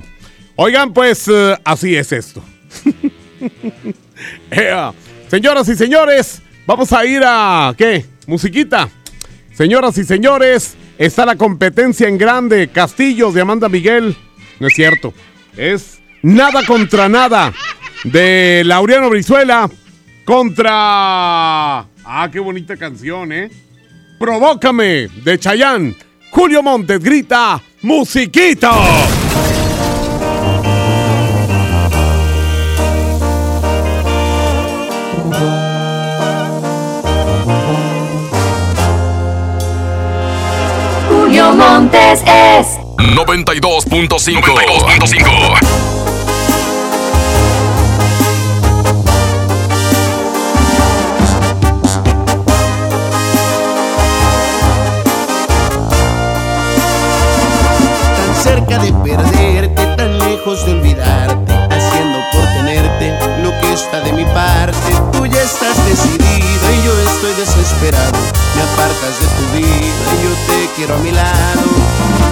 Oigan, 0.55 0.93
pues 0.93 1.27
eh, 1.27 1.57
así 1.63 1.95
es 1.95 2.11
esto. 2.11 2.43
Señoras 5.27 5.67
y 5.69 5.75
señores, 5.75 6.41
vamos 6.67 6.93
a 6.93 7.03
ir 7.05 7.23
a 7.25 7.73
¿qué? 7.75 8.05
Musiquita. 8.27 8.89
Señoras 9.53 9.97
y 9.97 10.03
señores, 10.03 10.75
está 10.99 11.25
la 11.25 11.35
competencia 11.35 12.07
en 12.07 12.19
grande. 12.19 12.67
Castillos 12.67 13.33
de 13.33 13.41
Amanda 13.41 13.67
Miguel. 13.69 14.15
No 14.59 14.67
es 14.67 14.75
cierto. 14.75 15.13
Es 15.57 15.99
nada 16.21 16.63
contra 16.65 17.09
nada 17.09 17.53
de 18.03 18.61
Laureano 18.65 19.09
Brizuela 19.09 19.67
contra. 20.25 21.79
Ah, 22.05 22.29
qué 22.31 22.39
bonita 22.39 22.77
canción, 22.77 23.31
¿eh? 23.31 23.49
Provócame 24.19 25.07
de 25.23 25.39
Chayán. 25.39 25.95
Julio 26.29 26.61
Montes 26.61 27.01
grita 27.01 27.61
musiquita. 27.81 28.71
Montes 41.79 42.21
es 42.25 42.77
92.5. 42.97 44.41
92.5. 44.41 45.59
tan 58.17 58.43
cerca 58.43 58.79
de 58.79 58.91
perderte, 58.91 59.95
tan 59.95 60.19
lejos 60.19 60.65
de 60.65 60.71
olvidarte, 60.73 61.53
haciendo 61.53 62.19
por 62.33 62.41
tenerte 62.57 63.17
lo 63.41 63.51
que 63.61 63.71
está 63.71 64.01
de 64.01 64.11
mi 64.11 64.25
parte. 64.25 64.75
Tú 65.13 65.25
ya 65.25 65.41
estás 65.41 65.77
decidida 65.85 66.71
y 66.73 66.83
yo 66.85 66.91
estoy 67.09 67.33
desesperado. 67.35 68.39
Me 68.55 68.63
apartas 68.63 69.19
de 69.21 69.27
tu 69.27 69.43
vida 69.57 70.09
y 70.11 70.23
yo 70.23 70.31
te 70.47 70.69
quiero 70.75 70.95
a 70.95 70.97
mi 70.97 71.11
lado. 71.11 71.28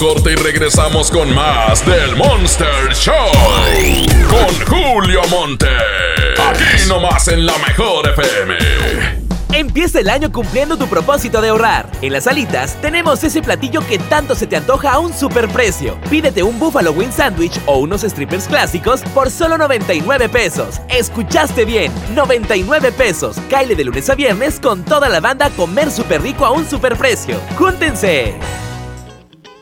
corte 0.00 0.32
y 0.32 0.34
regresamos 0.36 1.10
con 1.10 1.34
más 1.34 1.84
del 1.84 2.16
Monster 2.16 2.94
Show. 2.94 3.14
Con 4.30 4.66
Julio 4.66 5.20
Monte. 5.28 5.66
Aquí 6.42 6.88
nomás 6.88 7.28
en 7.28 7.44
la 7.44 7.52
mejor 7.58 8.08
FM. 8.08 8.56
Empieza 9.52 10.00
el 10.00 10.08
año 10.08 10.32
cumpliendo 10.32 10.78
tu 10.78 10.86
propósito 10.86 11.42
de 11.42 11.50
ahorrar. 11.50 11.90
En 12.00 12.14
las 12.14 12.26
alitas 12.26 12.80
tenemos 12.80 13.22
ese 13.24 13.42
platillo 13.42 13.86
que 13.86 13.98
tanto 13.98 14.34
se 14.34 14.46
te 14.46 14.56
antoja 14.56 14.92
a 14.92 14.98
un 15.00 15.12
superprecio. 15.12 15.98
Pídete 16.08 16.42
un 16.42 16.58
Buffalo 16.58 16.92
Wing 16.92 17.12
Sandwich 17.12 17.60
o 17.66 17.76
unos 17.80 18.00
strippers 18.00 18.46
clásicos 18.46 19.02
por 19.12 19.30
solo 19.30 19.58
99 19.58 20.30
pesos. 20.30 20.80
Escuchaste 20.88 21.66
bien, 21.66 21.92
99 22.14 22.90
pesos. 22.92 23.36
Caile 23.50 23.74
de 23.74 23.84
lunes 23.84 24.08
a 24.08 24.14
viernes 24.14 24.60
con 24.60 24.82
toda 24.82 25.10
la 25.10 25.20
banda 25.20 25.46
a 25.46 25.50
comer 25.50 25.90
súper 25.90 26.22
rico 26.22 26.46
a 26.46 26.52
un 26.52 26.66
superprecio. 26.66 27.38
¡Júntense! 27.58 28.38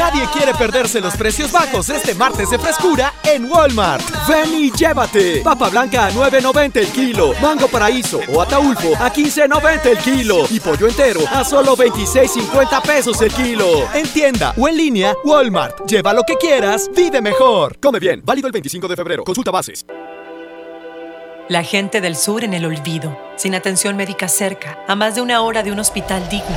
Nadie 0.00 0.26
quiere 0.32 0.54
perderse 0.54 0.98
los 0.98 1.14
precios 1.14 1.52
bajos 1.52 1.90
este 1.90 2.14
martes 2.14 2.48
de 2.48 2.58
frescura 2.58 3.12
en 3.22 3.44
Walmart. 3.44 4.02
Ven 4.26 4.54
y 4.54 4.72
llévate. 4.72 5.42
Papa 5.42 5.68
blanca 5.68 6.06
a 6.06 6.10
9.90 6.10 6.76
el 6.78 6.86
kilo. 6.86 7.34
Mango 7.42 7.68
paraíso 7.68 8.18
o 8.32 8.40
ataulfo 8.40 8.96
a 8.96 9.12
15.90 9.12 9.84
el 9.84 9.98
kilo. 9.98 10.46
Y 10.48 10.58
pollo 10.58 10.88
entero 10.88 11.20
a 11.30 11.44
solo 11.44 11.76
26.50 11.76 12.80
pesos 12.80 13.20
el 13.20 13.30
kilo. 13.30 13.86
En 13.92 14.08
tienda 14.08 14.54
o 14.56 14.66
en 14.68 14.78
línea, 14.78 15.14
Walmart. 15.22 15.86
Lleva 15.86 16.14
lo 16.14 16.22
que 16.22 16.36
quieras, 16.36 16.90
vive 16.96 17.20
mejor. 17.20 17.76
Come 17.78 17.98
bien. 17.98 18.22
Válido 18.24 18.46
el 18.46 18.52
25 18.52 18.88
de 18.88 18.96
febrero. 18.96 19.24
Consulta 19.24 19.50
bases. 19.50 19.84
La 21.50 21.62
gente 21.62 22.00
del 22.00 22.16
sur 22.16 22.42
en 22.42 22.54
el 22.54 22.64
olvido, 22.64 23.20
sin 23.36 23.54
atención 23.54 23.98
médica 23.98 24.28
cerca, 24.28 24.82
a 24.88 24.94
más 24.94 25.14
de 25.14 25.20
una 25.20 25.42
hora 25.42 25.62
de 25.62 25.72
un 25.72 25.78
hospital 25.78 26.26
digno. 26.30 26.56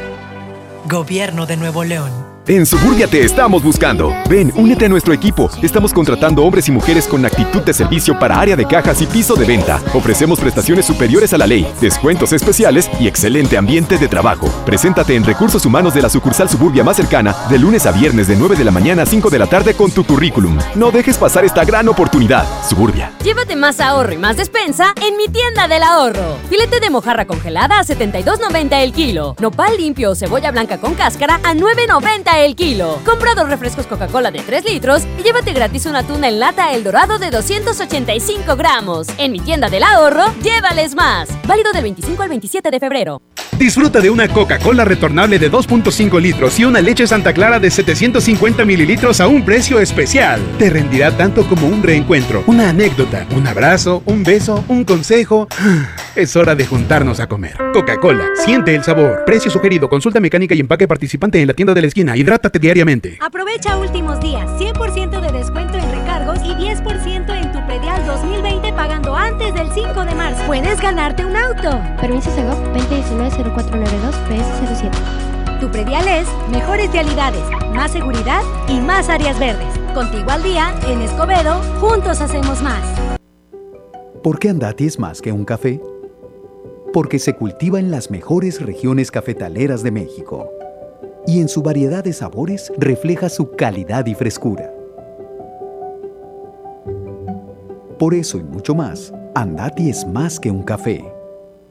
Gobierno 0.85 1.45
de 1.45 1.57
Nuevo 1.57 1.83
León. 1.83 2.30
En 2.47 2.65
Suburbia 2.65 3.05
te 3.05 3.23
estamos 3.23 3.61
buscando. 3.61 4.15
Ven, 4.27 4.51
únete 4.55 4.85
a 4.85 4.89
nuestro 4.89 5.13
equipo. 5.13 5.47
Estamos 5.61 5.93
contratando 5.93 6.43
hombres 6.43 6.67
y 6.67 6.71
mujeres 6.71 7.07
con 7.07 7.23
actitud 7.23 7.61
de 7.61 7.71
servicio 7.71 8.17
para 8.17 8.39
área 8.39 8.55
de 8.55 8.65
cajas 8.65 8.99
y 9.03 9.05
piso 9.05 9.35
de 9.35 9.45
venta. 9.45 9.79
Ofrecemos 9.93 10.39
prestaciones 10.39 10.85
superiores 10.87 11.33
a 11.33 11.37
la 11.37 11.45
ley, 11.45 11.71
descuentos 11.79 12.33
especiales 12.33 12.89
y 12.99 13.07
excelente 13.07 13.57
ambiente 13.57 13.99
de 13.99 14.07
trabajo. 14.07 14.49
Preséntate 14.65 15.15
en 15.15 15.23
Recursos 15.23 15.67
Humanos 15.67 15.93
de 15.93 16.01
la 16.01 16.09
sucursal 16.09 16.49
Suburbia 16.49 16.83
más 16.83 16.97
cercana 16.97 17.35
de 17.47 17.59
lunes 17.59 17.85
a 17.85 17.91
viernes 17.91 18.27
de 18.27 18.35
9 18.35 18.55
de 18.55 18.65
la 18.65 18.71
mañana 18.71 19.03
a 19.03 19.05
5 19.05 19.29
de 19.29 19.37
la 19.37 19.45
tarde 19.45 19.75
con 19.75 19.91
tu 19.91 20.03
currículum. 20.03 20.57
No 20.73 20.89
dejes 20.89 21.19
pasar 21.19 21.45
esta 21.45 21.63
gran 21.63 21.87
oportunidad. 21.89 22.47
Suburbia. 22.67 23.11
Llévate 23.23 23.55
más 23.55 23.79
ahorro 23.79 24.13
y 24.13 24.17
más 24.17 24.35
despensa 24.35 24.95
en 25.05 25.15
mi 25.15 25.27
tienda 25.27 25.67
del 25.67 25.83
ahorro. 25.83 26.37
Filete 26.49 26.79
de 26.79 26.89
mojarra 26.89 27.25
congelada 27.25 27.77
a 27.77 27.83
72.90 27.83 28.81
el 28.81 28.93
kilo. 28.93 29.35
Nopal 29.39 29.77
limpio 29.77 30.09
o 30.09 30.15
cebolla 30.15 30.49
blanca 30.49 30.79
con 30.79 30.95
cáscara 30.95 31.39
a 31.43 31.53
9.90 31.53 32.30
el 32.39 32.55
kilo. 32.55 32.99
Compra 33.05 33.35
dos 33.35 33.49
refrescos 33.49 33.87
Coca-Cola 33.87 34.31
de 34.31 34.39
3 34.39 34.65
litros 34.65 35.03
y 35.19 35.23
llévate 35.23 35.53
gratis 35.53 35.85
una 35.85 36.03
tuna 36.03 36.29
en 36.29 36.39
lata 36.39 36.73
El 36.73 36.83
Dorado 36.83 37.19
de 37.19 37.29
285 37.29 38.55
gramos. 38.55 39.07
En 39.17 39.31
mi 39.31 39.39
tienda 39.39 39.69
del 39.69 39.83
ahorro, 39.83 40.25
llévales 40.41 40.95
más. 40.95 41.29
Válido 41.47 41.71
del 41.73 41.83
25 41.83 42.23
al 42.23 42.29
27 42.29 42.71
de 42.71 42.79
febrero. 42.79 43.21
Disfruta 43.57 43.99
de 43.99 44.09
una 44.09 44.27
Coca-Cola 44.27 44.85
retornable 44.85 45.37
de 45.37 45.51
2.5 45.51 46.19
litros 46.19 46.59
y 46.59 46.65
una 46.65 46.81
leche 46.81 47.05
Santa 47.05 47.31
Clara 47.31 47.59
de 47.59 47.69
750 47.69 48.65
mililitros 48.65 49.21
a 49.21 49.27
un 49.27 49.45
precio 49.45 49.79
especial. 49.79 50.41
Te 50.57 50.69
rendirá 50.71 51.15
tanto 51.15 51.45
como 51.47 51.67
un 51.67 51.83
reencuentro, 51.83 52.43
una 52.47 52.69
anécdota, 52.69 53.27
un 53.35 53.45
abrazo, 53.45 54.01
un 54.07 54.23
beso, 54.23 54.63
un 54.67 54.83
consejo. 54.83 55.47
Es 56.15 56.35
hora 56.35 56.55
de 56.55 56.65
juntarnos 56.65 57.19
a 57.19 57.27
comer. 57.27 57.55
Coca-Cola, 57.71 58.25
siente 58.43 58.73
el 58.73 58.83
sabor. 58.83 59.23
Precio 59.25 59.51
sugerido, 59.51 59.87
consulta 59.89 60.19
mecánica 60.19 60.55
y 60.55 60.59
empaque 60.59 60.87
participante 60.87 61.39
en 61.39 61.47
la 61.47 61.53
tienda 61.53 61.73
de 61.73 61.81
la 61.81 61.87
esquina. 61.87 62.17
Hidrátate 62.21 62.59
diariamente. 62.59 63.17
Aprovecha 63.19 63.75
últimos 63.77 64.19
días, 64.19 64.47
100% 64.59 65.21
de 65.21 65.39
descuento 65.39 65.79
en 65.79 65.89
recargos 65.89 66.37
y 66.43 66.53
10% 66.53 67.35
en 67.35 67.51
tu 67.51 67.65
predial 67.65 68.05
2020 68.05 68.73
pagando 68.73 69.15
antes 69.15 69.51
del 69.55 69.71
5 69.71 70.05
de 70.05 70.13
marzo. 70.13 70.43
Puedes 70.45 70.79
ganarte 70.79 71.25
un 71.25 71.35
auto. 71.35 71.81
Permiso 71.99 72.29
Segov 72.35 72.61
2019-0492 72.75 74.13
PS07. 74.29 75.59
Tu 75.61 75.71
predial 75.71 76.07
es 76.07 76.27
mejores 76.51 76.91
vialidades, 76.91 77.41
más 77.73 77.89
seguridad 77.89 78.43
y 78.67 78.79
más 78.79 79.09
áreas 79.09 79.39
verdes. 79.39 79.73
Contigo 79.95 80.29
al 80.29 80.43
día, 80.43 80.75
en 80.85 81.01
Escobedo, 81.01 81.59
juntos 81.79 82.21
hacemos 82.21 82.61
más. 82.61 82.83
¿Por 84.21 84.37
qué 84.37 84.49
Andati 84.49 84.85
es 84.85 84.99
más 84.99 85.23
que 85.23 85.31
un 85.31 85.43
café? 85.43 85.81
Porque 86.93 87.17
se 87.17 87.33
cultiva 87.33 87.79
en 87.79 87.89
las 87.89 88.11
mejores 88.11 88.61
regiones 88.61 89.09
cafetaleras 89.09 89.81
de 89.81 89.89
México 89.89 90.60
y 91.27 91.39
en 91.39 91.47
su 91.47 91.61
variedad 91.61 92.03
de 92.03 92.13
sabores 92.13 92.71
refleja 92.77 93.29
su 93.29 93.51
calidad 93.51 94.05
y 94.05 94.15
frescura. 94.15 94.73
Por 97.97 98.13
eso 98.15 98.37
y 98.39 98.43
mucho 98.43 98.73
más, 98.73 99.13
Andati 99.35 99.89
es 99.89 100.05
más 100.07 100.39
que 100.39 100.49
un 100.49 100.63
café. 100.63 101.20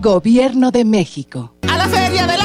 Gobierno 0.00 0.72
de 0.72 0.84
México. 0.84 1.54
A 1.68 1.76
la 1.76 1.86
feria 1.86 2.26
de 2.26 2.39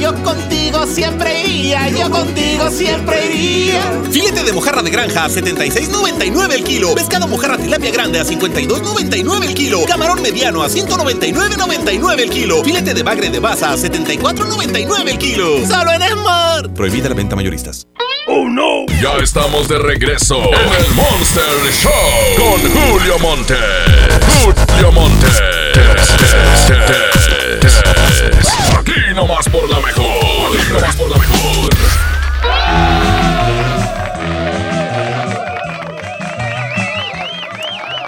yo 0.00 0.14
contigo 0.22 0.86
siempre 0.86 1.42
iría, 1.42 1.88
yo 1.88 2.10
contigo 2.10 2.70
siempre 2.70 3.26
iría. 3.26 3.82
Filete 4.10 4.42
de 4.42 4.52
mojarra 4.52 4.82
de 4.82 4.90
granja 4.90 5.24
a 5.24 5.28
76.99 5.28 6.52
el 6.52 6.64
kilo. 6.64 6.94
Pescado 6.94 7.26
mojarra 7.28 7.58
tilapia 7.58 7.90
grande 7.90 8.20
a 8.20 8.24
52.99 8.24 9.44
el 9.44 9.54
kilo. 9.54 9.84
Camarón 9.86 10.22
mediano 10.22 10.62
a 10.62 10.68
199.99 10.68 12.20
el 12.20 12.30
kilo. 12.30 12.64
Filete 12.64 12.94
de 12.94 13.02
bagre 13.02 13.30
de 13.30 13.40
baza 13.40 13.72
a 13.72 13.76
74.99 13.76 15.08
el 15.08 15.18
kilo. 15.18 15.66
Solo 15.66 15.92
en 15.92 16.02
Smart. 16.02 16.72
Prohibida 16.74 17.08
la 17.08 17.14
venta 17.14 17.36
mayoristas. 17.36 17.86
¡Oh, 18.26 18.48
no! 18.48 18.86
Ya 19.02 19.16
estamos 19.22 19.68
de 19.68 19.78
regreso 19.78 20.36
en 20.36 20.84
el 20.84 20.94
Monster 20.94 21.44
Show 21.82 21.90
con 22.36 22.60
Julio 22.70 23.18
Monte. 23.18 23.56
Julio 24.44 24.92
Monte. 24.92 25.26
Aquí 28.78 29.14
nomás 29.14 29.48
por 29.48 29.68
la 29.68 29.80
mejor. 29.80 30.10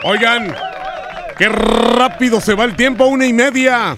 Oigan, 0.04 0.54
qué 1.38 1.48
rápido 1.48 2.40
se 2.40 2.54
va 2.54 2.64
el 2.64 2.76
tiempo, 2.76 3.06
una 3.06 3.26
y 3.26 3.32
media. 3.32 3.96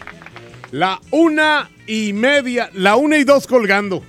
La 0.71 1.01
una 1.11 1.71
y 1.87 2.12
media, 2.12 2.71
la 2.73 2.97
una 2.97 3.16
y 3.19 3.25
dos 3.25 3.47
colgando. 3.47 4.03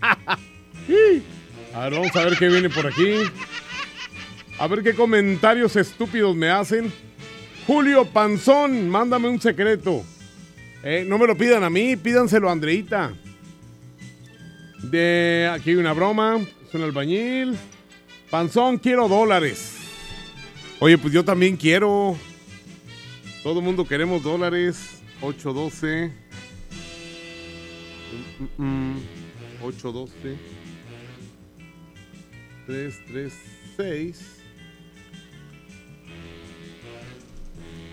A 1.74 1.84
ver, 1.84 1.92
vamos 1.92 2.16
a 2.16 2.24
ver 2.24 2.36
qué 2.38 2.48
viene 2.48 2.70
por 2.70 2.86
aquí. 2.86 3.18
A 4.58 4.66
ver 4.66 4.82
qué 4.82 4.94
comentarios 4.94 5.76
estúpidos 5.76 6.34
me 6.34 6.50
hacen. 6.50 6.92
Julio 7.66 8.06
Panzón, 8.06 8.88
mándame 8.88 9.28
un 9.28 9.40
secreto. 9.40 10.02
Eh, 10.82 11.04
no 11.06 11.18
me 11.18 11.26
lo 11.26 11.36
pidan 11.36 11.64
a 11.64 11.70
mí, 11.70 11.96
pídanselo 11.96 12.48
a 12.48 12.52
Andreita. 12.52 13.12
De 14.82 15.50
aquí 15.52 15.70
hay 15.70 15.76
una 15.76 15.92
broma, 15.92 16.38
es 16.66 16.74
un 16.74 16.82
albañil. 16.82 17.56
Panzón, 18.30 18.78
quiero 18.78 19.08
dólares. 19.08 19.76
Oye, 20.78 20.96
pues 20.96 21.12
yo 21.12 21.24
también 21.24 21.56
quiero. 21.56 22.16
Todo 23.42 23.58
el 23.58 23.64
mundo 23.64 23.86
queremos 23.86 24.22
dólares. 24.22 25.00
812. 25.20 26.12
Mm, 28.56 28.64
mm, 28.64 28.96
812. 29.62 30.36
336. 32.66 34.38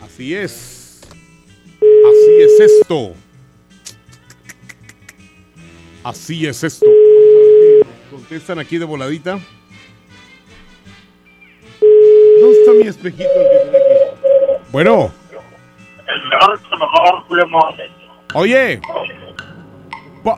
Así 0.01 0.35
es. 0.35 0.84
Es 2.45 2.59
esto. 2.59 3.13
Así 6.03 6.45
es 6.45 6.63
esto. 6.63 6.85
Contestan 8.11 8.59
aquí 8.59 8.77
de 8.77 8.85
voladita. 8.85 9.39
¿Dónde 12.41 12.59
está 12.59 12.71
mi 12.73 12.87
espejito? 12.87 13.29
el 13.35 13.49
que 13.49 13.57
tenía 13.65 13.79
aquí? 13.79 13.95
Bueno. 14.71 15.11
Oye. 18.35 18.79
Po- 20.23 20.37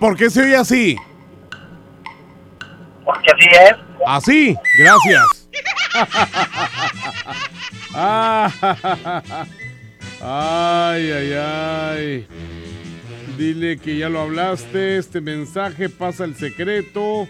¿Por 0.00 0.16
qué 0.16 0.28
se 0.30 0.42
oye 0.42 0.56
así? 0.56 0.96
Porque 3.04 3.30
así 3.30 3.48
es. 3.50 3.76
Así, 4.06 4.56
gracias. 4.78 5.48
Ay, 10.22 11.10
ay, 11.10 11.32
ay. 11.32 12.26
Dile 13.36 13.78
que 13.78 13.96
ya 13.96 14.08
lo 14.08 14.20
hablaste. 14.20 14.98
Este 14.98 15.20
mensaje 15.20 15.88
pasa 15.88 16.24
el 16.24 16.36
secreto. 16.36 17.28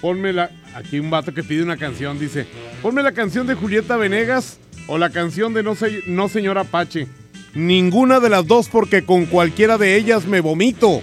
Ponme 0.00 0.32
la. 0.32 0.50
Aquí 0.74 0.98
un 0.98 1.10
vato 1.10 1.34
que 1.34 1.42
pide 1.42 1.62
una 1.62 1.76
canción. 1.76 2.18
Dice: 2.18 2.46
Ponme 2.82 3.02
la 3.02 3.12
canción 3.12 3.46
de 3.46 3.54
Julieta 3.54 3.96
Venegas 3.96 4.58
o 4.86 4.96
la 4.98 5.10
canción 5.10 5.52
de 5.54 5.62
No, 5.62 5.74
Se- 5.74 6.02
no 6.06 6.28
Señor 6.28 6.58
Apache. 6.58 7.06
Ninguna 7.54 8.18
de 8.20 8.30
las 8.30 8.46
dos, 8.46 8.68
porque 8.68 9.04
con 9.04 9.26
cualquiera 9.26 9.78
de 9.78 9.96
ellas 9.96 10.26
me 10.26 10.40
vomito. 10.40 11.02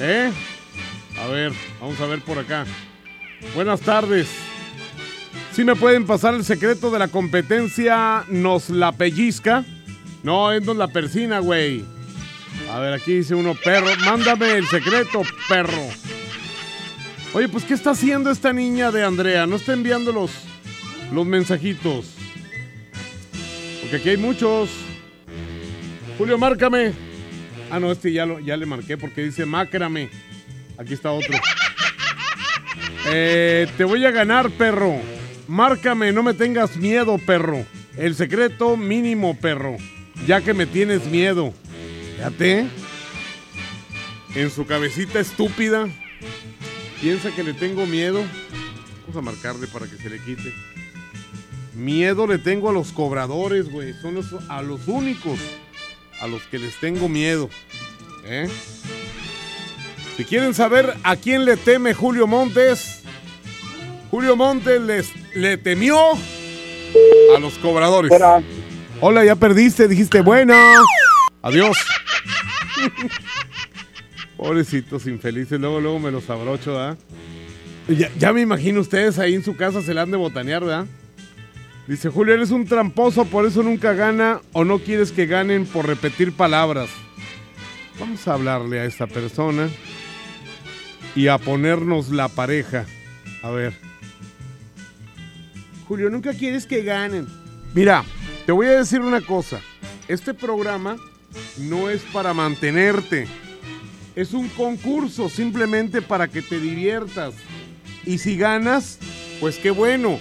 ¿Eh? 0.00 0.30
A 1.22 1.28
ver, 1.28 1.52
vamos 1.80 2.00
a 2.00 2.06
ver 2.06 2.20
por 2.22 2.38
acá. 2.38 2.64
Buenas 3.54 3.80
tardes. 3.80 4.26
¿Sí 5.52 5.62
me 5.64 5.76
pueden 5.76 6.06
pasar 6.06 6.34
el 6.34 6.44
secreto 6.44 6.90
de 6.90 6.98
la 6.98 7.08
competencia 7.08 8.24
Nos 8.28 8.70
la 8.70 8.92
pellizca? 8.92 9.64
No, 10.22 10.52
es 10.52 10.66
la 10.66 10.88
persina, 10.88 11.38
güey. 11.38 11.84
A 12.70 12.78
ver, 12.78 12.92
aquí 12.92 13.14
dice 13.14 13.34
uno, 13.34 13.54
perro. 13.54 13.86
Mándame 14.04 14.52
el 14.52 14.66
secreto, 14.66 15.22
perro. 15.48 15.82
Oye, 17.32 17.48
pues, 17.48 17.64
¿qué 17.64 17.74
está 17.74 17.90
haciendo 17.90 18.30
esta 18.30 18.52
niña 18.52 18.90
de 18.90 19.04
Andrea? 19.04 19.46
No 19.46 19.56
está 19.56 19.72
enviando 19.72 20.12
los, 20.12 20.30
los 21.12 21.26
mensajitos. 21.26 22.06
Porque 23.80 23.96
aquí 23.96 24.10
hay 24.10 24.16
muchos. 24.16 24.70
Julio, 26.18 26.38
márcame. 26.38 26.92
Ah, 27.70 27.78
no, 27.78 27.92
este 27.92 28.12
ya, 28.12 28.26
lo, 28.26 28.40
ya 28.40 28.56
le 28.56 28.66
marqué 28.66 28.98
porque 28.98 29.22
dice 29.22 29.46
mácrame. 29.46 30.10
Aquí 30.76 30.94
está 30.94 31.12
otro. 31.12 31.34
Eh, 33.06 33.66
te 33.76 33.84
voy 33.84 34.04
a 34.04 34.10
ganar, 34.10 34.50
perro. 34.50 34.96
Márcame, 35.48 36.12
no 36.12 36.22
me 36.22 36.34
tengas 36.34 36.76
miedo, 36.76 37.18
perro. 37.18 37.64
El 37.96 38.14
secreto 38.14 38.76
mínimo, 38.76 39.36
perro. 39.36 39.76
Ya 40.26 40.40
que 40.40 40.54
me 40.54 40.66
tienes 40.66 41.04
miedo. 41.06 41.52
Fíjate. 42.16 42.66
En 44.34 44.50
su 44.50 44.66
cabecita 44.66 45.18
estúpida. 45.20 45.88
Piensa 47.00 47.30
que 47.34 47.42
le 47.42 47.54
tengo 47.54 47.86
miedo. 47.86 48.22
Vamos 49.02 49.16
a 49.16 49.22
marcarle 49.22 49.66
para 49.66 49.86
que 49.86 49.96
se 49.96 50.08
le 50.10 50.18
quite. 50.22 50.52
Miedo 51.74 52.26
le 52.26 52.38
tengo 52.38 52.68
a 52.68 52.72
los 52.72 52.92
cobradores, 52.92 53.70
güey. 53.70 53.94
Son 54.00 54.14
los- 54.14 54.34
a 54.48 54.62
los 54.62 54.86
únicos 54.86 55.38
a 56.20 56.26
los 56.26 56.42
que 56.42 56.58
les 56.58 56.78
tengo 56.78 57.08
miedo. 57.08 57.48
¿Eh? 58.26 58.46
Si 60.16 60.24
quieren 60.24 60.52
saber 60.52 60.94
a 61.02 61.16
quién 61.16 61.46
le 61.46 61.56
teme 61.56 61.94
Julio 61.94 62.26
Montes, 62.26 63.00
Julio 64.10 64.36
Montes 64.36 64.80
les, 64.82 65.08
le 65.34 65.56
temió 65.56 65.98
a 67.34 67.38
los 67.40 67.54
cobradores. 67.54 68.10
Ya 69.24 69.36
perdiste, 69.36 69.88
dijiste 69.88 70.20
bueno. 70.20 70.54
Adiós. 71.42 71.76
Pobrecitos 74.36 75.06
infelices, 75.06 75.60
luego, 75.60 75.80
luego 75.80 75.98
me 75.98 76.10
los 76.10 76.28
abrocho, 76.30 76.74
¿verdad? 76.74 76.98
Ya, 77.88 78.10
ya 78.18 78.32
me 78.32 78.40
imagino 78.40 78.80
ustedes 78.80 79.18
ahí 79.18 79.34
en 79.34 79.44
su 79.44 79.56
casa 79.56 79.82
se 79.82 79.92
la 79.94 80.02
han 80.02 80.10
de 80.10 80.16
botanear, 80.16 80.64
¿verdad? 80.64 80.86
Dice 81.86 82.08
Julio, 82.08 82.34
eres 82.34 82.50
un 82.50 82.66
tramposo, 82.66 83.24
por 83.24 83.46
eso 83.46 83.62
nunca 83.62 83.94
gana 83.94 84.40
o 84.52 84.64
no 84.64 84.78
quieres 84.78 85.12
que 85.12 85.26
ganen 85.26 85.66
por 85.66 85.86
repetir 85.86 86.32
palabras. 86.32 86.88
Vamos 87.98 88.26
a 88.28 88.34
hablarle 88.34 88.80
a 88.80 88.84
esta 88.84 89.06
persona 89.06 89.68
y 91.14 91.26
a 91.28 91.38
ponernos 91.38 92.10
la 92.10 92.28
pareja. 92.28 92.86
A 93.42 93.50
ver. 93.50 93.74
Julio, 95.88 96.08
nunca 96.10 96.32
quieres 96.32 96.66
que 96.66 96.82
ganen. 96.82 97.26
Mira, 97.74 98.04
te 98.50 98.54
voy 98.54 98.66
a 98.66 98.78
decir 98.78 99.00
una 99.00 99.20
cosa. 99.20 99.60
Este 100.08 100.34
programa 100.34 100.96
no 101.56 101.88
es 101.88 102.02
para 102.12 102.34
mantenerte. 102.34 103.28
Es 104.16 104.32
un 104.32 104.48
concurso 104.48 105.28
simplemente 105.28 106.02
para 106.02 106.26
que 106.26 106.42
te 106.42 106.58
diviertas. 106.58 107.32
Y 108.04 108.18
si 108.18 108.36
ganas, 108.36 108.98
pues 109.38 109.56
qué 109.58 109.70
bueno. 109.70 110.18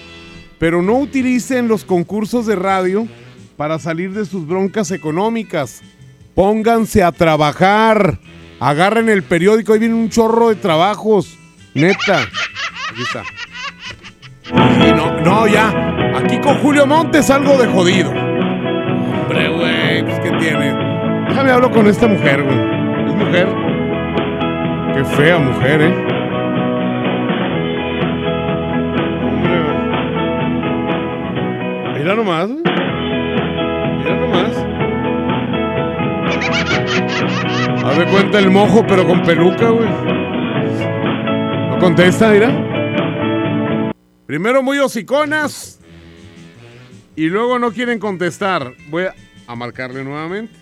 Pero 0.60 0.84
no 0.84 0.99
utilicen 0.99 1.68
los 1.68 1.84
concursos 1.84 2.45
de 2.45 2.56
radio 2.56 3.07
para 3.57 3.80
salir 3.80 4.14
de 4.14 4.26
sus 4.26 4.45
broncas 4.45 4.91
económicas. 4.91 5.81
Pónganse 6.35 7.01
a 7.01 7.11
trabajar. 7.11 8.19
Agarren 8.60 9.10
el 9.10 9.23
periódico, 9.23 9.73
ahí 9.73 9.80
viene 9.80 9.95
un 9.95 10.11
chorro 10.11 10.49
de 10.49 10.56
trabajos. 10.56 11.35
Neta. 11.73 12.22
Aquí. 12.91 13.39
No, 14.53 15.21
no, 15.21 15.47
ya. 15.47 15.69
Aquí 16.17 16.39
con 16.39 16.55
Julio 16.59 16.85
Montes 16.88 17.30
algo 17.30 17.57
de 17.57 17.67
jodido. 17.67 18.09
Hombre, 18.09 19.49
güey. 19.49 20.03
déjame 21.27 21.51
hablo 21.51 21.71
con 21.71 21.88
esta 21.88 22.07
mujer, 22.07 22.43
güey. 22.43 22.57
Es 23.07 23.13
mujer. 23.13 23.47
Qué 24.95 25.03
fea 25.05 25.38
mujer, 25.38 25.81
¿eh? 25.81 25.93
Hombre. 29.23 29.59
Mira 31.99 32.15
nomás, 32.15 32.47
güey. 32.47 32.63
Mira 33.97 34.15
nomás. 34.15 34.65
Haz 37.85 37.97
de 37.97 38.05
cuenta 38.05 38.39
el 38.39 38.51
mojo, 38.51 38.84
pero 38.88 39.05
con 39.05 39.21
peluca, 39.21 39.69
güey. 39.69 39.89
No 41.69 41.77
contesta, 41.80 42.30
mira. 42.30 42.69
Primero 44.30 44.61
muy 44.61 44.77
hociconas. 44.77 45.80
Y 47.15 47.30
luego 47.30 47.57
no 47.57 47.72
quieren 47.72 47.97
contestar. 47.97 48.76
Voy 48.89 49.06
a, 49.47 49.56
marcarle 49.56 50.03
nuevamente. 50.03 50.53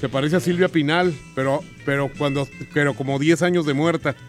Se 0.00 0.08
parece 0.08 0.34
a 0.34 0.40
Silvia 0.40 0.66
Pinal, 0.66 1.14
pero, 1.36 1.60
pero 1.84 2.10
cuando, 2.18 2.48
pero 2.74 2.94
como 2.94 3.20
10 3.20 3.42
años 3.42 3.66
de 3.66 3.74
muerta. 3.74 4.16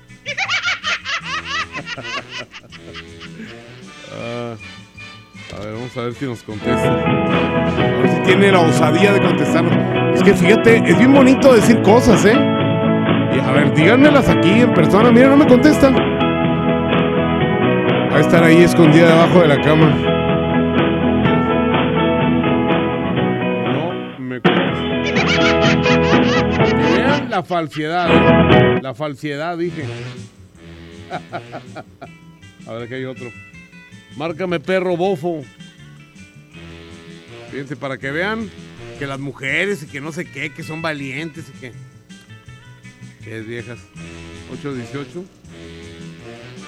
Ah, 4.22 4.56
a 5.56 5.60
ver, 5.62 5.74
vamos 5.74 5.96
a 5.96 6.02
ver 6.02 6.14
si 6.14 6.26
nos 6.26 6.44
contesta. 6.44 6.94
A 6.94 8.02
ver 8.02 8.10
si 8.10 8.22
tiene 8.24 8.52
la 8.52 8.60
osadía 8.60 9.14
de 9.14 9.22
contestarnos. 9.22 10.16
Es 10.16 10.24
que 10.24 10.34
fíjate, 10.34 10.78
es 10.78 10.98
bien 10.98 11.14
bonito 11.14 11.54
decir 11.54 11.82
cosas, 11.82 12.26
¿eh? 12.26 12.34
Y, 12.34 13.40
a 13.40 13.52
ver, 13.54 13.74
díganmelas 13.74 14.28
aquí 14.28 14.62
en 14.62 14.74
persona. 14.74 15.10
Mira, 15.12 15.30
no 15.30 15.38
me 15.38 15.48
contestan. 15.48 16.09
A 18.20 18.22
estar 18.22 18.44
ahí 18.44 18.64
escondida 18.64 19.08
debajo 19.08 19.40
de 19.40 19.48
la 19.48 19.62
cama. 19.62 19.96
No 23.72 24.20
me 24.20 24.42
contesta. 24.42 25.82
Que 26.68 26.98
vean 26.98 27.30
la 27.30 27.44
falsedad. 27.44 28.10
¿eh? 28.12 28.80
La 28.82 28.94
falsedad, 28.94 29.58
dije. 29.58 29.86
A 32.68 32.74
ver, 32.74 32.84
aquí 32.84 32.96
hay 32.96 33.06
otro. 33.06 33.32
Márcame 34.18 34.60
perro 34.60 34.98
bofo. 34.98 35.46
Fíjense, 37.52 37.78
para 37.78 37.98
que 37.98 38.12
vean 38.12 38.50
que 39.00 39.08
las 39.08 39.20
mujeres 39.22 39.82
y 39.84 39.88
que 39.88 40.02
no 40.02 40.12
sé 40.12 40.26
qué, 40.26 40.52
que 40.52 40.64
son 40.64 40.82
valientes 40.82 41.46
y 41.48 41.54
que. 41.58 41.72
Que 43.24 43.38
es 43.40 43.48
viejas. 43.48 43.80
818 44.52 45.24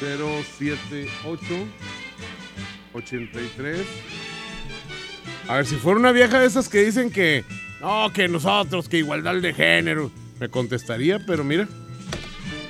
078 0.01 1.45
83 2.93 3.79
A 5.47 5.55
ver, 5.57 5.65
si 5.65 5.75
fuera 5.75 5.99
una 5.99 6.11
vieja 6.11 6.39
de 6.39 6.47
esas 6.47 6.67
que 6.67 6.83
dicen 6.83 7.11
que. 7.11 7.45
No, 7.79 8.11
que 8.13 8.27
nosotros, 8.27 8.89
que 8.89 8.97
igualdad 8.97 9.35
de 9.35 9.53
género. 9.53 10.11
Me 10.39 10.49
contestaría, 10.49 11.19
pero 11.19 11.43
mira. 11.43 11.67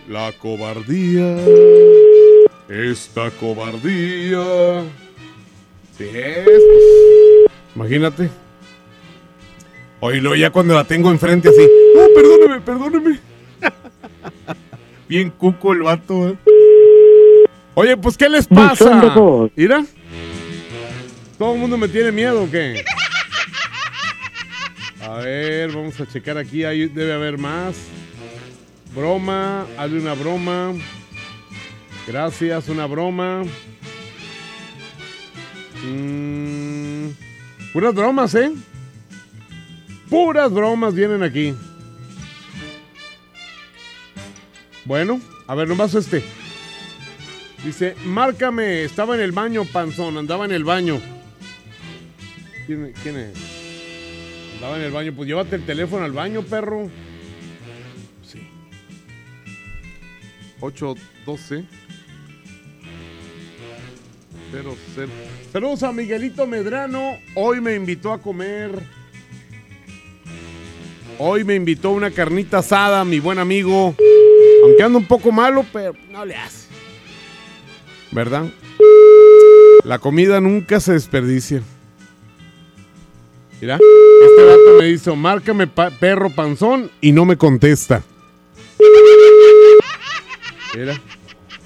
La 0.09 0.33
cobardía. 0.33 1.37
Esta 2.67 3.31
cobardía. 3.31 4.83
Sí 5.97 6.03
es, 6.13 6.43
pues, 6.43 6.63
Imagínate. 7.75 8.29
Oílo 10.01 10.35
ya 10.35 10.49
cuando 10.49 10.73
la 10.73 10.83
tengo 10.83 11.11
enfrente 11.11 11.47
así. 11.47 11.69
No, 11.95 12.07
perdóneme, 12.13 12.61
perdóneme. 12.61 13.19
Bien 15.07 15.29
cuco 15.29 15.73
el 15.73 15.83
vato, 15.83 16.29
eh. 16.29 16.37
Oye, 17.73 17.95
pues, 17.97 18.17
¿qué 18.17 18.29
les 18.29 18.47
pasa? 18.47 19.01
Mira. 19.55 19.85
¿Todo 21.37 21.53
el 21.53 21.59
mundo 21.59 21.77
me 21.77 21.87
tiene 21.87 22.11
miedo 22.11 22.43
o 22.43 22.51
qué? 22.51 22.83
A 25.01 25.15
ver, 25.15 25.71
vamos 25.71 25.99
a 25.99 26.05
checar 26.05 26.37
aquí. 26.37 26.63
Ahí 26.63 26.87
debe 26.87 27.13
haber 27.13 27.37
más. 27.37 27.75
Broma, 28.93 29.65
hazle 29.77 29.99
una 29.99 30.13
broma. 30.13 30.73
Gracias, 32.05 32.67
una 32.67 32.85
broma. 32.85 33.43
Mm, 35.83 37.07
puras 37.73 37.95
bromas, 37.95 38.35
¿eh? 38.35 38.51
Puras 40.09 40.51
bromas 40.51 40.93
vienen 40.93 41.23
aquí. 41.23 41.55
Bueno, 44.85 45.21
a 45.47 45.55
ver, 45.55 45.67
nomás 45.67 45.95
este. 45.95 46.23
Dice, 47.63 47.95
márcame, 48.05 48.83
estaba 48.83 49.15
en 49.15 49.21
el 49.21 49.31
baño, 49.31 49.65
panzón, 49.65 50.17
andaba 50.17 50.45
en 50.45 50.51
el 50.51 50.63
baño. 50.63 50.99
¿Quién, 52.65 52.93
quién 53.03 53.17
es? 53.17 53.33
Andaba 54.55 54.77
en 54.77 54.83
el 54.83 54.91
baño, 54.91 55.13
pues 55.15 55.27
llévate 55.27 55.57
el 55.57 55.65
teléfono 55.65 56.03
al 56.03 56.11
baño, 56.11 56.41
perro. 56.41 56.89
Sí. 58.23 58.47
812 60.59 61.65
00. 64.51 64.75
Saludos 65.53 65.83
a 65.83 65.91
Miguelito 65.91 66.45
Medrano. 66.45 67.17
Hoy 67.35 67.61
me 67.61 67.75
invitó 67.75 68.11
a 68.11 68.21
comer. 68.21 68.71
Hoy 71.17 71.43
me 71.43 71.55
invitó 71.55 71.91
una 71.91 72.11
carnita 72.11 72.57
asada, 72.59 73.05
mi 73.05 73.19
buen 73.19 73.39
amigo. 73.39 73.95
Aunque 74.63 74.83
ando 74.83 74.97
un 74.97 75.05
poco 75.05 75.31
malo, 75.31 75.65
pero 75.71 75.93
no 76.11 76.25
le 76.25 76.35
hace. 76.35 76.60
¿Verdad? 78.11 78.45
La 79.83 79.99
comida 79.99 80.39
nunca 80.41 80.79
se 80.79 80.93
desperdicia. 80.93 81.61
Mira, 83.59 83.75
este 83.75 84.43
vato 84.45 84.77
me 84.79 84.89
hizo, 84.89 85.15
márcame 85.15 85.67
pa- 85.67 85.91
perro 85.91 86.29
panzón 86.31 86.89
y 86.99 87.11
no 87.11 87.25
me 87.25 87.37
contesta. 87.37 88.01
Mira. 90.75 90.99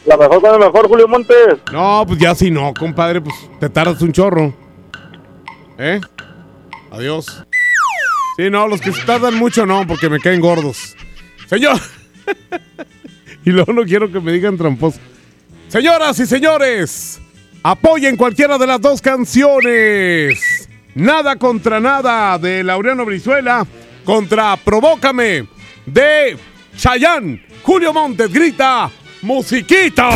La 0.06 0.18
mejor 0.18 0.42
con 0.42 0.54
el 0.54 0.60
mejor, 0.60 0.88
Julio 0.88 1.08
Montes. 1.08 1.38
No, 1.72 2.04
pues 2.08 2.20
ya 2.20 2.36
si 2.36 2.52
no, 2.52 2.74
compadre, 2.78 3.22
pues 3.22 3.36
te 3.60 3.70
tardas 3.70 4.02
un 4.02 4.12
chorro. 4.12 4.54
¿Eh? 5.80 6.00
Adiós. 6.92 7.44
Sí, 8.38 8.50
no, 8.52 8.68
los 8.68 8.82
que 8.82 8.92
se 8.92 9.02
tardan 9.04 9.36
mucho 9.36 9.66
no, 9.66 9.88
porque 9.88 10.10
me 10.10 10.20
caen 10.20 10.42
gordos. 10.42 10.96
Señor. 11.48 11.78
y 13.46 13.50
luego 13.50 13.74
no 13.74 13.84
quiero 13.84 14.12
que 14.12 14.20
me 14.20 14.32
digan 14.32 14.58
tramposo. 14.58 15.00
Señoras 15.68 16.20
y 16.20 16.26
señores, 16.26 17.20
apoyen 17.64 18.16
cualquiera 18.16 18.58
de 18.58 18.68
las 18.68 18.80
dos 18.80 19.02
canciones. 19.02 20.70
Nada 20.94 21.36
contra 21.36 21.80
nada 21.80 22.38
de 22.38 22.64
Laureano 22.64 23.04
Brizuela 23.06 23.66
contra 24.06 24.56
Provócame 24.58 25.48
de 25.86 26.38
Chayán. 26.78 27.44
Julio 27.64 27.92
Montes 27.92 28.32
grita, 28.32 28.90
musiquita. 29.22 30.10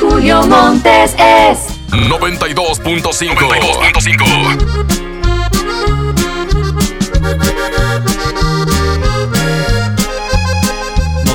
Julio 0.00 0.42
Montes 0.46 1.14
es 1.18 1.58
92.5. 1.92 3.34
92.5. 3.34 5.01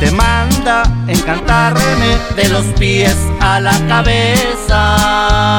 Te 0.00 0.10
manda 0.10 0.82
encantarme 1.06 2.18
de 2.36 2.48
los 2.48 2.64
pies 2.78 3.16
a 3.40 3.60
la 3.60 3.72
cabeza. 3.86 5.58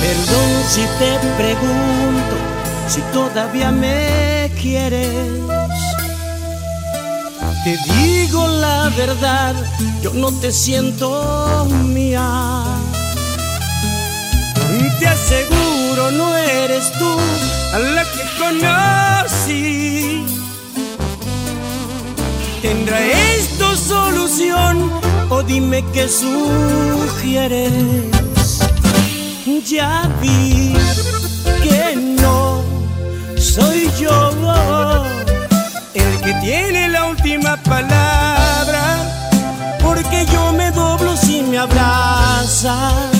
Perdón 0.00 0.50
si 0.68 0.80
te 0.98 1.18
pregunto 1.36 2.36
si 2.88 3.00
todavía 3.12 3.70
me 3.70 4.50
quieres. 4.60 5.30
Te 7.64 7.76
digo 7.92 8.46
la 8.46 8.88
verdad, 8.96 9.54
yo 10.02 10.14
no 10.14 10.32
te 10.32 10.50
siento 10.50 11.66
mía. 11.84 12.89
Te 15.00 15.08
aseguro 15.08 16.10
no 16.10 16.36
eres 16.36 16.92
tú 16.98 17.18
a 17.72 17.78
la 17.78 18.04
que 18.04 18.20
conocí. 18.38 20.26
¿Tendrá 22.60 23.00
esto 23.00 23.76
solución 23.76 24.92
o 25.30 25.42
dime 25.42 25.82
qué 25.94 26.06
sugieres? 26.06 27.72
Ya 29.66 30.10
vi 30.20 30.74
que 31.62 31.96
no 31.96 32.62
soy 33.38 33.90
yo 33.98 34.30
el 35.94 36.20
que 36.20 36.34
tiene 36.42 36.90
la 36.90 37.06
última 37.06 37.56
palabra, 37.62 38.82
porque 39.82 40.26
yo 40.26 40.52
me 40.52 40.70
doblo 40.72 41.16
si 41.16 41.40
me 41.40 41.56
abrazas. 41.56 43.19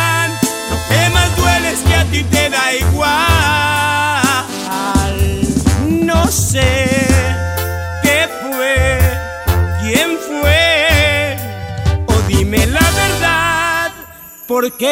Que 1.83 1.93
a 1.95 2.05
ti 2.05 2.23
te 2.23 2.49
da 2.49 2.73
igual. 2.73 3.21
No 6.05 6.27
sé 6.27 6.87
qué 8.03 8.27
fue, 8.41 8.99
quién 9.81 10.17
fue, 10.27 11.37
o 12.07 12.13
dime 12.27 12.65
la 12.67 12.91
verdad, 12.91 13.91
¿por 14.47 14.71
qué? 14.77 14.91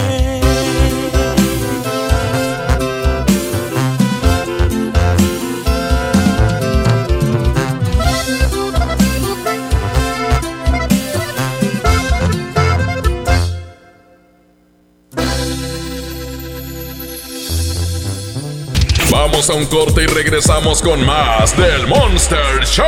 Vamos 19.41 19.49
a 19.49 19.53
un 19.55 19.65
corte 19.65 20.03
y 20.03 20.05
regresamos 20.05 20.83
con 20.83 21.03
más 21.03 21.57
del 21.57 21.87
Monster 21.87 22.63
Show. 22.63 22.85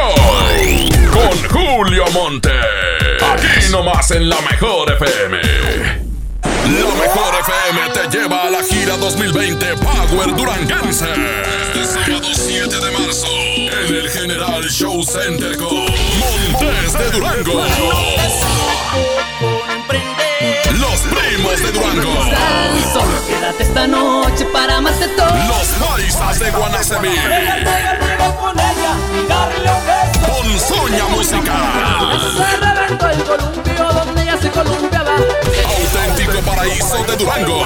Con 1.12 1.50
Julio 1.50 2.06
Monte. 2.14 2.52
Aquí 2.52 3.72
nomás 3.72 4.12
en 4.12 4.30
la 4.30 4.40
mejor 4.42 4.92
FM. 4.92 5.42
La 6.44 6.94
mejor 7.02 7.34
FM 7.42 7.90
te 7.96 8.08
lleva 8.16 8.44
a 8.44 8.50
la 8.52 8.64
gira 8.64 8.98
2020 8.98 9.66
Power 9.78 10.36
Duranguense. 10.36 11.08
Este 11.74 11.86
sábado 11.86 12.28
7 12.32 12.68
de 12.68 12.92
marzo. 13.00 13.28
En 13.88 13.96
el 13.96 14.10
General 14.12 14.64
Show 14.70 15.04
Center 15.04 15.58
con 15.58 15.74
Montes 15.74 16.94
de 16.94 17.10
Durango. 17.18 17.64
Primos 21.44 21.62
de 21.62 21.72
Durango. 21.74 22.14
Solo 22.94 23.28
quédate 23.28 23.64
esta 23.64 23.86
noche 23.86 24.46
para 24.46 24.80
más 24.80 24.98
de 24.98 25.08
todo. 25.10 25.28
Los 25.28 25.68
paisas 25.90 26.40
de 26.40 26.52
Guanacemí. 26.52 27.16
Ponzoña 30.26 31.06
musical. 31.10 32.20
Se 32.38 32.58
reventó 32.58 33.10
el 33.10 33.24
columpio 33.24 33.94
donde 33.94 34.26
ya 34.26 34.38
se 34.38 34.50
columpiaba. 34.52 35.12
Auténtico 35.16 36.40
paraíso 36.46 37.04
de 37.04 37.16
Durango. 37.18 37.66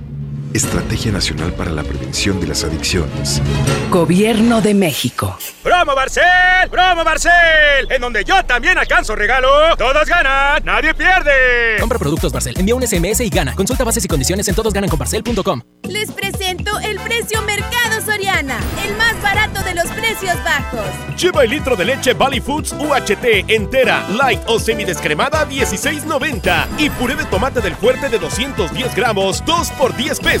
Estrategia 0.53 1.13
Nacional 1.13 1.53
para 1.53 1.71
la 1.71 1.81
Prevención 1.81 2.41
de 2.41 2.47
las 2.47 2.63
Adicciones. 2.65 3.41
Gobierno 3.89 4.61
de 4.61 4.73
México. 4.73 5.37
¡Promo 5.63 5.95
Barcel! 5.95 6.69
¡Promo 6.69 7.05
Barcel! 7.05 7.89
En 7.89 8.01
donde 8.01 8.25
yo 8.25 8.43
también 8.43 8.77
alcanzo 8.77 9.15
regalo. 9.15 9.47
Todos 9.77 10.05
ganan, 10.05 10.61
nadie 10.65 10.93
pierde. 10.93 11.77
Compra 11.79 11.97
productos 11.97 12.33
Barcel, 12.33 12.57
envía 12.57 12.75
un 12.75 12.85
SMS 12.85 13.21
y 13.21 13.29
gana. 13.29 13.55
Consulta 13.55 13.85
bases 13.85 14.03
y 14.03 14.07
condiciones 14.09 14.47
en 14.49 14.55
todosgananconbarcel.com. 14.55 15.61
Les 15.87 16.11
presento 16.11 16.79
el 16.79 16.99
precio 16.99 17.41
Mercado 17.43 18.01
Soriana, 18.05 18.59
el 18.85 18.95
más 18.97 19.21
barato 19.21 19.63
de 19.63 19.75
los 19.75 19.85
precios 19.87 20.35
bajos. 20.43 20.85
Lleva 21.17 21.43
el 21.43 21.49
litro 21.49 21.75
de 21.75 21.85
leche 21.85 22.13
Valley 22.13 22.41
Foods 22.41 22.73
UHT 22.73 23.49
entera, 23.49 24.07
light 24.09 24.41
o 24.47 24.59
semidescremada 24.59 25.47
16.90 25.47 26.67
y 26.77 26.89
puré 26.91 27.15
de 27.15 27.25
tomate 27.25 27.61
del 27.61 27.75
fuerte 27.75 28.09
de 28.09 28.19
210 28.19 28.95
gramos 28.95 29.43
2 29.45 29.71
por 29.71 29.95
10 29.95 30.19
pesos. 30.19 30.40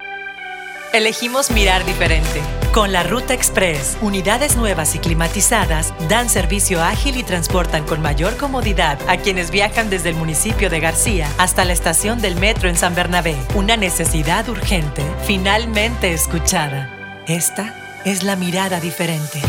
Elegimos 0.93 1.51
mirar 1.51 1.85
diferente. 1.85 2.41
Con 2.73 2.91
la 2.91 3.03
Ruta 3.03 3.33
Express, 3.33 3.97
unidades 4.01 4.57
nuevas 4.57 4.93
y 4.93 4.99
climatizadas 4.99 5.93
dan 6.09 6.29
servicio 6.29 6.83
ágil 6.83 7.15
y 7.15 7.23
transportan 7.23 7.85
con 7.85 8.01
mayor 8.01 8.35
comodidad 8.35 8.99
a 9.07 9.15
quienes 9.15 9.51
viajan 9.51 9.89
desde 9.89 10.09
el 10.09 10.15
municipio 10.15 10.69
de 10.69 10.81
García 10.81 11.31
hasta 11.37 11.63
la 11.63 11.71
estación 11.71 12.19
del 12.21 12.35
metro 12.35 12.67
en 12.67 12.75
San 12.75 12.93
Bernabé. 12.93 13.37
Una 13.55 13.77
necesidad 13.77 14.49
urgente, 14.49 15.01
finalmente 15.25 16.11
escuchada. 16.11 17.23
Esta 17.25 17.73
es 18.03 18.23
la 18.23 18.35
mirada 18.35 18.81
diferente. 18.81 19.41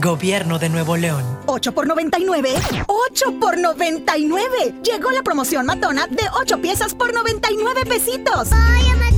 Gobierno 0.00 0.60
de 0.60 0.68
Nuevo 0.68 0.96
León. 0.96 1.24
8 1.46 1.72
por 1.72 1.88
99. 1.88 2.54
8 2.86 3.40
por 3.40 3.58
99. 3.58 4.74
Llegó 4.84 5.10
la 5.10 5.24
promoción 5.24 5.66
matona 5.66 6.06
de 6.06 6.22
8 6.40 6.60
piezas 6.60 6.94
por 6.94 7.12
99 7.12 7.84
pesitos. 7.86 8.50
Matón, 8.50 9.17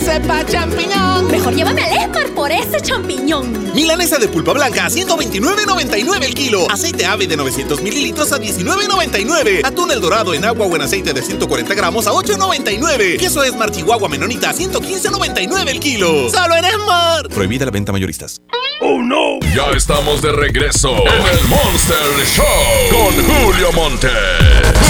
sepa 0.00 0.44
champiñón. 0.44 1.28
Mejor 1.30 1.54
llévame 1.54 1.82
al 1.82 1.92
Esmar 1.92 2.28
por 2.34 2.50
ese 2.50 2.80
champiñón. 2.80 3.72
Milanesa 3.74 4.18
de 4.18 4.28
pulpa 4.28 4.52
blanca 4.52 4.86
a 4.86 4.90
129.99 4.90 6.24
el 6.24 6.34
kilo. 6.34 6.66
Aceite 6.70 7.06
ave 7.06 7.26
de 7.26 7.36
900 7.36 7.80
mililitros 7.82 8.32
a 8.32 8.38
19.99. 8.38 9.64
Atún 9.64 9.90
el 9.90 10.00
dorado 10.00 10.34
en 10.34 10.44
agua 10.44 10.66
o 10.66 10.76
en 10.76 10.82
aceite 10.82 11.12
de 11.12 11.22
140 11.22 11.74
gramos 11.74 12.06
a 12.06 12.12
8.99. 12.12 13.18
Queso 13.18 13.42
Esmar 13.44 13.70
Chihuahua 13.70 14.08
Menonita 14.08 14.50
a 14.50 14.54
115.99 14.54 15.68
el 15.68 15.80
kilo. 15.80 16.30
¡Solo 16.30 16.56
en 16.56 16.64
Esmar! 16.64 17.28
Prohibida 17.28 17.64
la 17.64 17.70
venta 17.70 17.92
mayoristas. 17.92 18.40
¡Oh, 18.82 19.02
no! 19.02 19.38
Ya 19.54 19.70
estamos 19.76 20.22
de 20.22 20.32
regreso 20.32 20.90
en 20.90 21.38
el 21.38 21.48
Monster 21.48 21.96
Show 22.34 22.44
con 22.90 23.12
Julio 23.26 23.72
Monte. 23.72 24.08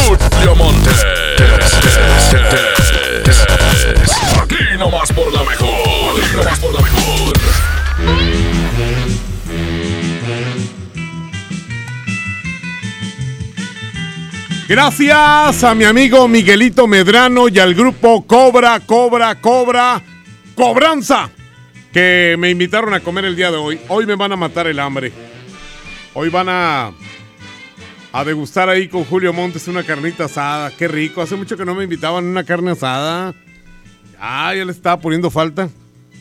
Julio 0.07 0.55
Monte. 0.55 0.91
Aquí 4.42 4.78
nomás 4.78 5.12
por 5.12 5.32
la 5.32 5.42
mejor. 5.44 6.20
Aquí 6.22 6.36
nomás 6.36 6.58
por 6.58 6.74
la 6.74 6.80
mejor. 6.80 7.40
Gracias 14.68 15.64
a 15.64 15.74
mi 15.74 15.82
amigo 15.82 16.28
Miguelito 16.28 16.86
Medrano 16.86 17.48
y 17.48 17.58
al 17.58 17.74
grupo 17.74 18.24
Cobra, 18.24 18.78
Cobra, 18.78 19.34
Cobra, 19.40 20.00
Cobranza, 20.54 21.28
que 21.92 22.36
me 22.38 22.50
invitaron 22.50 22.94
a 22.94 23.00
comer 23.00 23.24
el 23.24 23.34
día 23.34 23.50
de 23.50 23.56
hoy. 23.56 23.80
Hoy 23.88 24.06
me 24.06 24.14
van 24.14 24.30
a 24.30 24.36
matar 24.36 24.68
el 24.68 24.78
hambre. 24.78 25.12
Hoy 26.14 26.28
van 26.28 26.48
a, 26.48 26.92
a 28.12 28.24
degustar 28.24 28.68
ahí 28.68 28.86
con 28.86 29.04
Julio 29.04 29.32
Montes 29.32 29.66
una 29.66 29.82
carnita 29.82 30.26
asada. 30.26 30.70
Qué 30.70 30.86
rico. 30.86 31.20
Hace 31.20 31.34
mucho 31.34 31.56
que 31.56 31.64
no 31.64 31.74
me 31.74 31.82
invitaban 31.82 32.24
a 32.24 32.28
una 32.28 32.44
carne 32.44 32.70
asada. 32.70 33.34
Ay, 34.20 34.59
ya 34.59 34.64
le 34.64 34.72
estaba 34.72 35.01
poniendo 35.01 35.30
falta. 35.30 35.68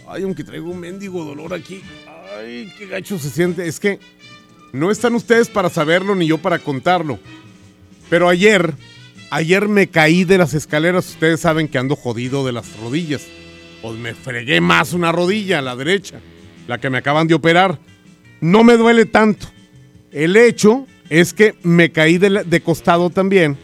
Ay, 0.08 0.24
aunque 0.24 0.44
traigo 0.44 0.70
un 0.72 0.80
mendigo 0.80 1.24
dolor 1.26 1.54
aquí. 1.54 1.82
Ay, 2.38 2.72
qué 2.78 2.88
gacho 2.88 3.20
se 3.20 3.30
siente. 3.30 3.68
Es 3.68 3.80
que 3.80 4.00
no 4.72 4.90
están 4.92 5.16
ustedes 5.16 5.50
para 5.50 5.70
saberlo 5.70 6.16
ni 6.16 6.28
yo 6.28 6.38
para 6.38 6.60
contarlo. 6.60 7.20
Pero 8.10 8.30
ayer, 8.30 8.74
ayer 9.32 9.68
me 9.68 9.88
caí 9.88 10.24
de 10.24 10.38
las 10.38 10.54
escaleras. 10.54 11.10
Ustedes 11.10 11.42
saben 11.42 11.68
que 11.68 11.78
ando 11.78 11.96
jodido 11.96 12.46
de 12.46 12.54
las 12.54 12.78
rodillas. 12.80 13.22
Pues 13.82 13.98
me 13.98 14.14
fregué 14.14 14.62
más 14.62 14.94
una 14.94 15.12
rodilla, 15.12 15.62
la 15.62 15.76
derecha, 15.76 16.20
la 16.68 16.80
que 16.80 16.90
me 16.90 16.98
acaban 16.98 17.28
de 17.28 17.34
operar. 17.36 17.80
No 18.42 18.64
me 18.64 18.78
duele 18.78 19.06
tanto. 19.06 19.48
El 20.12 20.36
hecho 20.38 20.88
es 21.10 21.34
que 21.34 21.56
me 21.64 21.92
caí 21.92 22.18
de, 22.18 22.44
de 22.46 22.62
costado 22.62 23.10
también 23.10 23.58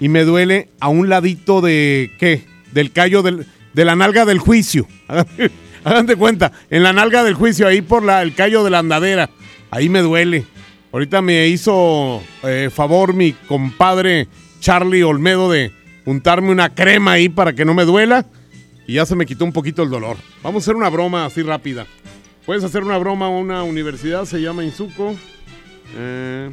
y 0.00 0.08
me 0.08 0.24
duele 0.24 0.70
a 0.80 0.88
un 0.88 1.08
ladito 1.08 1.60
de, 1.60 2.10
¿qué? 2.18 2.44
Del 2.72 2.90
callo 2.90 3.22
del- 3.22 3.46
de 3.74 3.84
la 3.84 3.96
nalga 3.96 4.24
del 4.24 4.38
juicio. 4.38 4.86
Hagan 5.84 6.06
de 6.06 6.16
cuenta, 6.16 6.52
en 6.70 6.82
la 6.82 6.94
nalga 6.94 7.22
del 7.24 7.34
juicio, 7.34 7.66
ahí 7.66 7.82
por 7.82 8.02
la, 8.02 8.22
el 8.22 8.34
callo 8.34 8.64
de 8.64 8.70
la 8.70 8.78
andadera. 8.78 9.28
Ahí 9.70 9.88
me 9.88 10.00
duele. 10.00 10.46
Ahorita 10.92 11.20
me 11.20 11.48
hizo 11.48 12.22
eh, 12.44 12.70
favor 12.72 13.12
mi 13.12 13.32
compadre 13.32 14.28
Charlie 14.60 15.02
Olmedo 15.02 15.50
de 15.50 15.72
untarme 16.06 16.50
una 16.50 16.74
crema 16.74 17.12
ahí 17.12 17.28
para 17.28 17.52
que 17.52 17.64
no 17.64 17.74
me 17.74 17.84
duela. 17.84 18.24
Y 18.86 18.94
ya 18.94 19.06
se 19.06 19.16
me 19.16 19.26
quitó 19.26 19.44
un 19.44 19.52
poquito 19.52 19.82
el 19.82 19.90
dolor. 19.90 20.16
Vamos 20.42 20.62
a 20.62 20.64
hacer 20.64 20.76
una 20.76 20.88
broma 20.88 21.26
así 21.26 21.42
rápida. 21.42 21.86
Puedes 22.46 22.62
hacer 22.64 22.84
una 22.84 22.98
broma 22.98 23.26
a 23.26 23.30
una 23.30 23.62
universidad, 23.62 24.24
se 24.24 24.40
llama 24.40 24.64
Insuco. 24.64 25.14
Eh, 25.96 26.50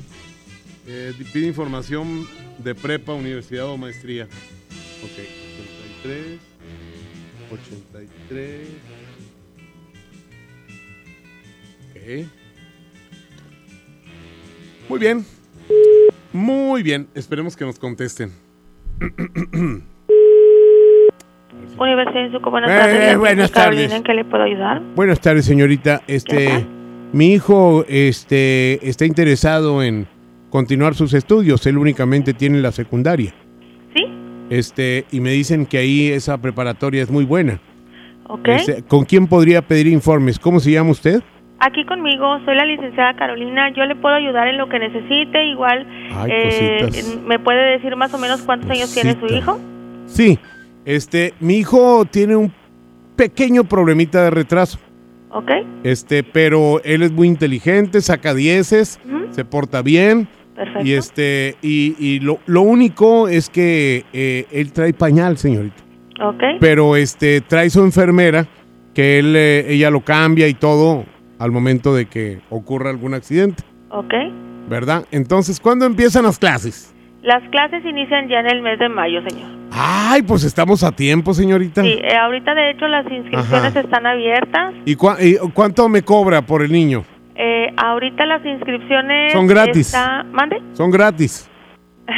eh, 0.87 1.13
pide 1.31 1.47
información 1.47 2.27
de 2.57 2.73
prepa, 2.73 3.13
universidad 3.13 3.67
o 3.67 3.77
maestría. 3.77 4.25
Ok, 5.03 5.19
83, 6.03 6.50
83. 7.51 8.67
Ok. 11.91 12.27
Muy 14.89 14.99
bien. 14.99 15.25
Muy 16.33 16.83
bien. 16.83 17.07
Esperemos 17.13 17.55
que 17.55 17.65
nos 17.65 17.77
contesten. 17.79 18.31
Universidad 21.79 22.23
de 22.25 22.31
Suco, 22.31 22.51
buenas 22.51 22.69
Eh, 22.71 22.77
tardes. 22.77 23.13
eh, 23.13 23.15
buenas 23.17 23.51
Carolina, 23.51 23.81
tardes. 23.81 23.97
¿En 23.97 24.03
qué 24.03 24.13
le 24.13 24.25
puedo 24.25 24.43
ayudar? 24.43 24.81
Buenas 24.95 25.19
tardes, 25.19 25.45
señorita. 25.45 26.01
Este, 26.07 26.65
mi 27.11 27.33
hijo, 27.33 27.85
este, 27.87 28.87
está 28.87 29.05
interesado 29.05 29.81
en 29.83 30.07
continuar 30.49 30.93
sus 30.95 31.13
estudios. 31.13 31.65
Él 31.65 31.77
únicamente 31.77 32.33
tiene 32.33 32.61
la 32.61 32.71
secundaria. 32.71 33.33
Este, 34.51 35.05
y 35.11 35.21
me 35.21 35.31
dicen 35.31 35.65
que 35.65 35.77
ahí 35.77 36.09
esa 36.09 36.37
preparatoria 36.37 37.01
es 37.01 37.09
muy 37.09 37.23
buena. 37.23 37.61
Ok. 38.27 38.49
Este, 38.49 38.83
¿Con 38.83 39.05
quién 39.05 39.25
podría 39.25 39.61
pedir 39.61 39.87
informes? 39.87 40.37
¿Cómo 40.37 40.59
se 40.59 40.71
llama 40.71 40.91
usted? 40.91 41.23
Aquí 41.59 41.85
conmigo, 41.85 42.37
soy 42.43 42.55
la 42.55 42.65
licenciada 42.65 43.15
Carolina. 43.15 43.71
Yo 43.73 43.85
le 43.85 43.95
puedo 43.95 44.13
ayudar 44.13 44.49
en 44.49 44.57
lo 44.57 44.67
que 44.67 44.77
necesite. 44.77 45.45
Igual, 45.45 45.87
Ay, 46.13 46.31
eh. 46.33 46.89
¿me 47.25 47.39
puede 47.39 47.77
decir 47.77 47.95
más 47.95 48.13
o 48.13 48.17
menos 48.17 48.41
cuántos 48.41 48.69
años 48.69 48.93
tiene 48.93 49.17
su 49.17 49.33
hijo? 49.33 49.57
Sí. 50.05 50.37
Este, 50.83 51.33
mi 51.39 51.55
hijo 51.55 52.03
tiene 52.03 52.35
un 52.35 52.51
pequeño 53.15 53.63
problemita 53.63 54.21
de 54.21 54.31
retraso. 54.31 54.79
Ok. 55.29 55.49
Este, 55.83 56.23
pero 56.23 56.81
él 56.83 57.03
es 57.03 57.11
muy 57.13 57.29
inteligente, 57.29 58.01
saca 58.01 58.33
dieces, 58.33 58.99
se 59.29 59.45
porta 59.45 59.81
bien. 59.81 60.27
Perfecto. 60.55 60.85
Y 60.85 60.93
este, 60.93 61.55
y, 61.61 61.95
y 61.97 62.19
lo, 62.19 62.39
lo 62.45 62.61
único 62.61 63.27
es 63.27 63.49
que 63.49 64.05
eh, 64.13 64.45
él 64.51 64.71
trae 64.73 64.93
pañal, 64.93 65.37
señorita. 65.37 65.81
Ok. 66.21 66.43
Pero 66.59 66.95
este, 66.95 67.41
trae 67.41 67.69
su 67.69 67.81
enfermera, 67.83 68.45
que 68.93 69.19
él, 69.19 69.33
eh, 69.35 69.65
ella 69.73 69.89
lo 69.89 70.01
cambia 70.01 70.47
y 70.47 70.53
todo 70.53 71.05
al 71.39 71.51
momento 71.51 71.95
de 71.95 72.05
que 72.05 72.39
ocurra 72.49 72.89
algún 72.89 73.13
accidente, 73.13 73.63
Ok. 73.89 74.13
¿verdad? 74.69 75.05
Entonces, 75.11 75.59
¿cuándo 75.59 75.85
empiezan 75.85 76.23
las 76.23 76.37
clases? 76.37 76.93
Las 77.23 77.41
clases 77.49 77.83
inician 77.85 78.27
ya 78.29 78.39
en 78.39 78.47
el 78.47 78.61
mes 78.61 78.77
de 78.79 78.89
mayo, 78.89 79.21
señor. 79.27 79.49
Ay, 79.71 80.21
pues 80.23 80.43
estamos 80.43 80.83
a 80.83 80.91
tiempo, 80.91 81.33
señorita. 81.33 81.81
Sí, 81.81 81.89
eh, 82.03 82.15
ahorita 82.15 82.53
de 82.53 82.71
hecho 82.71 82.87
las 82.87 83.05
inscripciones 83.11 83.71
Ajá. 83.71 83.79
están 83.79 84.05
abiertas. 84.05 84.73
¿Y, 84.85 84.91
y 84.93 85.37
cuánto 85.53 85.87
me 85.87 86.01
cobra 86.03 86.41
por 86.41 86.61
el 86.61 86.71
niño? 86.71 87.03
Eh, 87.35 87.73
ahorita 87.77 88.25
las 88.25 88.45
inscripciones 88.45 89.31
Son 89.33 89.47
gratis. 89.47 89.87
está- 89.87 90.23
¿Mande? 90.23 90.61
Son 90.73 90.91
gratis. 90.91 91.49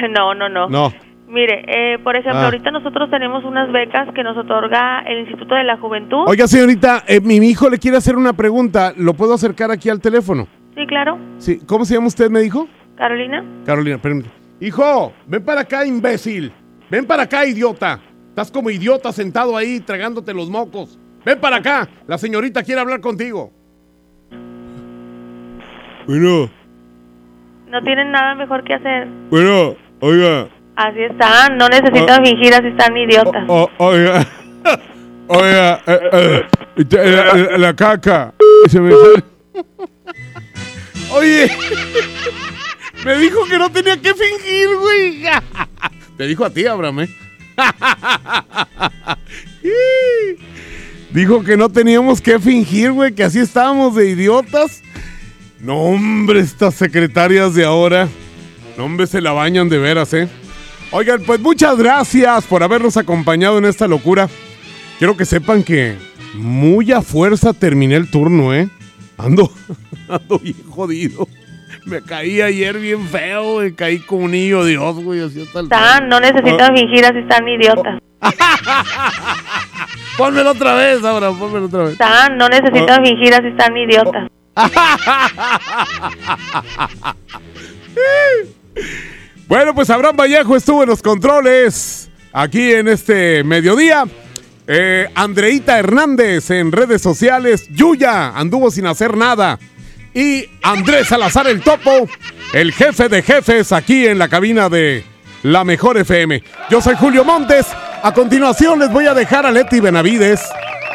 No, 0.09 0.33
no, 0.33 0.49
no. 0.49 0.69
No. 0.69 0.93
Mire, 1.27 1.63
eh, 1.67 1.97
por 1.99 2.15
ejemplo, 2.15 2.39
Ah. 2.41 2.45
ahorita 2.45 2.69
nosotros 2.71 3.09
tenemos 3.09 3.43
unas 3.43 3.71
becas 3.71 4.07
que 4.13 4.23
nos 4.23 4.37
otorga 4.37 4.99
el 5.07 5.19
Instituto 5.21 5.55
de 5.55 5.63
la 5.63 5.77
Juventud. 5.77 6.25
Oiga, 6.27 6.47
señorita, 6.47 7.03
eh, 7.07 7.19
mi 7.21 7.35
hijo 7.37 7.69
le 7.69 7.79
quiere 7.79 7.97
hacer 7.97 8.15
una 8.15 8.33
pregunta. 8.33 8.93
¿Lo 8.97 9.13
puedo 9.13 9.33
acercar 9.33 9.71
aquí 9.71 9.89
al 9.89 9.99
teléfono? 9.99 10.47
Sí, 10.75 10.85
claro. 10.87 11.17
Sí. 11.37 11.59
¿Cómo 11.65 11.85
se 11.85 11.95
llama 11.95 12.07
usted, 12.07 12.29
me 12.29 12.41
dijo? 12.41 12.67
Carolina. 12.95 13.43
Carolina, 13.65 13.95
espérame. 13.95 14.23
Hijo, 14.59 15.11
ven 15.27 15.43
para 15.43 15.61
acá, 15.61 15.85
imbécil. 15.85 16.51
Ven 16.89 17.05
para 17.05 17.23
acá, 17.23 17.45
idiota. 17.45 17.99
Estás 18.29 18.51
como 18.51 18.69
idiota 18.69 19.11
sentado 19.11 19.57
ahí 19.57 19.79
tragándote 19.79 20.33
los 20.33 20.49
mocos. 20.49 20.99
Ven 21.25 21.39
para 21.39 21.57
acá. 21.57 21.87
La 22.07 22.17
señorita 22.17 22.63
quiere 22.63 22.81
hablar 22.81 22.99
contigo. 23.01 23.51
Bueno, 26.07 26.49
No 27.67 27.81
tienen 27.83 28.11
nada 28.11 28.35
mejor 28.35 28.63
que 28.63 28.73
hacer. 28.75 29.07
bueno, 29.29 29.75
oiga. 29.99 30.47
Así 30.75 30.99
están, 31.03 31.57
no 31.57 31.67
necesitan 31.69 32.21
Ah. 32.21 32.25
fingir, 32.25 32.53
así 32.53 32.67
están 32.67 32.97
idiotas. 32.97 33.43
o- 33.47 33.69
oiga. 33.77 34.25
Oiga, 35.27 35.81
eh, 35.87 35.99
eh, 36.11 36.85
la, 36.91 37.33
la- 37.35 37.57
la 37.57 37.73
caca. 37.75 38.33
Se 38.69 38.79
me 38.81 38.91
sale. 38.91 39.23
Oye, 41.13 41.49
me 43.05 43.15
dijo 43.17 43.45
que 43.49 43.57
no 43.57 43.71
tenía 43.71 43.95
que 44.01 44.13
fingir, 44.13 44.67
güey. 44.81 45.23
Te 46.17 46.27
dijo 46.27 46.43
a 46.43 46.49
ti, 46.49 46.65
Abraham, 46.67 47.01
¿eh? 47.01 47.09
Dijo 51.11 51.43
que 51.43 51.55
no 51.55 51.69
teníamos 51.69 52.19
que 52.21 52.39
fingir, 52.39 52.91
güey, 52.91 53.13
que 53.13 53.23
así 53.23 53.39
estábamos 53.39 53.95
de 53.95 54.09
idiotas. 54.09 54.81
No, 55.63 55.77
hombre, 55.77 56.39
estas 56.41 56.75
secretarias 56.75 57.55
de 57.55 57.63
ahora. 57.65 58.07
No, 58.77 58.85
hombre, 58.85 59.07
se 59.07 59.21
la 59.21 59.31
bañan 59.31 59.69
de 59.69 59.77
veras, 59.79 60.13
¿eh? 60.13 60.27
Oigan, 60.91 61.23
pues 61.25 61.39
muchas 61.39 61.77
gracias 61.77 62.43
por 62.45 62.61
habernos 62.63 62.97
acompañado 62.97 63.57
en 63.57 63.65
esta 63.65 63.87
locura. 63.87 64.27
Quiero 64.99 65.15
que 65.17 65.25
sepan 65.25 65.63
que 65.63 65.95
muy 66.35 66.91
a 66.91 67.01
fuerza 67.01 67.53
terminé 67.53 67.95
el 67.95 68.11
turno, 68.11 68.53
¿eh? 68.53 68.67
Ando, 69.17 69.51
ando 70.09 70.37
bien 70.39 70.55
jodido. 70.69 71.27
Me 71.85 72.01
caí 72.01 72.41
ayer 72.41 72.77
bien 72.79 73.07
feo, 73.07 73.53
güey. 73.53 73.73
Caí 73.73 73.99
como 73.99 74.25
un 74.25 74.31
niño 74.31 74.63
Dios, 74.65 74.95
güey. 75.03 75.21
Así 75.21 75.41
hasta 75.41 75.59
el... 75.59 75.65
Están, 75.65 76.09
no 76.09 76.19
necesitan 76.19 76.71
Ah. 76.71 76.75
fingir, 76.75 77.05
así 77.05 77.17
están 77.19 77.47
idiotas. 77.47 77.99
Pónmelo 80.17 80.51
otra 80.51 80.75
vez, 80.75 81.03
ahora, 81.03 81.31
pónmelo 81.31 81.65
otra 81.65 81.83
vez. 81.83 81.91
Están, 81.93 82.37
no 82.37 82.47
necesitan 82.49 83.01
Oh. 83.01 83.05
fingir 83.05 83.33
así, 83.33 83.47
están 83.47 83.75
idiotas. 83.77 84.29
Bueno, 89.47 89.75
pues 89.75 89.89
Abraham 89.89 90.15
Vallejo 90.17 90.55
estuvo 90.55 90.83
en 90.83 90.89
los 90.89 91.01
controles 91.01 92.09
aquí 92.31 92.73
en 92.73 92.87
este 92.87 93.43
mediodía. 93.43 94.05
Eh, 94.65 95.09
Andreita 95.13 95.77
Hernández 95.77 96.49
en 96.49 96.71
redes 96.71 97.01
sociales. 97.01 97.67
Yuya 97.69 98.29
anduvo 98.29 98.71
sin 98.71 98.87
hacer 98.87 99.17
nada. 99.17 99.59
Y 100.13 100.45
Andrés 100.61 101.07
Salazar 101.07 101.47
el 101.47 101.61
Topo, 101.61 102.07
el 102.53 102.71
jefe 102.71 103.09
de 103.09 103.21
jefes 103.21 103.71
aquí 103.71 104.07
en 104.07 104.17
la 104.17 104.29
cabina 104.29 104.69
de 104.69 105.03
La 105.43 105.63
Mejor 105.63 105.97
FM. 105.97 106.41
Yo 106.69 106.81
soy 106.81 106.95
Julio 106.95 107.23
Montes. 107.23 107.67
A 108.01 108.13
continuación 108.13 108.79
les 108.79 108.91
voy 108.91 109.07
a 109.07 109.13
dejar 109.13 109.45
a 109.45 109.51
Leti 109.51 109.79
Benavides, 109.79 110.41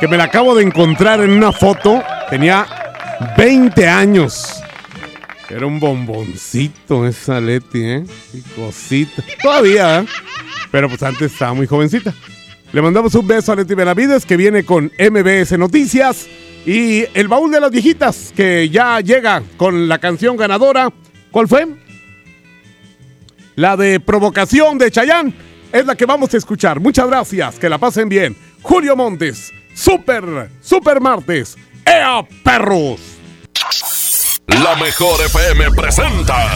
que 0.01 0.09
me 0.09 0.17
la 0.17 0.25
acabo 0.25 0.55
de 0.55 0.63
encontrar 0.63 1.21
en 1.21 1.31
una 1.31 1.53
foto. 1.53 2.03
Tenía 2.31 2.67
20 3.37 3.87
años. 3.87 4.63
Era 5.49 5.67
un 5.67 5.81
bomboncito 5.81 7.07
esa 7.07 7.41
Leti, 7.41 7.83
¿eh? 7.83 8.05
Qué 8.33 8.43
cosita. 8.55 9.25
Todavía, 9.43 10.01
¿eh? 10.01 10.07
Pero 10.71 10.89
pues 10.89 11.03
antes 11.03 11.33
estaba 11.33 11.55
muy 11.55 11.67
jovencita. 11.67 12.13
Le 12.73 12.83
mandamos 12.83 13.15
un 13.15 13.27
beso 13.27 13.53
a 13.53 13.57
Leti 13.57 13.75
Benavides, 13.75 14.27
que 14.27 14.37
viene 14.37 14.65
con 14.65 14.93
MBS 14.99 15.59
Noticias. 15.59 16.27
Y 16.67 17.05
el 17.15 17.29
baúl 17.29 17.51
de 17.51 17.61
las 17.61 17.71
viejitas, 17.71 18.33
que 18.37 18.69
ya 18.69 19.01
llega 19.01 19.43
con 19.57 19.89
la 19.89 19.99
canción 19.99 20.37
ganadora. 20.37 20.93
¿Cuál 21.31 21.49
fue? 21.49 21.67
La 23.57 23.77
de 23.77 24.01
Provocación 24.01 24.77
de 24.77 24.91
Chayán. 24.91 25.35
Es 25.73 25.87
la 25.87 25.97
que 25.97 26.05
vamos 26.05 26.35
a 26.35 26.37
escuchar. 26.37 26.79
Muchas 26.79 27.07
gracias. 27.07 27.59
Que 27.59 27.71
la 27.71 27.79
pasen 27.79 28.09
bien. 28.09 28.37
Julio 28.61 28.95
Montes. 28.97 29.53
Super, 29.75 30.51
super 30.61 31.01
martes. 31.01 31.57
¡Ea, 31.99 32.23
perros! 32.45 33.01
La 34.47 34.77
mejor 34.77 35.21
FM 35.21 35.73
presenta 35.73 36.47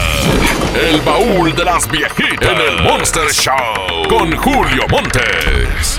El 0.88 1.00
baúl 1.00 1.52
de 1.52 1.64
las 1.64 1.90
viejitas 1.90 2.48
en 2.48 2.58
el 2.60 2.82
Monster 2.84 3.28
Show 3.32 4.08
con 4.08 4.36
Julio 4.36 4.86
Montes. 4.88 5.98